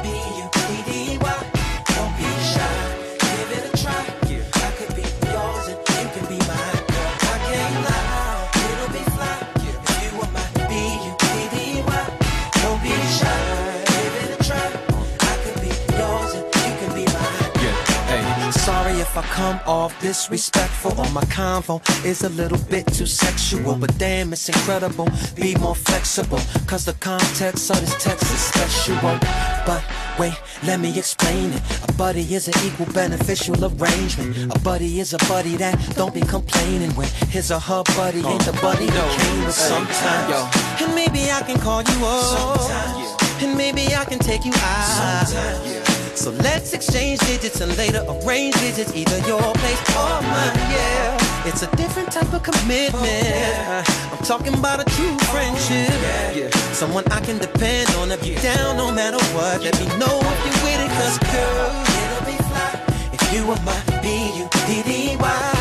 come 19.32 19.59
off 19.65 19.99
disrespectful 20.01 20.91
or 20.99 21.09
my 21.11 21.23
convo 21.25 21.82
is 22.05 22.23
a 22.23 22.29
little 22.29 22.57
bit 22.69 22.86
too 22.93 23.05
sexual, 23.05 23.75
but 23.75 23.97
damn, 23.97 24.34
it's 24.34 24.49
incredible. 24.49 25.07
Be 25.36 25.55
more 25.55 25.75
flexible, 25.75 26.39
cause 26.67 26.86
the 26.86 26.93
context 26.93 27.71
of 27.71 27.79
this 27.79 27.95
text 28.03 28.25
is 28.25 28.39
special. 28.39 28.97
But 29.65 29.84
wait, 30.19 30.38
let 30.63 30.79
me 30.79 30.97
explain 30.97 31.53
it. 31.53 31.61
A 31.88 31.93
buddy 31.93 32.21
is 32.34 32.47
an 32.49 32.55
equal 32.65 32.91
beneficial 32.93 33.55
arrangement. 33.63 34.53
A 34.53 34.59
buddy 34.59 34.99
is 34.99 35.13
a 35.13 35.19
buddy 35.29 35.55
that 35.57 35.75
don't 35.95 36.13
be 36.13 36.21
complaining 36.21 36.91
when 36.95 37.07
his 37.29 37.51
or 37.51 37.59
her 37.59 37.84
buddy 37.95 38.19
ain't 38.19 38.45
the 38.45 38.57
buddy 38.61 38.86
that 38.86 39.19
came 39.19 39.45
with 39.45 39.55
sometime. 39.55 40.51
And 40.84 40.93
maybe 40.93 41.32
I 41.32 41.41
can 41.41 41.57
call 41.59 41.82
you 41.82 42.05
up. 42.05 42.59
Sometimes. 42.59 43.43
And 43.43 43.57
maybe 43.57 43.88
I 43.95 44.05
can 44.05 44.19
take 44.19 44.45
you 44.45 44.51
out. 44.55 45.80
So 46.22 46.30
let's 46.30 46.74
exchange 46.74 47.19
digits 47.22 47.61
and 47.61 47.76
later 47.80 48.05
arrange 48.07 48.53
visits, 48.57 48.95
either 48.95 49.17
your 49.28 49.41
place 49.41 49.82
or 49.89 50.22
mine. 50.22 50.53
Yeah, 50.69 51.47
it's 51.47 51.63
a 51.63 51.76
different 51.76 52.11
type 52.11 52.32
of 52.32 52.43
commitment. 52.43 53.89
I'm 54.11 54.24
talking 54.24 54.53
about 54.53 54.80
a 54.80 54.84
true 54.84 55.17
friendship. 55.34 56.53
Someone 56.76 57.05
I 57.11 57.22
can 57.22 57.39
depend 57.39 57.89
on 57.95 58.11
if 58.11 58.24
you 58.24 58.36
down 58.36 58.78
no 58.78 58.91
matter 58.91 59.17
what. 59.34 59.63
Let 59.63 59.74
me 59.80 59.88
know 59.97 60.19
if 60.22 60.39
you're 60.45 60.61
with 60.63 60.86
it, 60.86 60.91
cause 60.93 61.17
girl, 61.34 61.74
it'll 61.89 62.26
be 62.30 62.38
fly 62.49 62.69
if 63.13 63.34
you 63.34 63.47
were 63.47 63.59
my 63.65 63.82
B-U-D-D-Y. 64.03 65.61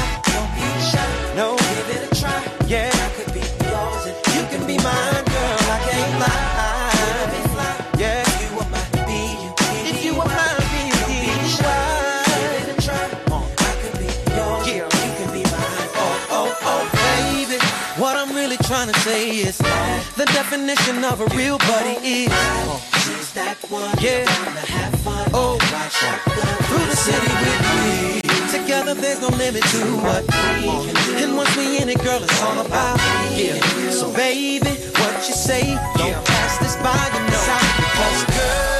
Is 19.51 19.59
the 20.15 20.27
definition 20.27 21.05
of 21.05 21.21
a 21.21 21.27
real 21.37 21.59
buddy 21.59 21.97
is. 22.07 22.31
That 23.35 23.59
one 23.69 23.95
yeah. 23.99 24.27
Oh, 25.33 25.59
through 26.69 26.87
the 26.91 26.97
city 26.97 27.33
with 27.45 27.63
me. 27.75 28.21
Together, 28.51 28.95
there's 28.95 29.21
no 29.21 29.29
limit 29.29 29.63
to 29.75 29.83
what 30.07 30.25
we 30.27 31.23
And 31.23 31.37
once 31.37 31.57
we 31.57 31.79
in 31.81 31.89
it, 31.89 32.03
girl, 32.03 32.23
it's 32.23 32.43
all 32.43 32.59
about 32.65 32.99
yeah. 33.35 33.59
So, 33.91 34.13
baby, 34.13 34.75
what 35.01 35.15
you 35.29 35.35
say? 35.35 35.75
Don't 35.97 36.25
pass 36.25 36.59
this 36.59 36.77
by 36.77 37.03
your 37.19 37.39
side. 37.47 37.81
Cause, 37.99 38.25
girl, 38.35 38.80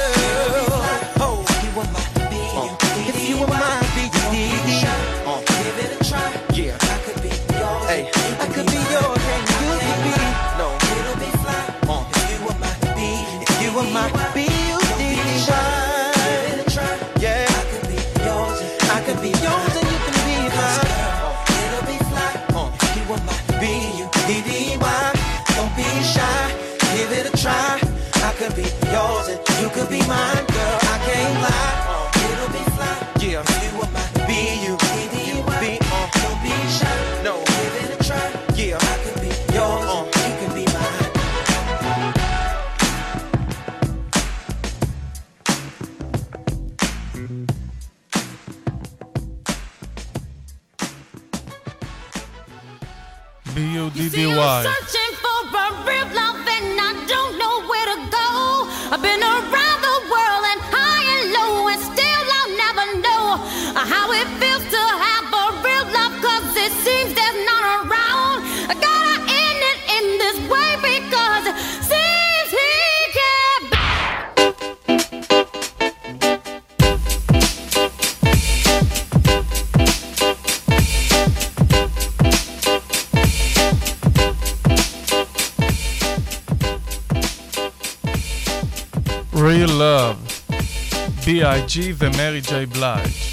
You 53.81 54.09
see, 54.09 54.29
I'm 54.29 54.63
searching 54.63 55.13
for 55.17 55.41
a 55.57 55.67
real 55.89 56.07
love 56.13 56.37
and 56.37 56.77
I 56.79 56.93
don't 57.09 57.33
know 57.41 57.65
where 57.65 57.87
to 57.91 57.97
go. 58.13 58.29
I've 58.93 59.01
been 59.01 59.23
around 59.25 59.79
the 59.81 59.97
world 60.05 60.43
and 60.53 60.61
high 60.69 61.01
and 61.17 61.23
low, 61.33 61.65
and 61.67 61.81
still 61.81 62.25
I'll 62.37 62.53
never 62.61 62.85
know 63.01 63.41
how 63.73 64.05
it 64.13 64.27
feels 64.37 64.61
to 64.69 64.81
have 65.01 65.25
a 65.33 65.45
real 65.65 65.85
love, 65.97 66.13
cause 66.21 66.45
it 66.61 66.71
seems 66.85 67.17
there's 67.17 67.37
none 67.41 67.65
around. 67.89 68.45
I 68.69 68.73
gotta 68.77 69.10
Real 89.41 89.69
Love, 89.69 90.43
B.I.G. 91.25 91.93
the 91.93 92.11
Mary 92.11 92.41
J. 92.41 92.65
Blige. 92.65 93.30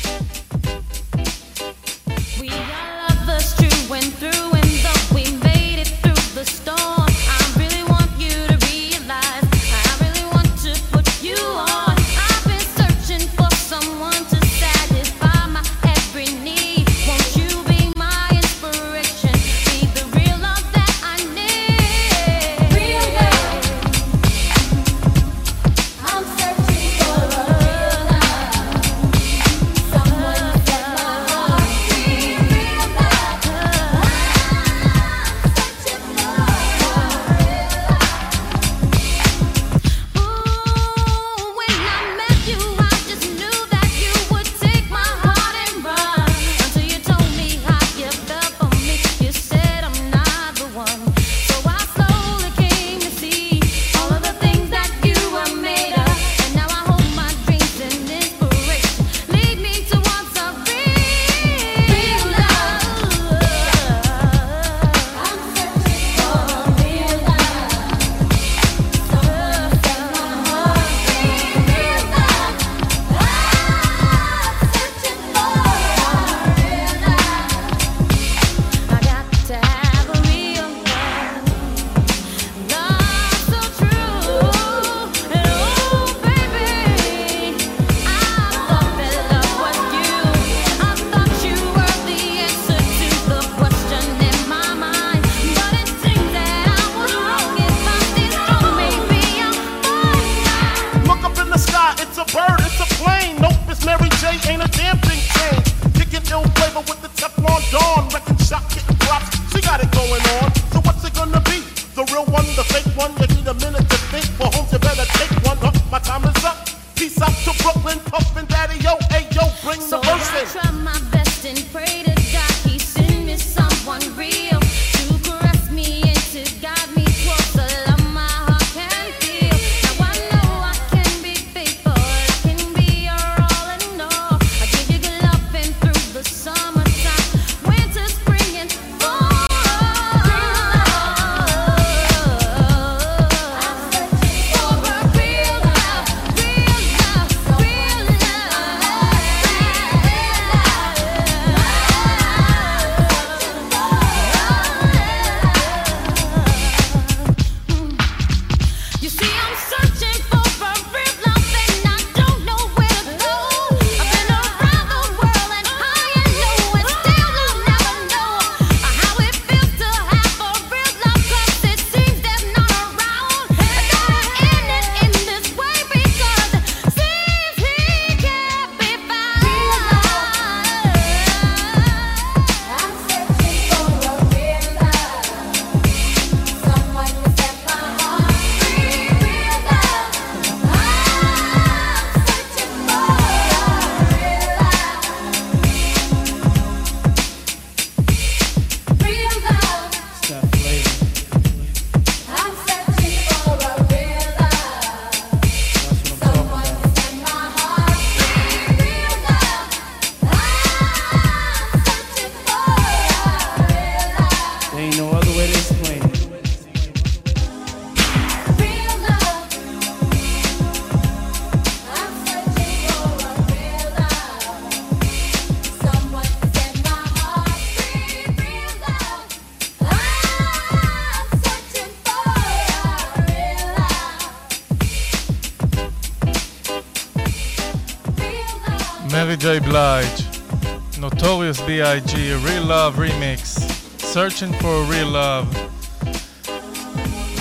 B.I.G. 241.87 242.33
Real 242.45 242.63
Love 242.63 242.95
Remix, 242.95 243.57
Searching 244.01 244.51
for 244.53 244.67
a 244.67 244.83
Real 244.83 245.07
Love, 245.07 245.47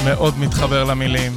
מאוד 0.05 0.38
מתחבר 0.38 0.84
למילים. 0.84 1.32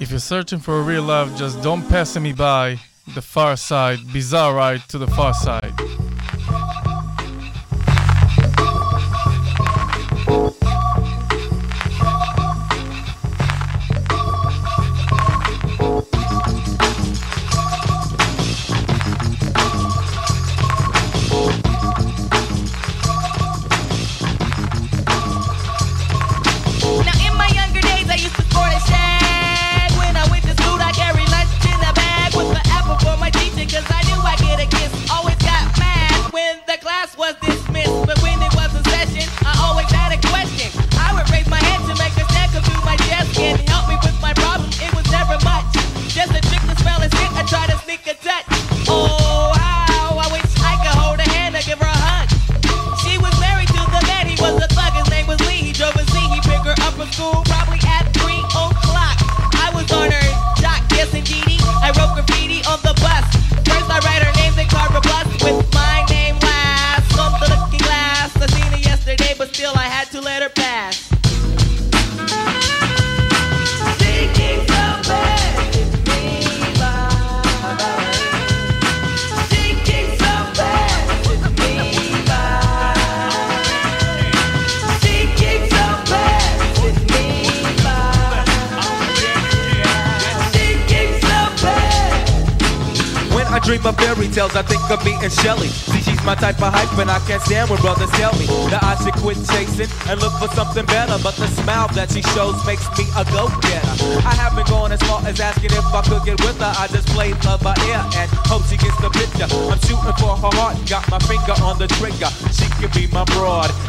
If 0.00 0.10
you're 0.10 0.18
searching 0.18 0.58
for 0.58 0.80
a 0.80 0.82
real 0.82 1.02
love, 1.02 1.34
just 1.38 1.62
don't 1.62 1.88
pass 1.88 2.16
me 2.16 2.32
by. 2.32 2.78
The 3.14 3.22
far 3.22 3.56
side, 3.56 4.00
bizarre 4.12 4.54
ride 4.54 4.82
to 4.88 4.98
the 4.98 5.06
far 5.06 5.32
side. 5.32 5.72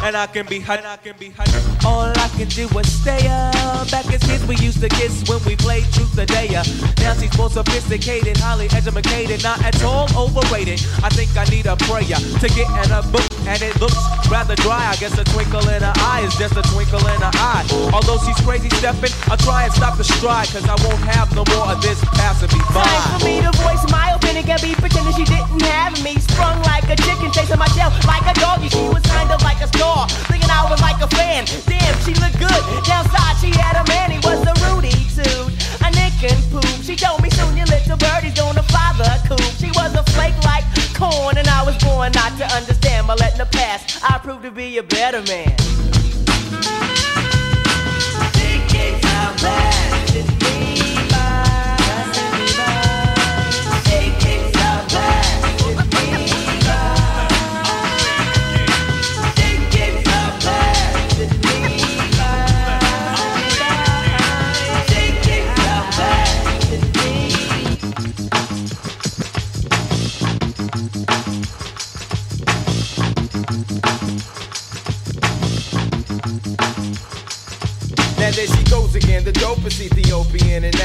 And 0.03 0.17
I 0.17 0.27
can 0.27 0.45
be 0.45 0.59
her. 0.59 0.81
I 0.83 0.97
can 0.97 1.15
be 1.17 1.29
her. 1.29 1.45
All 1.85 2.09
I 2.09 2.27
can 2.37 2.47
do 2.49 2.67
is 2.79 3.01
stay 3.01 3.27
up. 3.27 3.89
Back 3.89 4.05
as 4.13 4.21
kids, 4.23 4.45
we 4.47 4.55
used 4.57 4.81
to 4.81 4.89
kiss 4.89 5.27
when 5.29 5.39
we 5.45 5.55
played 5.55 5.85
truth 5.93 6.17
or 6.17 6.25
dare. 6.25 6.63
Now 6.97 7.13
she's 7.13 7.35
more 7.37 7.49
sophisticated, 7.49 8.37
highly 8.37 8.67
educated, 8.71 9.43
not 9.43 9.63
at 9.63 9.81
all 9.83 10.07
overrated. 10.17 10.81
I 11.03 11.09
think 11.09 11.35
I 11.37 11.45
need 11.45 11.65
a 11.65 11.75
prayer 11.87 12.17
to 12.17 12.47
get 12.49 12.69
in 12.85 12.91
a 12.91 13.01
book, 13.11 13.27
and 13.45 13.61
it 13.61 13.79
looks 13.79 13.97
rather 14.29 14.55
dry. 14.55 14.89
I 14.89 14.95
guess 14.97 15.17
a 15.17 15.23
twinkle 15.23 15.67
in 15.69 15.81
her 15.81 15.93
eye 15.97 16.21
is 16.25 16.35
just 16.35 16.57
a 16.57 16.63
twinkle 16.73 17.05
in 17.07 17.21
her 17.21 17.35
eye. 17.35 17.65
Although 17.93 18.17
she's 18.25 18.39
crazy 18.41 18.69
stepping, 18.77 19.11
I'll 19.29 19.37
try 19.37 19.65
and 19.65 19.73
stop 19.73 19.97
the 19.97 20.03
stride, 20.03 20.47
cause 20.49 20.65
I 20.67 20.75
won't 20.87 21.01
have 21.13 21.33
no 21.35 21.43
more 21.53 21.71
of 21.73 21.81
this 21.81 21.99
passing 22.17 22.49
me 22.57 22.63
by. 22.73 22.83
Time 22.83 23.19
for 23.19 23.25
me 23.25 23.41
to 23.41 23.51
voice 23.61 23.83
my 23.91 24.13
opinion, 24.15 24.45
can 24.45 24.59
be 24.61 24.73
pretending 24.75 25.13
she 25.13 25.25
didn't 25.25 25.61
have 25.61 25.93
me. 26.03 26.17
Sprung 26.19 26.61
like 26.63 26.80
like. 31.41 31.65
Damn, 31.65 31.97
she 32.01 32.13
looked 32.15 32.37
good. 32.39 32.61
Downside, 32.85 33.37
she 33.41 33.49
had 33.49 33.75
a 33.81 33.87
man, 33.87 34.11
he 34.11 34.19
was 34.19 34.41
a 34.45 34.53
Rudy 34.65 34.91
too. 35.15 35.49
A 35.85 35.89
nick 35.91 36.15
and 36.23 36.41
poop. 36.51 36.65
She 36.83 36.95
told 36.95 37.21
me 37.21 37.29
soon 37.29 37.57
your 37.57 37.65
little 37.67 37.97
birdie's 37.97 38.33
gonna 38.33 38.63
fly 38.63 38.93
the 38.97 39.27
coop. 39.27 39.41
She 39.57 39.71
was 39.71 39.93
a 39.95 40.03
flake 40.11 40.37
like 40.43 40.65
corn, 40.93 41.37
and 41.37 41.47
I 41.47 41.63
was 41.63 41.77
born 41.83 42.11
not 42.13 42.37
to 42.37 42.45
understand. 42.55 43.07
But 43.07 43.19
letting 43.19 43.39
the 43.39 43.45
past, 43.45 44.03
I 44.03 44.17
proved 44.19 44.43
to 44.43 44.51
be 44.51 44.77
a 44.77 44.83
better 44.83 45.21
man. 45.23 45.55
She 48.35 48.59
keeps 48.67 49.03
me. 49.43 50.40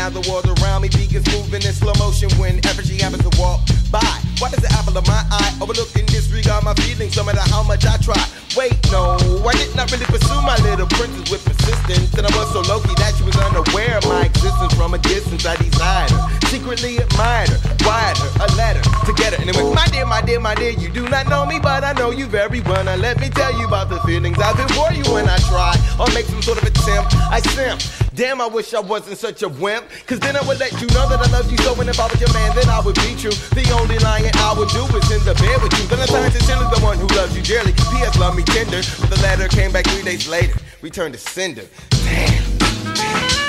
Now 0.06 0.20
the 0.20 0.30
world 0.30 0.46
around 0.60 0.82
me 0.82 0.88
begins 0.88 1.26
moving 1.34 1.62
in 1.66 1.74
slow 1.74 1.92
motion 1.98 2.30
whenever 2.38 2.82
she 2.82 2.98
happens 3.02 3.22
to 3.26 3.32
walk 3.40 3.60
by. 3.90 4.06
Why 4.38 4.50
does 4.50 4.62
the 4.62 4.70
apple 4.78 4.94
of 4.96 5.06
my 5.06 5.22
eye 5.30 5.50
overlook 5.60 5.90
and 5.96 6.06
disregard 6.06 6.62
my 6.62 6.74
feelings 6.74 7.16
no 7.16 7.24
matter 7.24 7.42
how 7.50 7.62
much 7.62 7.84
I 7.86 7.96
try? 7.98 8.20
Wait, 8.54 8.76
no, 8.92 9.18
I 9.42 9.52
did 9.58 9.74
not 9.74 9.90
really 9.90 10.06
pursue 10.06 10.40
my 10.46 10.56
little 10.62 10.86
princess 10.86 11.26
with 11.30 11.42
persistence, 11.44 12.14
and 12.14 12.26
I 12.26 12.30
was 12.38 12.46
so 12.54 12.62
low 12.70 12.78
key 12.80 12.94
that 13.02 13.18
she 13.18 13.24
was 13.24 13.34
unaware 13.36 13.98
of 13.98 14.06
my 14.06 14.26
existence 14.30 14.72
from 14.74 14.94
a 14.94 14.98
distance. 14.98 15.44
I 15.44 15.56
desired 15.56 16.10
her, 16.10 16.22
secretly 16.54 16.98
admired 16.98 17.50
her, 17.50 17.58
wired 17.82 18.16
her 18.18 18.30
a 18.46 18.48
letter 18.54 18.82
to 18.86 19.12
get 19.18 19.34
her, 19.34 19.40
and 19.42 19.50
it 19.50 19.56
was, 19.58 19.74
my 19.74 19.86
dear, 19.90 20.06
my 20.06 20.22
dear, 20.22 20.38
my 20.38 20.54
dear, 20.54 20.70
you 20.70 20.88
do 20.88 21.08
not 21.08 21.26
know 21.28 21.44
me, 21.44 21.58
but 21.58 21.82
I 21.82 21.92
know 21.98 22.10
you 22.10 22.26
very 22.26 22.60
well. 22.62 22.84
Now 22.84 22.94
let 22.94 23.18
me 23.18 23.28
tell 23.28 23.52
you 23.58 23.66
about 23.66 23.90
the 23.90 23.98
feelings 24.06 24.38
I've 24.38 24.56
been 24.56 24.70
for 24.70 24.92
you 24.94 25.02
when 25.10 25.28
I 25.28 25.38
try 25.50 25.74
or 25.98 26.06
make 26.14 26.26
some 26.26 26.42
sort 26.42 26.62
of 26.62 26.64
attempt. 26.68 27.10
I 27.34 27.40
simp. 27.40 28.05
Damn, 28.16 28.40
I 28.40 28.46
wish 28.46 28.72
I 28.72 28.80
wasn't 28.80 29.18
such 29.18 29.42
a 29.42 29.48
wimp. 29.48 29.84
Cause 30.06 30.18
then 30.20 30.38
I 30.38 30.48
would 30.48 30.58
let 30.58 30.72
you 30.80 30.86
know 30.88 31.06
that 31.06 31.20
I 31.20 31.30
love 31.30 31.52
you 31.52 31.58
so. 31.58 31.78
And 31.78 31.90
if 31.90 32.00
I 32.00 32.06
was 32.06 32.18
your 32.18 32.32
man, 32.32 32.56
then 32.56 32.66
I 32.66 32.80
would 32.80 32.94
be 32.94 33.14
true. 33.14 33.36
The 33.52 33.70
only 33.78 33.98
lying 33.98 34.30
I 34.36 34.54
would 34.56 34.70
do 34.70 34.84
is 34.96 35.10
in 35.12 35.22
the 35.26 35.34
bed 35.34 35.62
with 35.62 35.76
you. 35.78 35.84
Valentine's 35.84 36.34
is 36.34 36.42
still 36.44 36.60
the 36.60 36.80
one 36.80 36.96
who 36.96 37.06
loves 37.08 37.36
you 37.36 37.42
dearly. 37.42 37.72
P.S. 37.72 38.18
Love 38.18 38.34
me 38.34 38.42
tender. 38.42 38.80
But 39.00 39.10
the 39.10 39.20
letter 39.20 39.48
came 39.48 39.70
back 39.70 39.86
three 39.86 40.02
days 40.02 40.26
later. 40.26 40.58
Returned 40.80 41.12
to 41.12 41.20
sender. 41.20 41.66
Damn. 41.90 43.45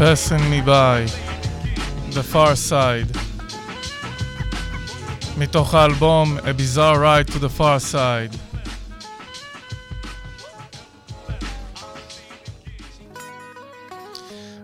Passing 0.00 0.48
Me 0.48 0.62
By, 0.62 1.04
The 2.14 2.22
Far 2.22 2.56
Side. 2.56 3.18
מתוך 5.38 5.74
האלבום 5.74 6.38
A 6.38 6.40
Bizarre 6.40 6.98
Ride 6.98 7.32
to 7.32 7.38
the 7.38 7.58
Far 7.58 7.78
Side. 7.92 8.36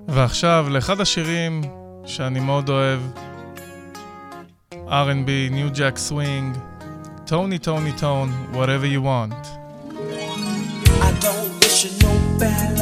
ועכשיו 0.09 0.67
לאחד 0.71 1.01
השירים 1.01 1.63
שאני 2.07 2.41
מאוד 2.41 2.69
אוהב, 2.69 3.01
R&B, 4.73 5.51
New 5.51 5.77
Jack 5.77 6.11
Swing, 6.11 6.59
טוני 7.27 7.59
טוני 7.59 7.93
טון, 7.93 8.47
whatever 8.53 8.87
you 8.87 9.03
want. 9.03 9.47
I 11.01 11.13
don't 11.21 11.65
wish 11.65 11.85
you 11.85 11.91
no 12.03 12.41
bad 12.41 12.76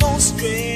no 0.00 0.18
strength. 0.18 0.67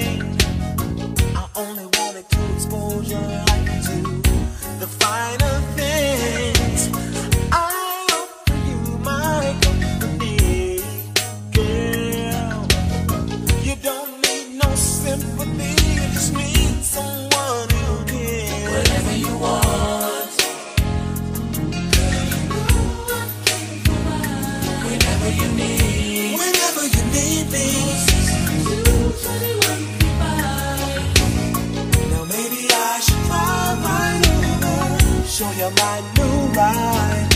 You 35.63 35.71
my 35.77 36.01
new 36.19 36.37
ride, 36.59 37.29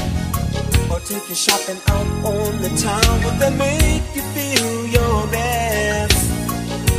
or 0.90 0.98
take 1.00 1.28
you 1.28 1.34
shopping 1.34 1.80
out 1.88 2.06
on 2.24 2.60
the 2.60 2.70
town. 2.70 3.14
Would 3.24 3.38
that 3.38 3.54
make 3.56 4.02
you 4.16 4.22
feel 4.34 4.86
your 4.98 5.26
best? 5.28 6.18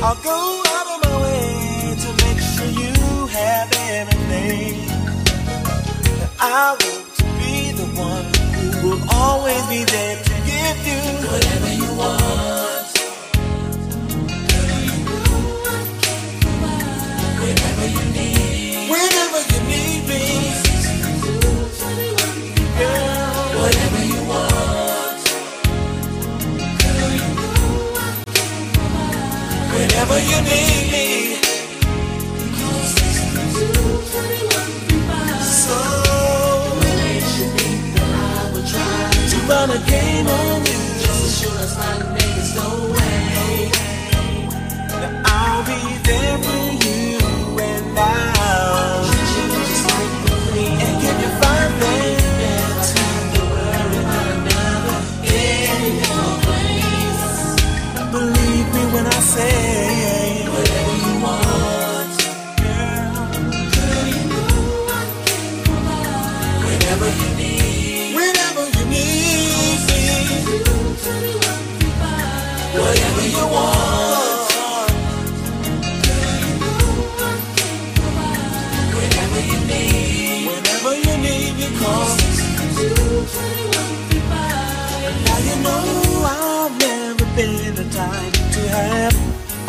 I'll 0.02 0.22
go 0.24 0.40
out 0.76 0.88
of 0.94 0.98
my 1.06 1.16
way 1.26 1.96
to 2.04 2.10
make 2.24 2.40
sure 2.52 2.72
you 2.84 2.96
have 3.28 3.68
everything. 3.92 4.88
That 6.20 6.32
I 6.40 6.78
want 6.82 7.06
to 7.20 7.26
be 7.40 7.56
the 7.82 7.88
one 8.10 8.26
who 8.56 8.90
will 8.90 9.04
always 9.12 9.64
be 9.68 9.84
there 9.84 10.18
to 10.24 10.34
give 10.52 10.78
you 10.90 11.02
whatever 11.28 11.72
you 11.82 11.90
want. 12.00 12.67
Whenever 30.10 30.30
you 30.32 30.40
need 30.42 30.92
me. 30.92 31.36
So, 35.44 35.78
to 39.30 39.38
run 39.50 39.70
a 39.72 39.80
game 39.86 40.28
on 40.28 40.66
you. 40.66 40.80
Just 41.02 41.20
to 41.24 41.30
show 41.40 41.56
us 41.58 41.78
like 41.78 42.04
niggas 42.16 42.56
no 42.56 42.68
way. 42.94 43.70
That 44.88 45.14
I'll 45.26 45.64
be 45.66 45.80
there 46.04 46.27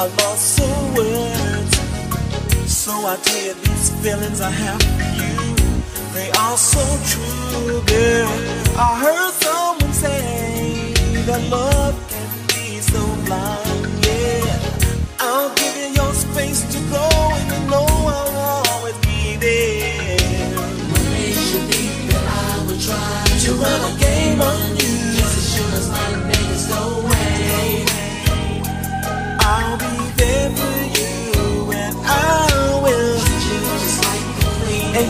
a 0.00 0.06
lost 0.06 0.60
of 0.60 0.96
words. 0.96 1.76
So 2.70 2.92
I 2.92 3.16
tell 3.16 3.44
you 3.46 3.54
these 3.54 3.90
feelings 4.00 4.40
I 4.40 4.50
have 4.50 4.80
for 4.80 5.10
you, 5.20 5.56
they 6.14 6.30
are 6.38 6.56
so 6.56 6.84
true, 7.10 7.82
girl. 7.82 8.30
I 8.78 9.00
heard 9.02 9.32
someone 9.42 9.92
say 9.92 10.92
that 11.26 11.42
love 11.50 11.96
can 12.10 12.30
be 12.46 12.78
so 12.78 13.02
blind, 13.26 14.06
yeah. 14.06 15.18
I'll 15.18 15.52
give 15.56 15.76
you 15.76 15.88
your 16.00 16.12
space 16.14 16.62
to 16.72 16.78
go, 16.90 17.08
and 17.38 17.46
you 17.52 17.70
know 17.70 17.86
I'll 18.14 18.68
always 18.70 18.98
be 18.98 19.36
there. 19.36 20.58
When 20.92 21.10
you 21.50 21.60
need 21.72 22.10
that 22.12 22.26
I 22.46 22.64
will 22.66 22.78
try 22.78 23.24
to 23.44 23.50
run 23.54 23.80
a 23.90 24.07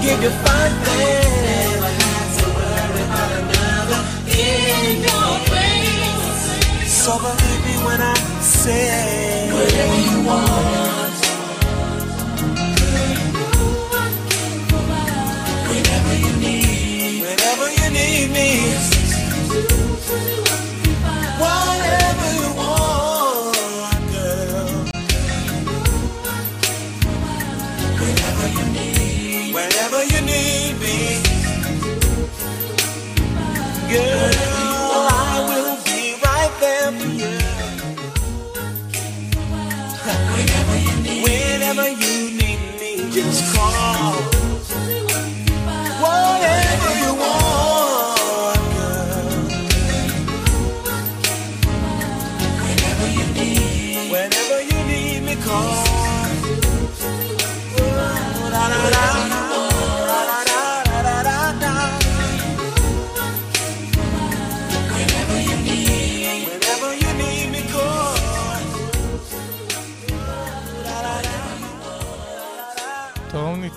give 0.02 0.22
you 0.22 0.30
fine 0.30 0.74
things. 0.86 1.44
Never 1.46 1.92
have 2.02 2.32
to 2.40 2.46
worry 2.58 3.02
about 3.08 3.32
another 3.40 4.00
in 4.30 5.02
your. 5.02 5.38
So 6.86 7.18
believe 7.18 7.62
me 7.66 7.76
when 7.86 8.00
I 8.02 8.14
say 8.42 9.50
whatever 9.52 9.98
you 10.10 10.18
want. 10.28 11.14
Whenever 15.70 16.14
you 16.24 16.32
need, 16.38 17.22
whenever 17.22 17.68
you 17.70 17.90
need 17.90 18.30
me. 18.32 18.50
Just 43.10 43.54
call. 43.54 44.12
Whatever 46.04 46.90
you 47.02 47.14
want, 47.14 47.47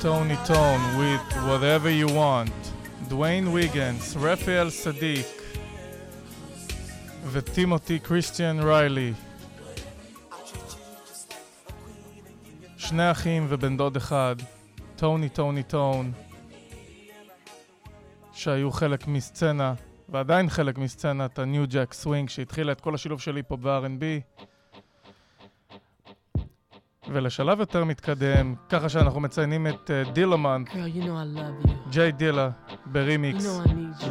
טוני 0.01 0.35
טון, 0.47 0.81
with 0.97 1.33
whatever 1.33 2.09
you 2.09 2.11
want, 2.11 2.67
דוויין 3.07 3.47
ויגנס, 3.47 4.17
רפאל 4.17 4.69
סדיק 4.69 5.27
וטימותי 7.31 7.99
קריסטיאן 7.99 8.59
ריילי. 8.59 9.13
שני 12.77 13.11
אחים 13.11 13.45
ובן 13.49 13.77
דוד 13.77 13.95
אחד, 13.95 14.35
טוני 14.95 15.29
טוני 15.29 15.63
טון, 15.63 16.11
שהיו 18.33 18.71
חלק 18.71 19.07
מסצנה, 19.07 19.73
ועדיין 20.09 20.49
חלק 20.49 20.77
מסצנת 20.77 21.39
הניו 21.39 21.63
ג'ק 21.69 21.93
סווינג, 21.93 22.29
שהתחילה 22.29 22.71
את 22.71 22.81
כל 22.81 22.95
השילוב 22.95 23.21
שלי 23.21 23.43
פה 23.47 23.57
ב-R&B. 23.57 24.43
ולשלב 27.13 27.59
יותר 27.59 27.83
מתקדם, 27.83 28.55
ככה 28.69 28.89
שאנחנו 28.89 29.19
מציינים 29.19 29.67
את 29.67 29.91
אה, 29.91 30.11
דילמן, 30.13 30.63
ג'יי 31.89 32.11
דילה, 32.11 32.49
ברימיקס, 32.85 33.59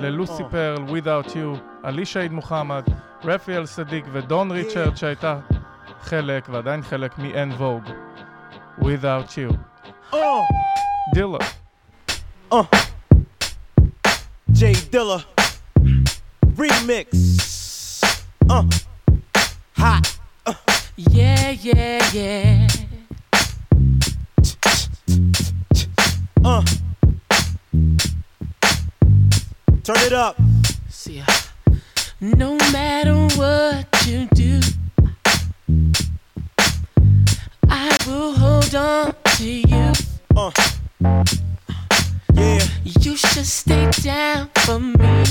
ללוסי 0.01 0.43
פרל, 0.51 0.85
Without 0.87 1.29
You, 1.29 1.59
אלישע 1.85 2.27
מוחמד, 2.31 2.83
רפיאל 3.25 3.67
סדיק 3.67 4.05
ודון 4.13 4.51
ריצ'רד 4.51 4.97
שהייתה 4.97 5.39
חלק 6.01 6.49
ועדיין 6.53 6.83
חלק 6.83 7.19
מ-N 7.19 7.61
Vogue, 7.61 7.91
Without 8.81 9.31
You. 9.31 9.57
דילה. 11.15 11.39
ג'יי 14.51 14.75
דילה. 14.91 15.17
רימיקס. 16.59 17.41
Uh. 18.51 18.65
Yeah, 20.97 21.53
yeah, 21.53 22.01
yeah. 22.13 22.90
Uh. 26.43 26.65
Turn 29.85 29.97
it 29.99 30.13
up. 30.13 30.37
See, 30.89 31.21
uh, 31.21 31.27
no 32.21 32.57
matter 32.73 33.15
what 33.37 33.87
you 34.07 34.27
do, 34.35 34.61
I 37.69 37.97
will 38.07 38.33
hold 38.33 38.75
on 38.75 39.15
to 39.37 39.45
you. 39.45 39.93
Uh. 40.35 40.51
Yeah. 42.35 42.61
You 42.85 43.17
should 43.17 43.47
stay 43.47 43.91
down 44.03 44.49
for 44.61 44.79
me. 44.81 45.25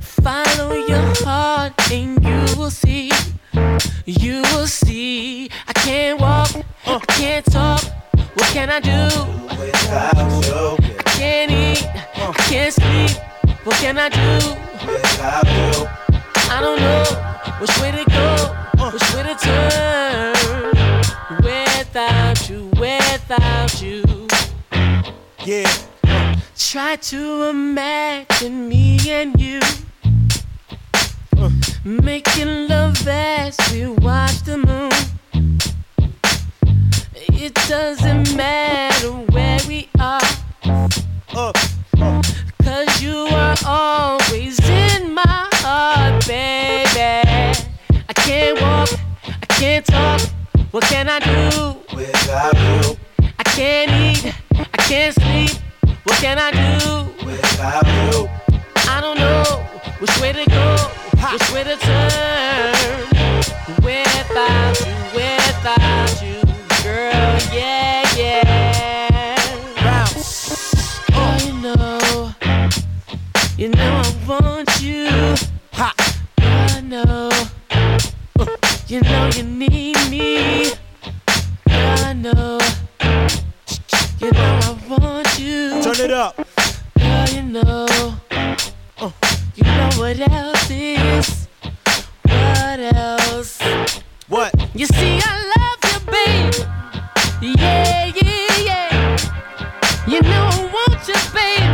Follow 0.00 0.72
your 0.72 1.12
heart 1.24 1.74
and 1.92 2.22
you 2.24 2.56
will 2.56 2.70
see. 2.70 3.10
You 4.06 4.42
will 4.52 4.66
see. 4.66 5.50
I 5.68 5.72
can't 5.74 6.20
walk, 6.20 6.50
I 6.86 6.98
can't 7.08 7.44
talk. 7.44 8.01
What 8.42 8.50
can 8.50 8.70
I 8.70 8.80
do? 8.80 8.98
Without 9.56 10.16
you, 10.44 10.76
I 10.98 11.02
can't 11.16 11.50
eat, 11.52 11.86
I 12.16 12.32
can't 12.50 12.74
sleep. 12.74 13.16
What 13.62 13.76
can 13.76 13.96
I 13.96 14.08
do? 14.08 14.38
without 14.84 15.46
you. 15.46 15.86
I 16.50 16.60
don't 16.60 16.80
know 16.80 17.04
which 17.60 17.70
way 17.78 17.92
to 17.92 18.04
go, 18.10 18.90
which 18.90 19.14
way 19.14 19.22
to 19.22 19.34
turn. 19.46 20.34
Without 21.44 22.50
you, 22.50 22.68
without 22.80 23.80
you. 23.80 24.02
Yeah. 25.44 25.72
Try 26.58 26.96
to 26.96 27.44
imagine 27.44 28.68
me 28.68 28.98
and 29.08 29.40
you 29.40 29.60
uh. 31.38 31.48
making 31.84 32.66
love 32.66 33.06
as 33.06 33.56
we 33.72 33.86
watch 33.86 34.42
the 34.42 34.58
moon. 34.58 34.91
It 37.44 37.56
doesn't 37.68 38.36
matter 38.36 39.10
where 39.32 39.58
we 39.66 39.88
are, 39.98 40.20
cause 42.62 43.02
you 43.02 43.26
are 43.32 43.56
always 43.66 44.60
in 44.60 45.12
my 45.12 45.48
heart, 45.54 46.24
baby. 46.24 47.58
I 48.08 48.12
can't 48.14 48.60
walk, 48.60 48.90
I 49.26 49.46
can't 49.58 49.84
talk. 49.84 50.20
What 50.70 50.84
can 50.84 51.08
I 51.08 51.18
do? 51.18 51.96
Without 51.96 52.54
you, 52.54 52.96
I 53.36 53.42
can't 53.42 53.90
eat, 53.90 54.32
I 54.54 54.78
can't 54.88 55.12
sleep. 55.12 55.50
What 56.04 56.18
can 56.18 56.38
I 56.38 56.52
do? 56.52 57.26
without 57.26 57.84
you. 57.86 58.28
I 58.88 59.00
don't 59.00 59.18
know 59.18 59.42
which 59.98 60.16
way 60.20 60.32
to 60.32 60.44
go, 60.48 60.76
which 61.32 61.52
way 61.52 61.64
to 61.64 61.76
turn. 61.76 62.72
Without 63.82 64.78
you, 64.86 64.94
without 65.16 66.22
you, 66.22 66.31
you 73.62 73.68
know 73.68 74.02
I 74.04 74.26
want 74.26 74.82
you. 74.82 75.36
Hot. 75.74 75.94
I 76.38 76.80
know, 76.80 77.30
you 78.88 79.00
know 79.02 79.30
you 79.36 79.44
need 79.44 79.96
me. 80.10 80.72
I 81.68 82.12
know, 82.12 82.58
you 84.18 84.32
know 84.32 84.58
I 84.66 84.76
want 84.88 85.38
you. 85.38 85.80
Turn 85.80 86.00
it 86.04 86.10
up. 86.10 86.34
Girl, 86.98 87.28
you 87.28 87.42
know, 87.42 87.86
uh, 88.98 89.10
you 89.54 89.62
know 89.62 89.90
what 89.94 90.18
else 90.18 90.68
is? 90.68 91.46
What 92.22 92.80
else? 92.80 93.62
What? 94.26 94.52
You 94.74 94.86
see, 94.86 95.20
I 95.22 95.34
love 95.54 95.80
you, 95.92 96.00
babe. 96.10 97.56
Yeah, 97.60 98.06
yeah, 98.06 98.56
yeah. 98.58 99.16
You 100.08 100.20
know 100.20 100.48
I 100.50 100.68
want 100.74 101.06
you, 101.06 101.14
baby, 101.32 101.70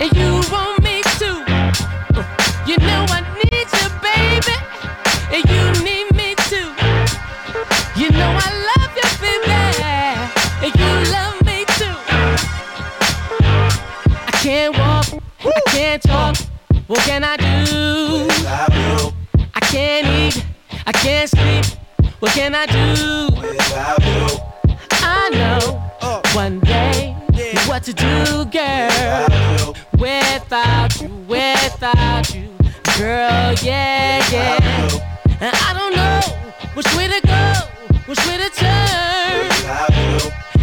and 0.00 0.16
you 0.16 0.50
want 0.50 0.77
talk. 15.98 16.36
What 16.86 17.00
can 17.00 17.24
I 17.24 17.36
do? 17.36 18.24
Without 18.26 18.72
you, 18.74 19.12
I 19.54 19.60
can't 19.60 20.06
eat, 20.06 20.44
I 20.86 20.92
can't 20.92 21.28
sleep. 21.28 21.64
What 22.20 22.32
can 22.32 22.54
I 22.54 22.64
do? 22.66 23.28
without 23.40 24.04
you. 24.04 24.26
I 24.90 25.30
know 25.30 25.82
one 26.34 26.60
day 26.60 27.14
what 27.66 27.82
to 27.84 27.92
do, 27.92 28.44
girl. 28.46 29.74
Without 29.98 31.00
you, 31.00 31.08
without 31.26 32.34
you, 32.34 32.48
girl, 32.98 33.54
yeah, 33.62 34.22
yeah. 34.30 34.58
And 35.40 35.54
I 35.54 35.72
don't 35.74 35.94
know 35.94 36.20
which 36.74 36.86
way 36.96 37.08
to 37.08 37.20
go, 37.26 37.52
which 38.06 38.18
way 38.26 38.36
to 38.38 38.50
turn. 38.50 39.50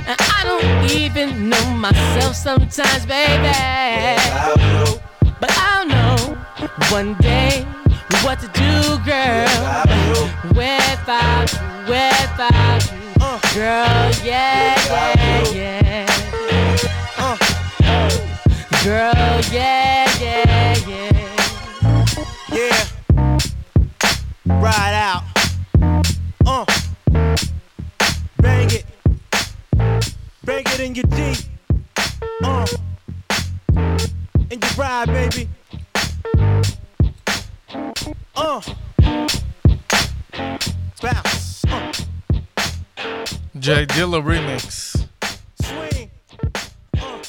And 0.08 0.18
I 0.20 0.44
don't 0.44 0.92
even 0.92 1.50
know 1.50 1.66
myself 1.72 2.36
sometimes, 2.36 3.06
baby. 3.06 3.54
But 5.46 5.58
I'll 5.60 5.86
know 5.86 6.18
one 6.90 7.14
day 7.20 7.68
what 8.24 8.40
to 8.40 8.48
do, 8.48 8.98
girl. 9.06 9.46
Without 10.56 11.54
you, 11.54 11.62
without 11.88 12.82
you, 12.92 13.20
girl, 13.54 14.12
yeah, 14.24 14.74
yeah, 14.90 15.54
yeah. 15.54 16.06
Girl, 18.84 19.42
yeah, 19.52 20.10
yeah, 20.20 20.76
yeah. 20.88 21.26
Yeah. 22.52 23.38
Ride 24.48 24.96
out. 24.96 25.24
Uh. 26.44 26.66
Bang 28.40 28.72
it. 28.72 28.86
Bang 30.44 30.64
it 30.66 30.80
in 30.80 30.96
your 30.96 31.06
Jeep. 31.06 31.38
Uh 32.44 32.66
and 34.56 34.64
you 34.64 34.82
ride, 34.82 35.08
baby. 35.08 35.50
Uh. 38.36 38.62
Bounce. 41.02 41.66
Uh. 41.66 41.94
J 43.60 43.86
Dilla 43.86 44.22
remix. 44.22 45.08
Swing. 45.62 46.12
Uh. 46.98 47.22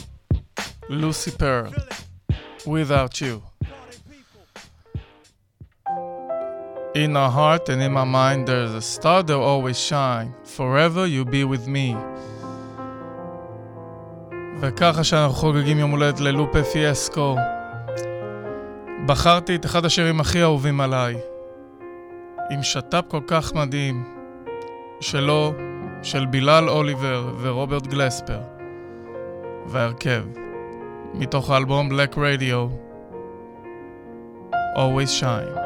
Lucy 0.89 1.31
Pearl. 1.33 1.73
Without 2.65 3.21
you. 3.21 3.43
In 6.95 7.13
my 7.13 7.29
heart 7.29 7.69
and 7.69 7.83
in 7.83 7.93
my 7.93 8.05
mind, 8.05 8.49
there's 8.49 8.73
a 8.73 8.81
star 8.81 9.23
that 9.23 9.37
will 9.37 9.45
always 9.45 9.79
shine. 9.79 10.35
Forever 10.45 11.07
you'll 11.07 11.27
be 11.27 11.45
with 11.45 11.69
me. 11.69 11.97
וככה 14.61 15.05
שאנחנו 15.05 15.35
חוגגים 15.35 15.79
יום 15.79 15.91
הולדת 15.91 16.21
ללופה 16.21 16.65
פיאסקו, 16.65 17.37
בחרתי 19.07 19.55
את 19.55 19.65
אחד 19.65 19.85
השירים 19.85 20.21
הכי 20.21 20.43
אהובים 20.43 20.81
עליי, 20.81 21.17
עם 22.51 22.63
שת"פ 22.63 23.05
כל 23.09 23.21
כך 23.27 23.55
מדהים, 23.55 24.05
שלו, 25.01 25.53
של 26.03 26.27
בילאל 26.27 26.69
אוליבר 26.69 27.31
ורוברט 27.41 27.87
גלספר, 27.87 28.41
וההרכב, 29.67 30.25
מתוך 31.15 31.51
האלבום 31.51 31.89
Black 31.91 32.15
Radio, 32.15 32.71
Always 34.77 35.21
Shine. 35.21 35.66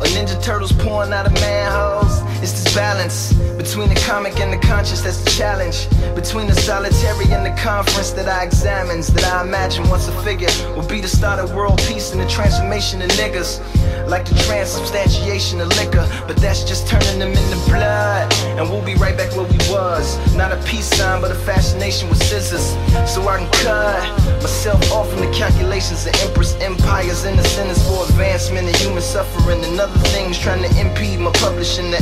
A 0.00 0.04
Ninja 0.14 0.40
Turtles 0.40 0.72
pouring 0.72 1.12
out 1.12 1.26
of 1.26 1.32
manholes. 1.34 2.20
It's 2.40 2.62
the 2.62 2.67
balance 2.74 3.32
between 3.56 3.88
the 3.88 4.00
comic 4.06 4.38
and 4.40 4.52
the 4.52 4.66
conscious 4.66 5.00
that's 5.00 5.22
the 5.22 5.30
challenge. 5.30 5.88
Between 6.14 6.46
the 6.46 6.54
solitary 6.54 7.26
and 7.32 7.44
the 7.44 7.54
conference 7.60 8.10
that 8.12 8.28
I 8.28 8.44
examines, 8.44 9.08
that 9.08 9.24
I 9.24 9.42
imagine 9.42 9.88
once 9.88 10.08
a 10.08 10.22
figure 10.22 10.48
will 10.74 10.86
be 10.86 11.00
the 11.00 11.08
start 11.08 11.38
of 11.38 11.54
world 11.54 11.78
peace 11.88 12.12
and 12.12 12.20
the 12.20 12.28
transformation 12.28 13.02
of 13.02 13.10
niggas. 13.10 13.60
Like 14.08 14.24
the 14.24 14.34
transubstantiation 14.46 15.60
of 15.60 15.68
liquor, 15.76 16.08
but 16.26 16.36
that's 16.36 16.64
just 16.64 16.88
turning 16.88 17.18
them 17.18 17.32
into 17.32 17.56
blood. 17.70 18.32
And 18.56 18.70
we'll 18.70 18.84
be 18.84 18.94
right 18.94 19.16
back 19.16 19.34
where 19.36 19.44
we 19.44 19.58
was. 19.68 20.16
Not 20.34 20.52
a 20.52 20.56
peace 20.62 20.86
sign, 20.86 21.20
but 21.20 21.30
a 21.30 21.34
fascination 21.34 22.08
with 22.08 22.22
scissors. 22.22 22.72
So 23.10 23.26
I 23.28 23.38
can 23.38 23.50
cut 23.52 24.40
myself 24.40 24.80
off 24.92 25.10
from 25.10 25.20
the 25.20 25.32
calculations 25.32 26.06
of 26.06 26.14
empress 26.22 26.54
empires 26.60 27.24
and 27.24 27.38
the 27.38 27.44
centers 27.44 27.82
for 27.86 28.04
advancement 28.04 28.66
and 28.66 28.76
human 28.76 29.02
suffering 29.02 29.62
and 29.64 29.78
other 29.78 29.98
things 30.08 30.38
trying 30.38 30.62
to 30.62 30.80
impede 30.80 31.20
my 31.20 31.32
publishing 31.32 31.90
the 31.90 31.98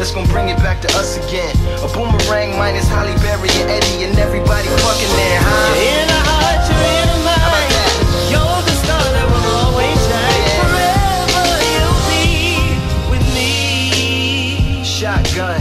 that's 0.00 0.12
gonna 0.12 0.32
bring 0.32 0.48
it 0.48 0.56
back 0.58 0.80
to 0.80 0.88
us 0.96 1.16
again. 1.18 1.54
A 1.84 1.88
boomerang 1.92 2.56
minus 2.56 2.88
Halle 2.88 3.14
Berry 3.20 3.48
and 3.60 3.70
Eddie 3.70 4.04
and 4.04 4.18
everybody 4.18 4.68
fucking 4.68 5.12
there, 5.16 5.40
huh? 5.44 5.76
You're 5.76 6.00
in 6.00 6.08
the 6.08 6.20
heart, 6.24 6.60
you're 6.72 6.88
in 7.04 7.10
mind. 7.20 7.70
You're 8.32 8.62
the 8.64 8.76
star 8.80 9.04
that 9.12 9.26
will 9.28 9.48
always 9.60 10.00
shine. 10.08 10.56
Forever 10.64 11.52
you'll 11.68 12.00
be 12.08 12.80
with 13.12 13.26
me. 13.34 14.84
Shotgun. 14.84 15.60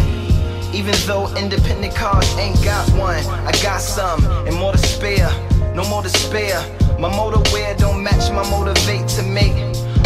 Even 0.74 0.96
though 1.06 1.28
independent 1.36 1.94
cars 1.96 2.30
ain't 2.38 2.64
got 2.64 2.88
one, 2.92 3.24
I 3.46 3.52
got 3.62 3.82
some 3.82 4.24
and 4.48 4.56
more 4.56 4.72
to 4.72 4.78
spare. 4.78 5.30
No 5.76 5.84
more 5.90 6.02
to 6.02 6.10
spare. 6.10 6.62
My 6.98 7.14
motor 7.16 7.42
wear 7.52 7.76
don't 7.76 8.02
match 8.02 8.32
my 8.32 8.50
motivate 8.50 9.08
to 9.10 9.24
make. 9.24 9.56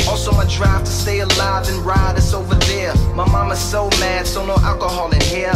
Also 0.08 0.32
my 0.34 0.46
drive 0.46 0.84
to 0.84 0.92
stay 0.92 1.22
alive 1.22 1.68
and 1.70 1.80
ride 1.86 2.18
is 2.18 2.34
over 2.34 2.56
there. 2.56 2.94
My 3.16 3.28
mama's 3.30 3.60
so 3.60 3.90
mad, 4.00 4.28
so 4.28 4.46
no 4.46 4.56
alcohol 4.58 5.12
in 5.12 5.22
here. 5.22 5.54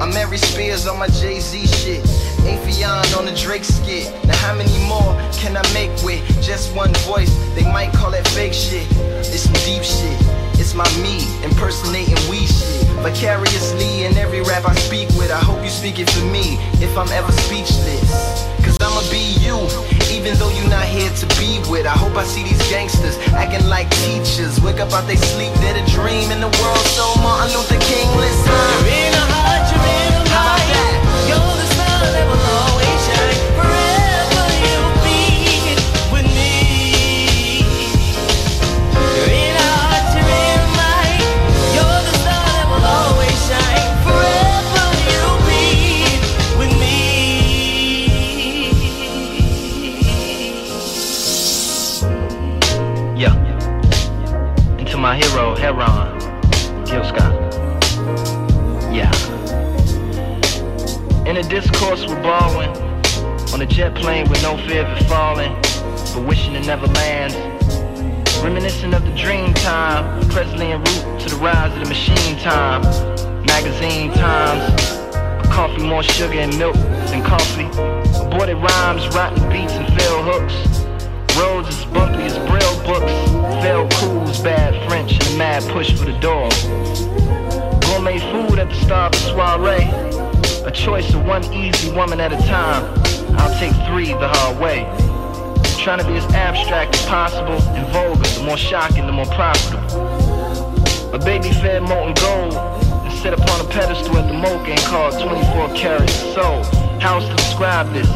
I'm 0.00 0.12
Mary 0.12 0.36
Spears 0.36 0.86
on 0.86 0.98
my 0.98 1.06
Jay-Z 1.08 1.66
shit. 1.66 2.02
Afion 2.44 3.16
on 3.16 3.24
the 3.24 3.32
Drake 3.32 3.64
skit. 3.64 4.12
Now 4.26 4.36
how 4.36 4.54
many 4.54 4.76
more 4.86 5.14
can 5.32 5.56
I 5.56 5.62
make 5.72 5.90
with 6.02 6.20
just 6.42 6.74
one 6.74 6.92
voice? 7.06 7.32
They 7.54 7.62
might 7.62 7.92
call 7.92 8.12
it 8.14 8.26
fake 8.28 8.52
shit. 8.52 8.86
It's 9.18 9.40
some 9.40 9.54
deep 9.64 9.84
shit. 9.84 10.18
It's 10.58 10.74
my 10.74 10.88
me 11.00 11.24
impersonating 11.44 12.18
we 12.28 12.46
shit. 12.46 12.86
Vicariously 13.00 14.04
in 14.04 14.16
every 14.16 14.40
rap 14.42 14.64
I 14.66 14.74
speak 14.74 15.08
with. 15.10 15.30
I 15.30 15.38
hope 15.38 15.62
you 15.62 15.70
speak 15.70 15.98
it 15.98 16.10
for 16.10 16.24
me 16.26 16.58
if 16.82 16.96
I'm 16.98 17.08
ever 17.12 17.32
speechless. 17.32 18.23
Cause 18.64 18.78
I'ma 18.80 19.02
be 19.10 19.36
you, 19.44 19.56
even 20.10 20.38
though 20.38 20.50
you're 20.50 20.68
not 20.68 20.86
here 20.86 21.10
to 21.10 21.26
be 21.38 21.60
with. 21.70 21.86
I 21.86 21.96
hope 21.96 22.16
I 22.16 22.24
see 22.24 22.42
these 22.42 22.62
gangsters 22.70 23.16
acting 23.32 23.68
like 23.68 23.90
teachers. 24.04 24.60
Wake 24.60 24.80
up 24.80 24.92
out 24.92 25.06
they 25.06 25.16
sleep, 25.16 25.52
they're 25.60 25.74
the 25.74 25.86
dream 25.90 26.30
in 26.30 26.40
the 26.40 26.52
world. 26.60 26.86
So 26.96 27.04
Martin 27.20 27.54
Luther 27.56 27.80
King, 27.80 28.08
listen. 28.16 29.03
Heron, 55.64 56.18
Gil 56.84 57.02
Scott. 57.04 57.32
Yeah. 58.92 59.10
In 61.24 61.38
a 61.38 61.42
discourse 61.42 62.04
with 62.04 62.22
Baldwin, 62.22 62.68
on 63.50 63.62
a 63.62 63.66
jet 63.66 63.94
plane 63.94 64.28
with 64.28 64.42
no 64.42 64.58
fear 64.68 64.84
of 64.84 64.94
it 64.94 65.04
falling, 65.04 65.54
but 66.12 66.28
wishing 66.28 66.54
it 66.54 66.66
never 66.66 66.86
lands. 66.88 67.34
Reminiscent 68.42 68.92
of 68.92 69.06
the 69.06 69.16
dream 69.16 69.54
time, 69.54 70.28
Presley 70.28 70.70
en 70.70 70.80
route 70.80 71.20
to 71.22 71.30
the 71.30 71.36
rise 71.36 71.72
of 71.72 71.82
the 71.82 71.88
machine 71.88 72.38
time. 72.40 72.82
Magazine 73.46 74.12
times, 74.12 74.68
coffee 75.46 75.82
more 75.82 76.02
sugar 76.02 76.40
and 76.40 76.58
milk 76.58 76.74
than 77.08 77.24
coffee. 77.24 77.64
Aborted 78.20 78.58
rhymes, 78.58 79.08
rotten 79.16 79.48
beats 79.48 79.72
and 79.72 79.88
failed 79.98 80.26
hooks. 80.26 81.38
Roads 81.38 81.68
as 81.68 81.86
bumpy 81.86 82.24
as 82.24 82.36
braille 82.50 82.84
books. 82.84 83.33
Failed 83.62 83.92
cools, 83.94 84.40
bad 84.40 84.74
French, 84.88 85.12
and 85.12 85.34
a 85.34 85.36
mad 85.38 85.62
push 85.72 85.92
for 85.96 86.04
the 86.04 86.18
door. 86.18 86.48
Gourmet 87.80 88.18
food 88.32 88.58
at 88.58 88.68
the 88.68 88.74
star 88.74 89.08
of 89.08 89.14
soiree. 89.14 89.84
A 90.66 90.70
choice 90.70 91.12
of 91.14 91.24
one 91.24 91.44
easy 91.52 91.90
woman 91.92 92.20
at 92.20 92.32
a 92.32 92.38
time. 92.46 92.84
I'll 93.38 93.54
take 93.58 93.74
three 93.86 94.12
the 94.12 94.28
hard 94.28 94.58
way. 94.58 94.84
Trying 95.82 95.98
to 95.98 96.06
be 96.06 96.16
as 96.16 96.24
abstract 96.34 96.94
as 96.94 97.06
possible 97.06 97.60
and 97.76 97.86
vulgar. 97.92 98.22
The 98.22 98.42
more 98.44 98.56
shocking, 98.56 99.06
the 99.06 99.12
more 99.12 99.26
profitable. 99.26 99.84
A 101.14 101.18
baby 101.18 101.52
fed 101.52 101.82
molten 101.82 102.14
gold 102.14 102.54
and 102.54 103.12
set 103.18 103.34
upon 103.34 103.60
a 103.60 103.68
pedestal 103.68 104.16
at 104.18 104.26
the 104.26 104.34
Mocha 104.34 104.72
and 104.72 104.80
called 104.80 105.12
24 105.20 105.74
karat 105.76 106.10
So, 106.10 106.62
How 107.00 107.20
to 107.20 107.36
describe 107.36 107.92
this? 107.92 108.08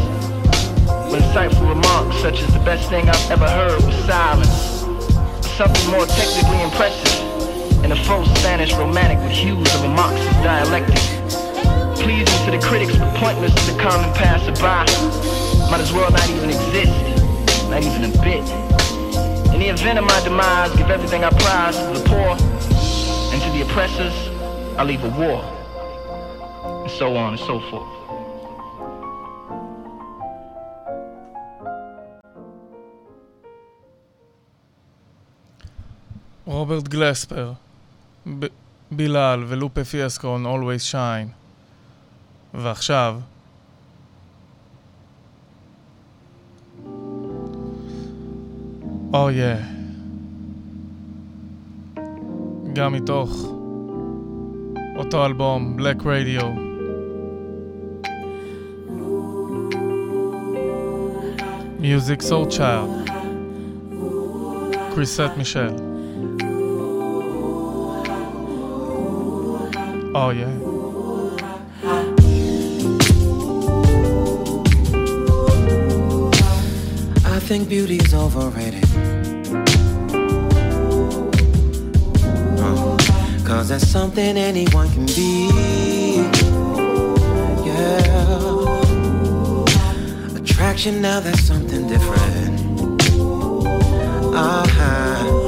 With 1.13 1.23
insightful 1.23 1.69
remarks 1.69 2.17
such 2.21 2.41
as 2.43 2.53
the 2.53 2.61
best 2.61 2.89
thing 2.91 3.09
I've 3.09 3.31
ever 3.31 3.49
heard 3.49 3.83
was 3.85 3.95
silence. 4.05 4.78
Something 5.59 5.91
more 5.91 6.07
technically 6.07 6.63
impressive 6.63 7.85
in 7.85 7.91
a 7.91 7.97
faux 8.05 8.31
Spanish 8.39 8.73
romantic 8.75 9.19
with 9.19 9.33
hues 9.33 9.75
of 9.75 9.83
a 9.83 9.89
Marxist 9.89 10.31
dialectic. 10.45 10.95
Pleasing 11.99 12.45
to 12.45 12.53
the 12.53 12.65
critics 12.65 12.97
but 12.97 13.13
pointless 13.17 13.53
to 13.53 13.73
the 13.73 13.83
common 13.83 14.09
passerby. 14.15 14.63
Might 15.69 15.81
as 15.81 15.93
well 15.93 16.13
not 16.13 16.31
even 16.31 16.51
exist, 16.51 16.95
not 17.69 17.83
even 17.83 18.05
a 18.05 18.23
bit. 18.23 18.47
In 19.53 19.59
the 19.59 19.71
event 19.71 19.99
of 19.99 20.05
my 20.05 20.23
demise, 20.23 20.71
give 20.77 20.91
everything 20.91 21.25
I 21.25 21.31
prize 21.31 21.77
to 21.77 21.99
the 21.99 22.09
poor, 22.09 22.39
and 23.35 23.43
to 23.43 23.51
the 23.51 23.63
oppressors, 23.63 24.15
I 24.79 24.85
leave 24.85 25.03
a 25.03 25.09
war. 25.09 25.43
And 26.83 26.91
so 26.93 27.17
on 27.17 27.31
and 27.31 27.41
so 27.41 27.59
forth. 27.69 27.98
רוברט 36.49 36.89
גלספר, 36.89 37.53
ב- 38.39 38.47
בילאל 38.91 39.45
ולופה 39.49 39.85
פיאסקו 39.85 40.37
on 40.37 40.47
Always 40.47 40.93
Shine. 40.93 41.29
ועכשיו, 42.55 43.21
או 49.15 49.31
יא. 49.31 49.55
גם 52.73 52.93
מתוך 52.93 53.53
אותו 54.97 55.27
אלבום, 55.27 55.77
Black 55.79 56.01
Radio. 56.03 56.45
Music 61.81 62.21
Soul 62.23 62.51
Child. 62.59 63.11
קריסט 64.95 65.21
מישל. 65.37 65.88
Oh 70.21 70.31
yeah. 70.31 70.49
I 77.25 77.39
think 77.39 77.69
beauty 77.69 77.99
is 77.99 78.13
overrated. 78.13 78.85
Uh, 82.59 82.97
Cause 83.47 83.69
that's 83.69 83.87
something 83.87 84.37
anyone 84.37 84.91
can 84.91 85.07
be. 85.07 85.51
Yeah. 87.65 88.03
Attraction, 90.37 91.01
now 91.01 91.21
that's 91.21 91.45
something 91.45 91.87
different. 91.87 92.61
Uh-huh. 94.35 95.48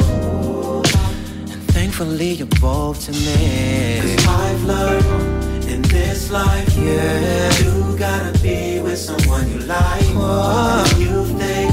You're 2.01 2.47
both 2.63 3.05
to 3.05 3.13
me. 3.13 4.01
Cause 4.01 4.27
I've 4.27 4.65
learned 4.65 5.65
in 5.65 5.83
this 5.83 6.31
life, 6.31 6.75
yeah. 6.75 7.53
You 7.59 7.95
gotta 7.99 8.39
be 8.39 8.81
with 8.81 8.97
someone 8.99 9.47
you 9.51 9.59
like. 9.59 10.03
And 10.07 10.99
you 10.99 11.27
think 11.27 11.71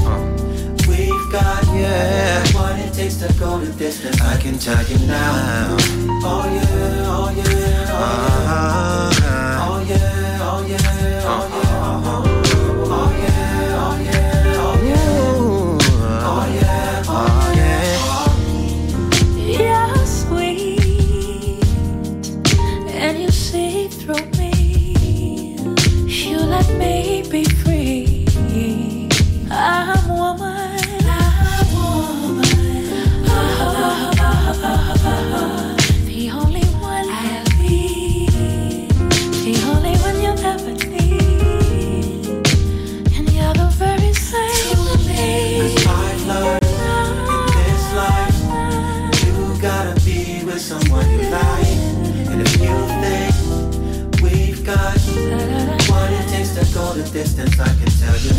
we've 0.86 1.32
got, 1.32 1.64
yeah. 1.74 2.46
What 2.48 2.78
it 2.78 2.92
takes 2.92 3.14
to 3.16 3.32
go 3.40 3.58
the 3.58 3.72
distance, 3.72 4.20
I 4.20 4.36
can 4.36 4.58
tell 4.58 4.84
you 4.84 4.98
now. 5.06 5.76
Oh 6.22 6.44
yeah, 6.44 7.06
oh 7.06 7.32
yeah, 7.34 7.88
oh 7.96 7.98
yeah. 8.10 9.14
Oh 9.14 9.17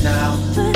now. 0.09 0.68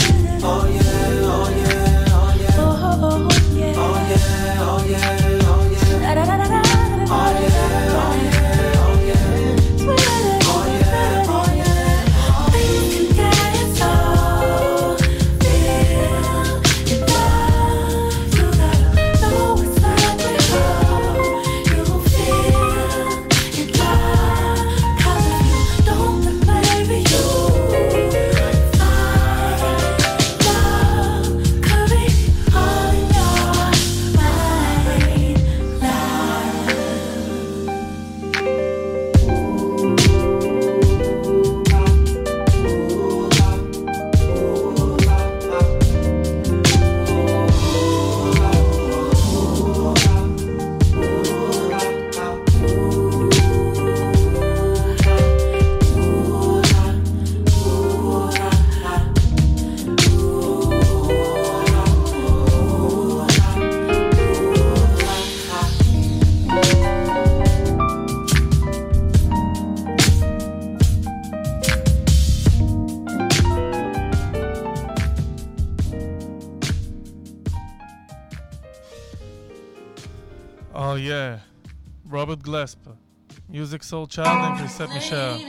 Musiq 83.63 83.81
Soulchild 83.81 84.27
and 84.27 84.57
Chrisette 84.57 84.89
Michele, 84.89 85.39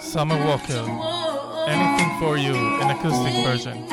Summer 0.00 0.38
Walker, 0.46 0.86
Anything 1.68 2.10
for 2.20 2.36
You, 2.38 2.54
an 2.54 2.90
acoustic 2.92 3.34
version. 3.44 3.88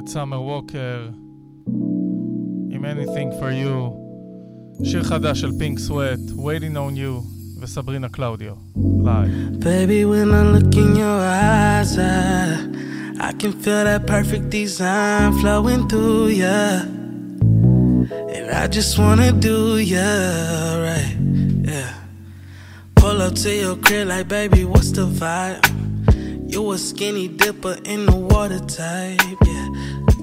את 0.00 0.08
סאמר 0.08 0.42
ווקר 0.42 1.08
עם 2.70 2.84
Anything 2.84 3.32
for 3.40 3.50
You, 3.64 3.92
שיר 4.84 5.02
חדש 5.02 5.40
של 5.40 5.52
פינק 5.58 5.78
סוואט, 5.78 6.18
Waiting 6.36 6.74
on 6.74 6.96
You 6.96 7.24
וסברינה 7.60 8.08
קלאודיו, 8.08 8.52
לייב. 9.04 9.30
Baby, 9.60 10.04
when 10.04 10.30
I 10.30 10.42
look 10.54 10.74
in 10.74 10.96
your 10.96 11.20
eyes, 11.46 11.98
I, 11.98 13.28
I 13.28 13.32
can 13.40 13.52
feel 13.62 13.84
that 13.84 14.06
perfect 14.06 14.50
design 14.50 15.32
flowing 15.40 15.88
through 15.88 16.28
ya. 16.42 16.82
And 18.34 18.46
I 18.62 18.66
just 18.76 18.92
wanna 18.98 19.32
do 19.32 19.58
ya 19.94 20.10
right, 20.86 21.16
yeah. 21.70 21.92
Pull 23.00 23.18
up 23.26 23.34
to 23.42 23.50
your 23.62 23.76
crib 23.84 24.08
like, 24.08 24.28
baby, 24.28 24.64
what's 24.64 24.90
the 24.98 25.06
vibe? 25.20 25.64
You 26.52 26.72
a 26.72 26.78
skinny 26.78 27.26
dipper 27.28 27.76
in 27.84 28.06
the 28.06 28.16
water 28.16 28.60
type, 28.60 29.40
yeah. 29.44 29.68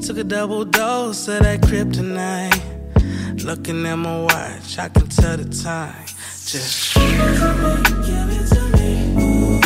Took 0.06 0.18
a 0.18 0.24
double 0.24 0.64
dose 0.64 1.28
of 1.28 1.42
that 1.42 1.60
kryptonite. 1.60 3.44
Looking 3.44 3.84
at 3.86 3.96
my 3.96 4.22
watch, 4.22 4.78
I 4.78 4.88
can 4.88 5.06
tell 5.08 5.36
the 5.36 5.44
time. 5.44 6.06
Just 6.46 6.94
give 6.94 7.04
it 7.04 7.38
to 7.38 7.52
me, 7.62 7.74
give 8.06 8.30
it 8.38 8.46
to 8.54 8.62
me. 8.78 8.90
Ooh, 9.20 9.60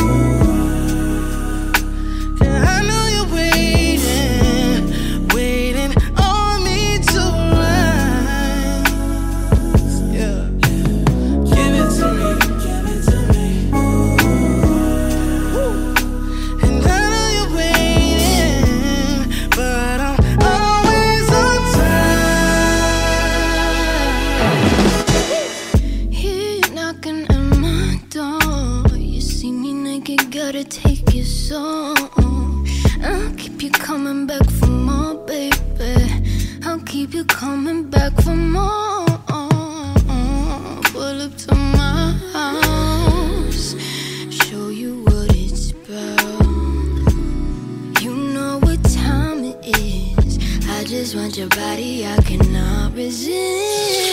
I 2.43 2.83
know 2.89 3.05
you're 3.15 3.31
waiting. 3.33 4.52
Gotta 30.17 30.65
take 30.65 31.15
it 31.15 31.25
so. 31.25 31.95
I'll 33.03 33.35
keep 33.37 33.63
you 33.63 33.71
coming 33.71 34.27
back 34.27 34.45
for 34.51 34.67
more, 34.67 35.15
baby. 35.27 35.55
I'll 36.65 36.81
keep 36.81 37.15
you 37.15 37.25
coming 37.25 37.89
back 37.89 38.13
for 38.23 38.35
more. 38.35 39.07
Pull 40.93 41.23
up 41.23 41.37
to 41.37 41.55
my 41.55 42.13
house, 42.33 43.75
show 44.31 44.69
you 44.71 45.03
what 45.05 45.35
it's 45.35 45.71
about. 45.71 46.43
You 48.03 48.15
know 48.15 48.59
what 48.61 48.83
time 48.85 49.45
it 49.45 49.59
is. 49.79 50.39
I 50.69 50.85
just 50.85 51.15
want 51.15 51.37
your 51.39 51.49
body, 51.49 52.07
I 52.07 52.17
cannot 52.23 52.95
resist. 52.95 54.13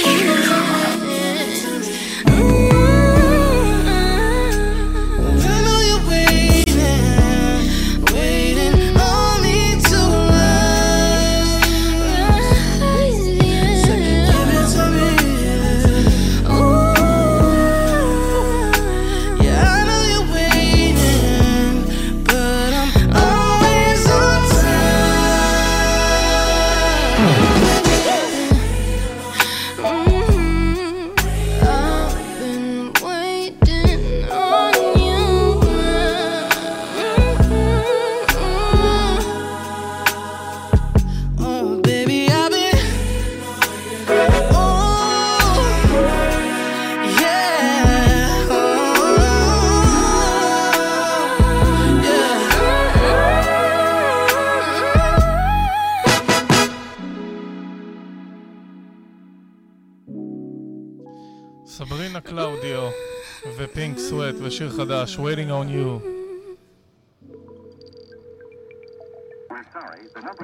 Waiting 65.29 65.51
on 65.51 65.69
You. 65.69 66.01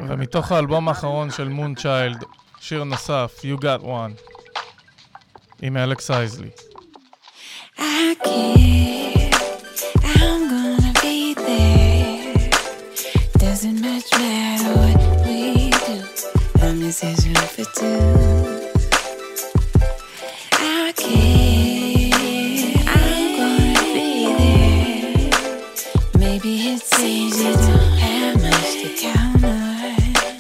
ומתוך 0.09 0.53
האלבום 0.53 0.89
האחרון 0.89 1.31
של 1.31 1.49
מון 1.49 1.75
צ'יילד, 1.75 2.25
שיר 2.61 2.85
נוסף, 2.85 3.41
You 3.43 3.61
Got 3.61 3.85
One, 3.85 4.33
עם 5.63 5.77
אלכס 5.77 6.11
אייזלי. 6.11 6.51
I 7.79 7.83
care. 8.25 9.31
I'm 10.19 10.41
gonna 10.53 10.93
be 11.03 11.35
there. 11.35 12.51
Doesn't 13.39 13.81
much 13.89 14.11
matter 14.23 14.73
what 14.81 14.99
we 15.27 15.71
do. 15.87 15.99
Long 16.61 16.79
as 16.89 17.01
there's 17.01 17.23
room 17.27 17.47
for 17.55 17.67
two. 17.79 18.03
I 20.59 20.93
care. 21.03 21.44
Maybe 26.98 27.18
it 27.18 27.34
seems 27.34 27.42
have 28.00 28.42
much 28.42 28.72
to 28.82 28.90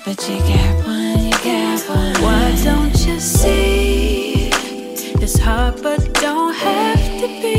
but 0.06 0.30
you 0.30 0.38
got 0.40 0.86
one. 0.86 1.26
You 1.26 1.32
got 1.32 1.90
one. 1.90 2.22
Why 2.23 2.61
don't 2.64 3.06
you 3.06 3.19
see? 3.19 4.49
It's 5.22 5.40
hard, 5.40 5.82
but 5.82 6.14
don't 6.14 6.53
have 6.53 7.22
to 7.22 7.27
be. 7.41 7.55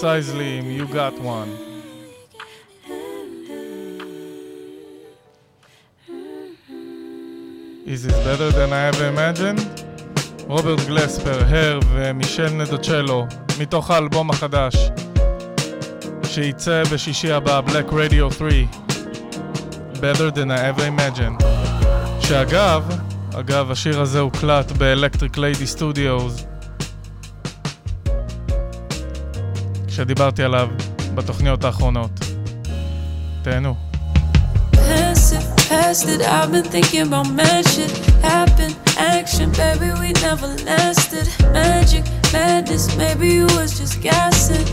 אלכס 0.00 0.04
אייזלי 0.04 0.58
עם 0.58 0.64
You 0.78 0.92
Got 0.92 1.24
One. 1.24 1.50
Is 7.86 8.02
this 8.04 8.16
better 8.24 8.50
than 8.50 8.72
I 8.72 8.82
ever 8.90 9.06
imagined? 9.14 9.82
רוברט 10.48 10.80
גלספר, 10.86 11.44
הר 11.48 11.80
ומישל 11.92 12.48
נדוצ'לו 12.48 13.26
מתוך 13.60 13.90
האלבום 13.90 14.30
החדש 14.30 14.76
שייצא 16.24 16.82
בשישי 16.92 17.32
הבא, 17.32 17.60
Black 17.66 17.92
Radio 17.92 18.34
3, 18.38 18.52
Better 19.94 20.30
Than 20.34 20.50
I 20.50 20.78
Ever 20.78 20.82
Imagine. 20.98 21.44
שאגב, 22.20 22.82
אגב, 23.34 23.70
השיר 23.70 24.00
הזה 24.00 24.20
הוקלט 24.20 24.72
באלקטריק 24.72 25.38
ליידי 25.38 25.66
סטודיוס, 25.66 26.46
כשדיברתי 29.99 30.43
עליו 30.43 30.69
בתוכניות 31.15 31.63
האחרונות. 31.63 32.11
תהנו. 33.41 33.75
past 35.69 36.07
it. 36.07 36.21
I've 36.21 36.51
been 36.51 36.63
thinking 36.63 37.01
about 37.07 37.31
magic. 37.31 37.89
Happen, 38.21 38.71
action, 38.97 39.51
baby, 39.51 39.91
we 39.99 40.11
never 40.21 40.47
lasted. 40.63 41.27
Magic, 41.51 42.03
madness, 42.31 42.95
maybe 42.97 43.27
you 43.29 43.45
was 43.57 43.77
just 43.79 44.01
gassing. 44.01 44.65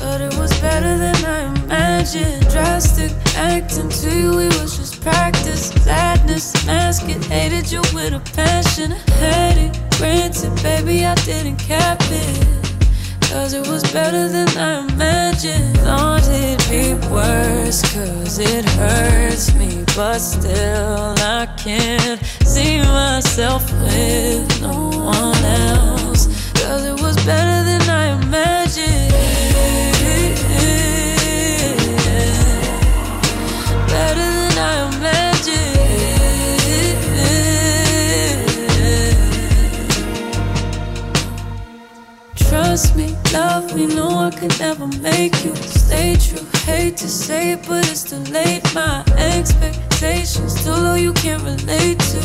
But 0.00 0.20
it 0.20 0.34
was 0.38 0.52
better 0.60 0.96
than 0.96 1.16
I 1.24 1.40
imagined. 1.64 2.48
Drastic 2.48 3.12
acting 3.36 3.90
to 4.00 4.08
you, 4.18 4.38
it 4.38 4.60
was 4.60 4.76
just 4.78 5.00
practice. 5.02 5.70
Sadness, 5.84 6.54
mask 6.66 7.08
it, 7.08 7.24
hated 7.24 7.70
you 7.70 7.82
with 7.92 8.14
a 8.14 8.22
passion. 8.34 8.92
Had 9.20 9.58
it, 9.58 9.78
granted, 9.98 10.54
baby, 10.62 11.04
I 11.04 11.14
didn't 11.16 11.56
cap 11.56 11.98
it. 12.02 12.53
Cause 13.35 13.53
it 13.53 13.67
was 13.67 13.83
better 13.91 14.29
than 14.29 14.47
I 14.57 14.87
imagined. 14.87 15.77
Thought 15.79 16.25
it'd 16.29 16.69
be 16.71 16.93
worse, 17.09 17.81
cause 17.93 18.39
it 18.39 18.63
hurts 18.63 19.53
me. 19.55 19.83
But 19.93 20.19
still, 20.19 21.13
I 21.19 21.45
can't 21.57 22.23
see 22.45 22.79
myself 22.79 23.69
with 23.81 24.61
no 24.61 24.89
one 24.89 25.43
else. 25.43 26.27
Cause 26.53 26.85
it 26.85 26.97
was 27.01 27.17
better 27.25 27.54
love 43.35 43.75
me, 43.75 43.85
no 43.85 44.07
I 44.27 44.31
could 44.31 44.57
never 44.59 44.87
make 45.01 45.33
you 45.43 45.53
stay 45.55 46.15
true. 46.15 46.45
Hate 46.65 46.97
to 46.97 47.07
say 47.07 47.51
it, 47.53 47.67
but 47.67 47.83
it's 47.91 48.03
too 48.09 48.23
late. 48.37 48.63
My 48.73 49.03
expectations 49.17 50.63
too 50.63 50.71
low, 50.71 50.95
you 50.95 51.13
can't 51.13 51.43
relate 51.43 51.99
to. 52.11 52.21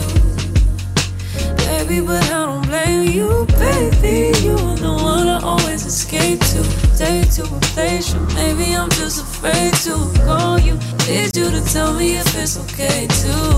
Baby, 1.66 2.00
but 2.06 2.22
I 2.24 2.46
don't 2.46 2.66
blame 2.66 3.04
you, 3.16 3.46
baby. 3.64 4.16
You 4.46 4.54
are 4.68 4.80
the 4.86 4.94
one 5.12 5.28
I 5.28 5.38
always 5.42 5.84
escape 5.84 6.40
to. 6.52 6.60
Day 6.96 7.22
to 7.36 7.42
replace 7.56 8.12
you. 8.14 8.20
Maybe 8.40 8.66
I'm 8.76 8.90
just 9.00 9.18
afraid 9.26 9.72
to 9.86 9.94
call 10.26 10.58
you. 10.58 10.74
Need 11.08 11.36
you 11.36 11.50
to 11.56 11.62
tell 11.72 11.92
me 11.94 12.18
if 12.22 12.30
it's 12.42 12.56
okay 12.64 13.06
too. 13.22 13.52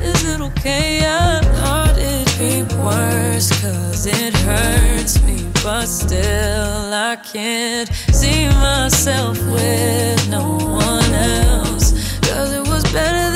Is 0.00 0.20
it 0.32 0.40
okay? 0.40 1.00
I 1.04 1.40
thought 1.58 1.96
it'd 1.98 2.38
be 2.38 2.54
worse, 2.82 3.48
cause 3.60 4.06
it 4.06 4.34
hurts 4.46 5.22
me. 5.24 5.37
But 5.68 5.84
still, 5.84 6.94
I 6.94 7.16
can't 7.22 7.90
see 8.10 8.48
myself 8.48 9.36
with 9.52 10.30
no 10.30 10.56
one 10.56 11.12
else. 11.12 11.92
Cause 12.20 12.52
it 12.54 12.66
was 12.66 12.82
better 12.90 13.27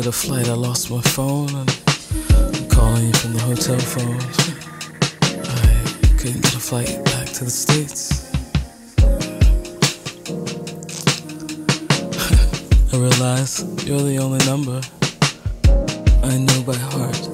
get 0.00 0.08
a 0.08 0.12
flight, 0.12 0.48
I 0.48 0.54
lost 0.54 0.90
my 0.90 1.02
phone 1.02 1.54
and 1.54 1.68
I'm 2.56 2.68
calling 2.70 3.08
you 3.08 3.12
from 3.12 3.34
the 3.34 3.40
hotel 3.40 3.78
phone. 3.78 4.18
I 5.44 5.84
couldn't 6.16 6.40
get 6.40 6.54
a 6.54 6.58
flight 6.58 7.04
back 7.04 7.26
to 7.26 7.44
the 7.44 7.50
States. 7.50 8.32
I 12.94 12.96
realize 12.96 13.62
you're 13.86 14.00
the 14.00 14.16
only 14.20 14.42
number 14.46 14.80
I 16.24 16.38
know 16.38 16.62
by 16.62 16.76
heart. 16.76 17.28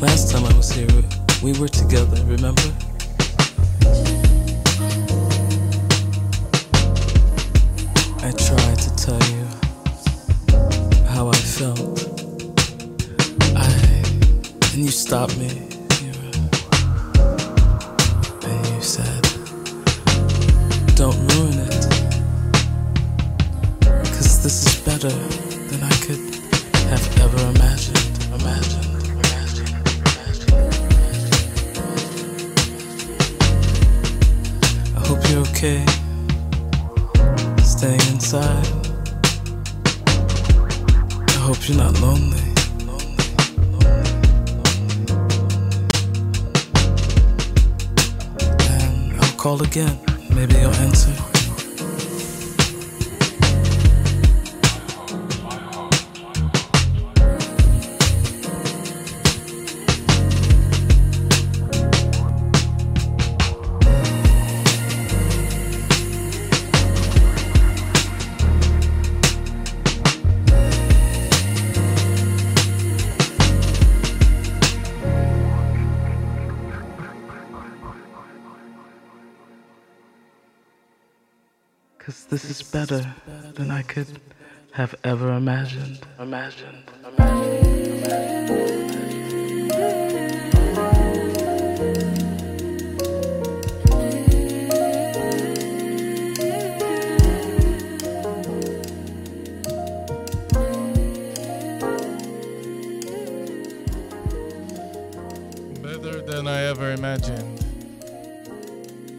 Last 0.02 0.30
time 0.30 0.44
I 0.44 0.52
was 0.54 0.70
here, 0.70 1.02
we 1.42 1.58
were 1.58 1.68
together, 1.68 2.22
remember? 2.26 2.83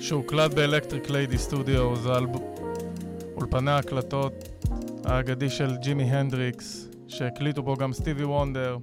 שהוקלט 0.06 0.54
באלקטריק 0.54 1.10
ליידי 1.10 1.38
סטודיו, 1.38 1.96
זה 1.96 2.10
אולפני 3.36 3.72
ההקלטות 3.72 4.50
האגדי 5.06 5.50
של 5.50 5.76
ג'ימי 5.82 6.04
הנדריקס, 6.04 6.88
שהקליטו 7.08 7.64
בו 7.64 7.76
גם 7.76 7.94
סטיבי 7.94 8.24
וונדר 8.24 8.78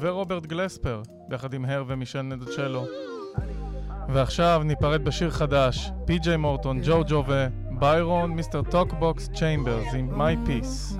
ורוברט 0.00 0.46
גלספר, 0.46 1.02
ביחד 1.28 1.54
עם 1.54 1.64
הר 1.64 1.84
ומישל 1.86 2.22
נדצ'לו. 2.22 2.84
ועכשיו 4.08 4.62
ניפרד 4.64 5.04
בשיר 5.04 5.30
חדש, 5.30 5.90
פי.ג'יי 6.04 6.36
מורטון, 6.36 6.80
ג'ו 6.84 7.02
ג'ו 7.08 7.22
ביירון, 7.70 8.30
מיסטר 8.30 8.62
טוקבוקס 8.62 9.28
צ'יימברס 9.34 9.94
עם 9.94 10.18
מיי 10.18 10.36
פיס. 10.46 10.96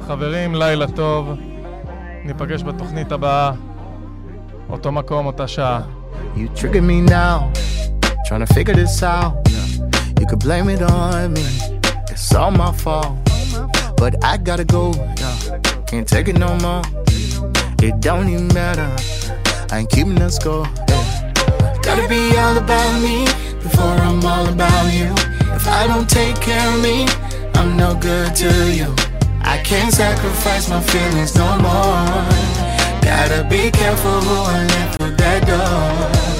חברים, 0.00 0.54
לילה 0.54 0.86
טוב. 0.88 1.28
ניפגש 2.24 2.62
בתוכנית 2.62 3.12
הבאה. 3.12 3.52
אותו 4.68 4.92
מקום, 4.92 5.26
אותה 5.26 5.48
שעה. 5.48 5.82
You 6.34 6.58
trigger 6.58 6.82
me 6.82 7.10
now, 7.10 7.60
trying 8.30 8.46
to 8.46 8.54
figure 8.54 8.74
this 8.74 9.02
out. 9.02 9.44
You 10.20 10.24
could 10.24 10.38
blame 10.38 10.68
it 10.68 10.80
on 10.82 11.32
me, 11.32 11.44
it's 12.10 12.32
all 12.32 12.52
my 12.52 12.70
fault. 12.70 13.18
But 13.96 14.24
I 14.24 14.36
gotta 14.36 14.64
go, 14.64 14.92
can't 15.88 16.06
take 16.06 16.28
it 16.28 16.38
no 16.38 16.54
more. 16.58 16.82
It 17.82 17.98
don't 17.98 18.28
even 18.28 18.46
matter, 18.54 18.88
I 19.72 19.80
ain't 19.80 19.90
keeping 19.90 20.14
the 20.14 20.30
score. 20.30 20.64
Gotta 21.82 22.06
be 22.08 22.36
all 22.38 22.56
about 22.56 23.02
me 23.02 23.24
before 23.64 23.98
I'm 24.06 24.24
all 24.24 24.46
about 24.46 24.94
you. 24.94 25.10
If 25.52 25.66
I 25.66 25.88
don't 25.88 26.08
take 26.08 26.36
care 26.40 26.72
of 26.72 26.80
me, 26.80 27.08
I'm 27.56 27.76
no 27.76 27.96
good 27.96 28.36
to 28.36 28.72
you. 28.72 28.94
I 29.42 29.60
can't 29.64 29.92
sacrifice 29.92 30.68
my 30.70 30.80
feelings 30.80 31.34
no 31.34 31.48
more. 31.58 32.06
Gotta 33.02 33.44
be 33.50 33.72
careful 33.72 34.20
who 34.20 34.36
I 34.54 34.66
let 34.66 34.94
through 34.94 35.16
that 35.16 35.46
door. 35.48 36.39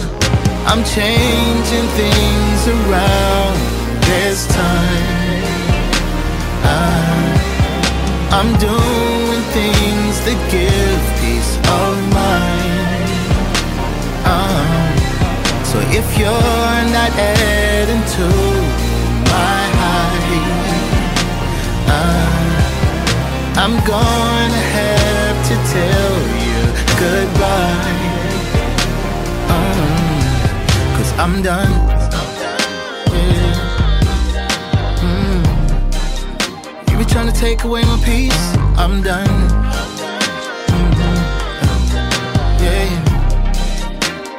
I'm 0.70 0.82
changing 0.84 1.88
things 2.00 2.60
around 2.76 3.56
this 4.08 4.46
time. 4.46 5.44
I, 6.62 6.78
I'm 8.38 8.50
doing 8.68 9.42
things 9.58 10.14
that 10.26 10.38
give 10.54 11.02
peace 11.20 11.52
of 11.80 11.94
mind. 12.18 13.10
Uh, 14.24 15.64
so 15.70 15.76
if 15.98 16.06
you're 16.18 16.82
not 16.96 17.10
adding 17.18 18.04
to 18.16 18.26
my 19.34 19.62
high, 19.82 20.10
I'm 23.62 23.76
gonna 23.84 24.62
have 24.78 25.36
to 25.50 25.54
tell 25.76 26.12
you 26.46 26.60
goodbye. 26.98 28.00
Um, 29.52 29.99
I'm 31.22 31.42
done. 31.42 31.70
Yeah. 33.12 33.52
Mm. 35.04 35.42
You 36.90 36.96
be 36.98 37.04
trying 37.04 37.30
to 37.30 37.38
take 37.38 37.64
away 37.64 37.82
my 37.82 37.98
peace. 38.02 38.56
I'm 38.78 39.02
done. 39.02 39.28
Mhm. 40.70 41.16
Yeah. 42.64 42.88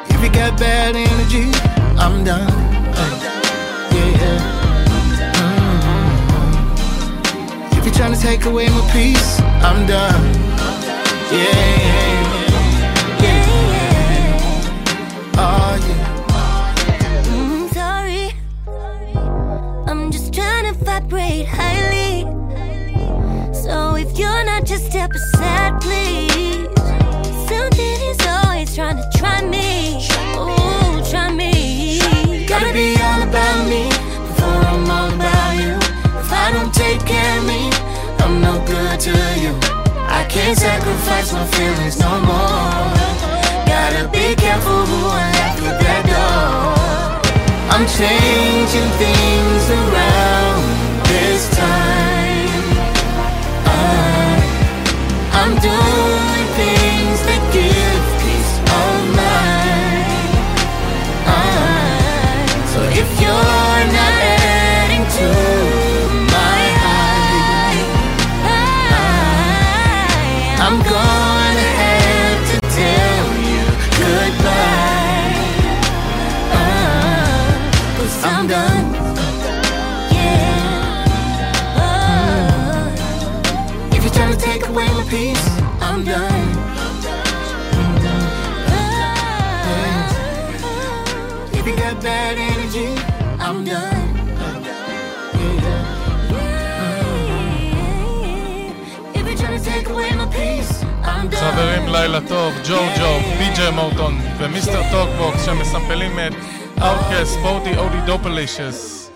If 0.09 0.19
you 0.23 0.29
got 0.31 0.57
bad 0.59 0.95
energy, 0.95 1.51
I'm 1.99 2.23
done. 2.23 2.49
Yeah, 3.93 4.21
yeah. 4.21 4.39
Mhm. 5.37 6.57
If 7.77 7.85
you're 7.85 7.93
trying 7.93 8.13
to 8.15 8.19
take 8.19 8.45
away 8.45 8.67
my 8.69 8.81
peace, 8.91 9.39
I'm 9.67 9.85
done. 9.85 10.23
Yeah, 11.31 11.57
yeah. 11.85 13.23
yeah. 13.23 13.49
Oh, 15.37 15.75
yeah. 15.87 16.20
Vibrate 20.91 21.47
highly. 21.47 22.23
So 23.53 23.95
if 23.95 24.17
you're 24.19 24.43
not, 24.43 24.65
just 24.65 24.85
step 24.91 25.11
aside, 25.11 25.79
please. 25.79 26.67
Something 27.49 27.99
is 28.11 28.21
always 28.35 28.75
trying 28.75 28.97
to 28.97 29.07
try 29.17 29.37
me. 29.55 29.69
Oh, 30.35 31.01
try 31.09 31.31
me. 31.31 31.99
Gotta 32.45 32.73
be 32.73 32.89
all 33.07 33.21
about 33.29 33.61
me 33.73 33.83
before 34.27 34.61
I'm 34.71 34.91
all 34.95 35.09
about 35.15 35.53
you. 35.63 35.75
If 36.21 36.29
I 36.43 36.47
don't 36.55 36.73
take 36.73 37.01
care 37.05 37.37
of 37.39 37.45
me, 37.51 37.61
I'm 38.23 38.41
no 38.47 38.53
good 38.71 38.99
to 39.07 39.15
you. 39.43 39.53
I 40.19 40.21
can't 40.33 40.57
sacrifice 40.57 41.31
my 41.31 41.45
feelings 41.55 41.97
no 42.05 42.11
more. 42.31 42.83
Gotta 43.71 44.03
be 44.15 44.35
careful 44.43 44.81
who 44.91 44.99
I 45.19 45.23
let 45.37 45.51
through 45.57 45.77
that 45.85 46.03
door. 46.11 46.51
I'm 47.73 47.85
changing 47.97 48.89
things 48.99 49.65
around 49.79 50.70
this 51.11 51.49
time. 51.49 52.77
Uh, 53.65 54.37
I'm 55.39 55.53
doing 55.67 56.47
things 56.57 56.90
חברים, 101.35 101.87
לילה 101.87 102.19
טוב, 102.27 102.53
ג'ורג'ו, 102.67 103.19
בי.ג'יי 103.37 103.71
מורטון 103.71 104.13
ומיסטר 104.37 104.81
טוקבוקס 104.91 105.45
שמסמפלים 105.45 106.11
את 106.19 106.33
אאוטקאסט, 106.81 107.37
פורטי 107.43 107.77
אודי 107.77 108.01
דופלישס. 108.05 109.09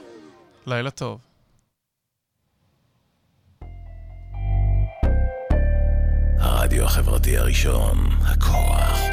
לילה 0.68 0.92
טוב. 0.92 1.20
הרדיו 6.40 6.84
החברתי 6.84 7.38
הראשון, 7.38 7.98
הכוח 8.22 8.96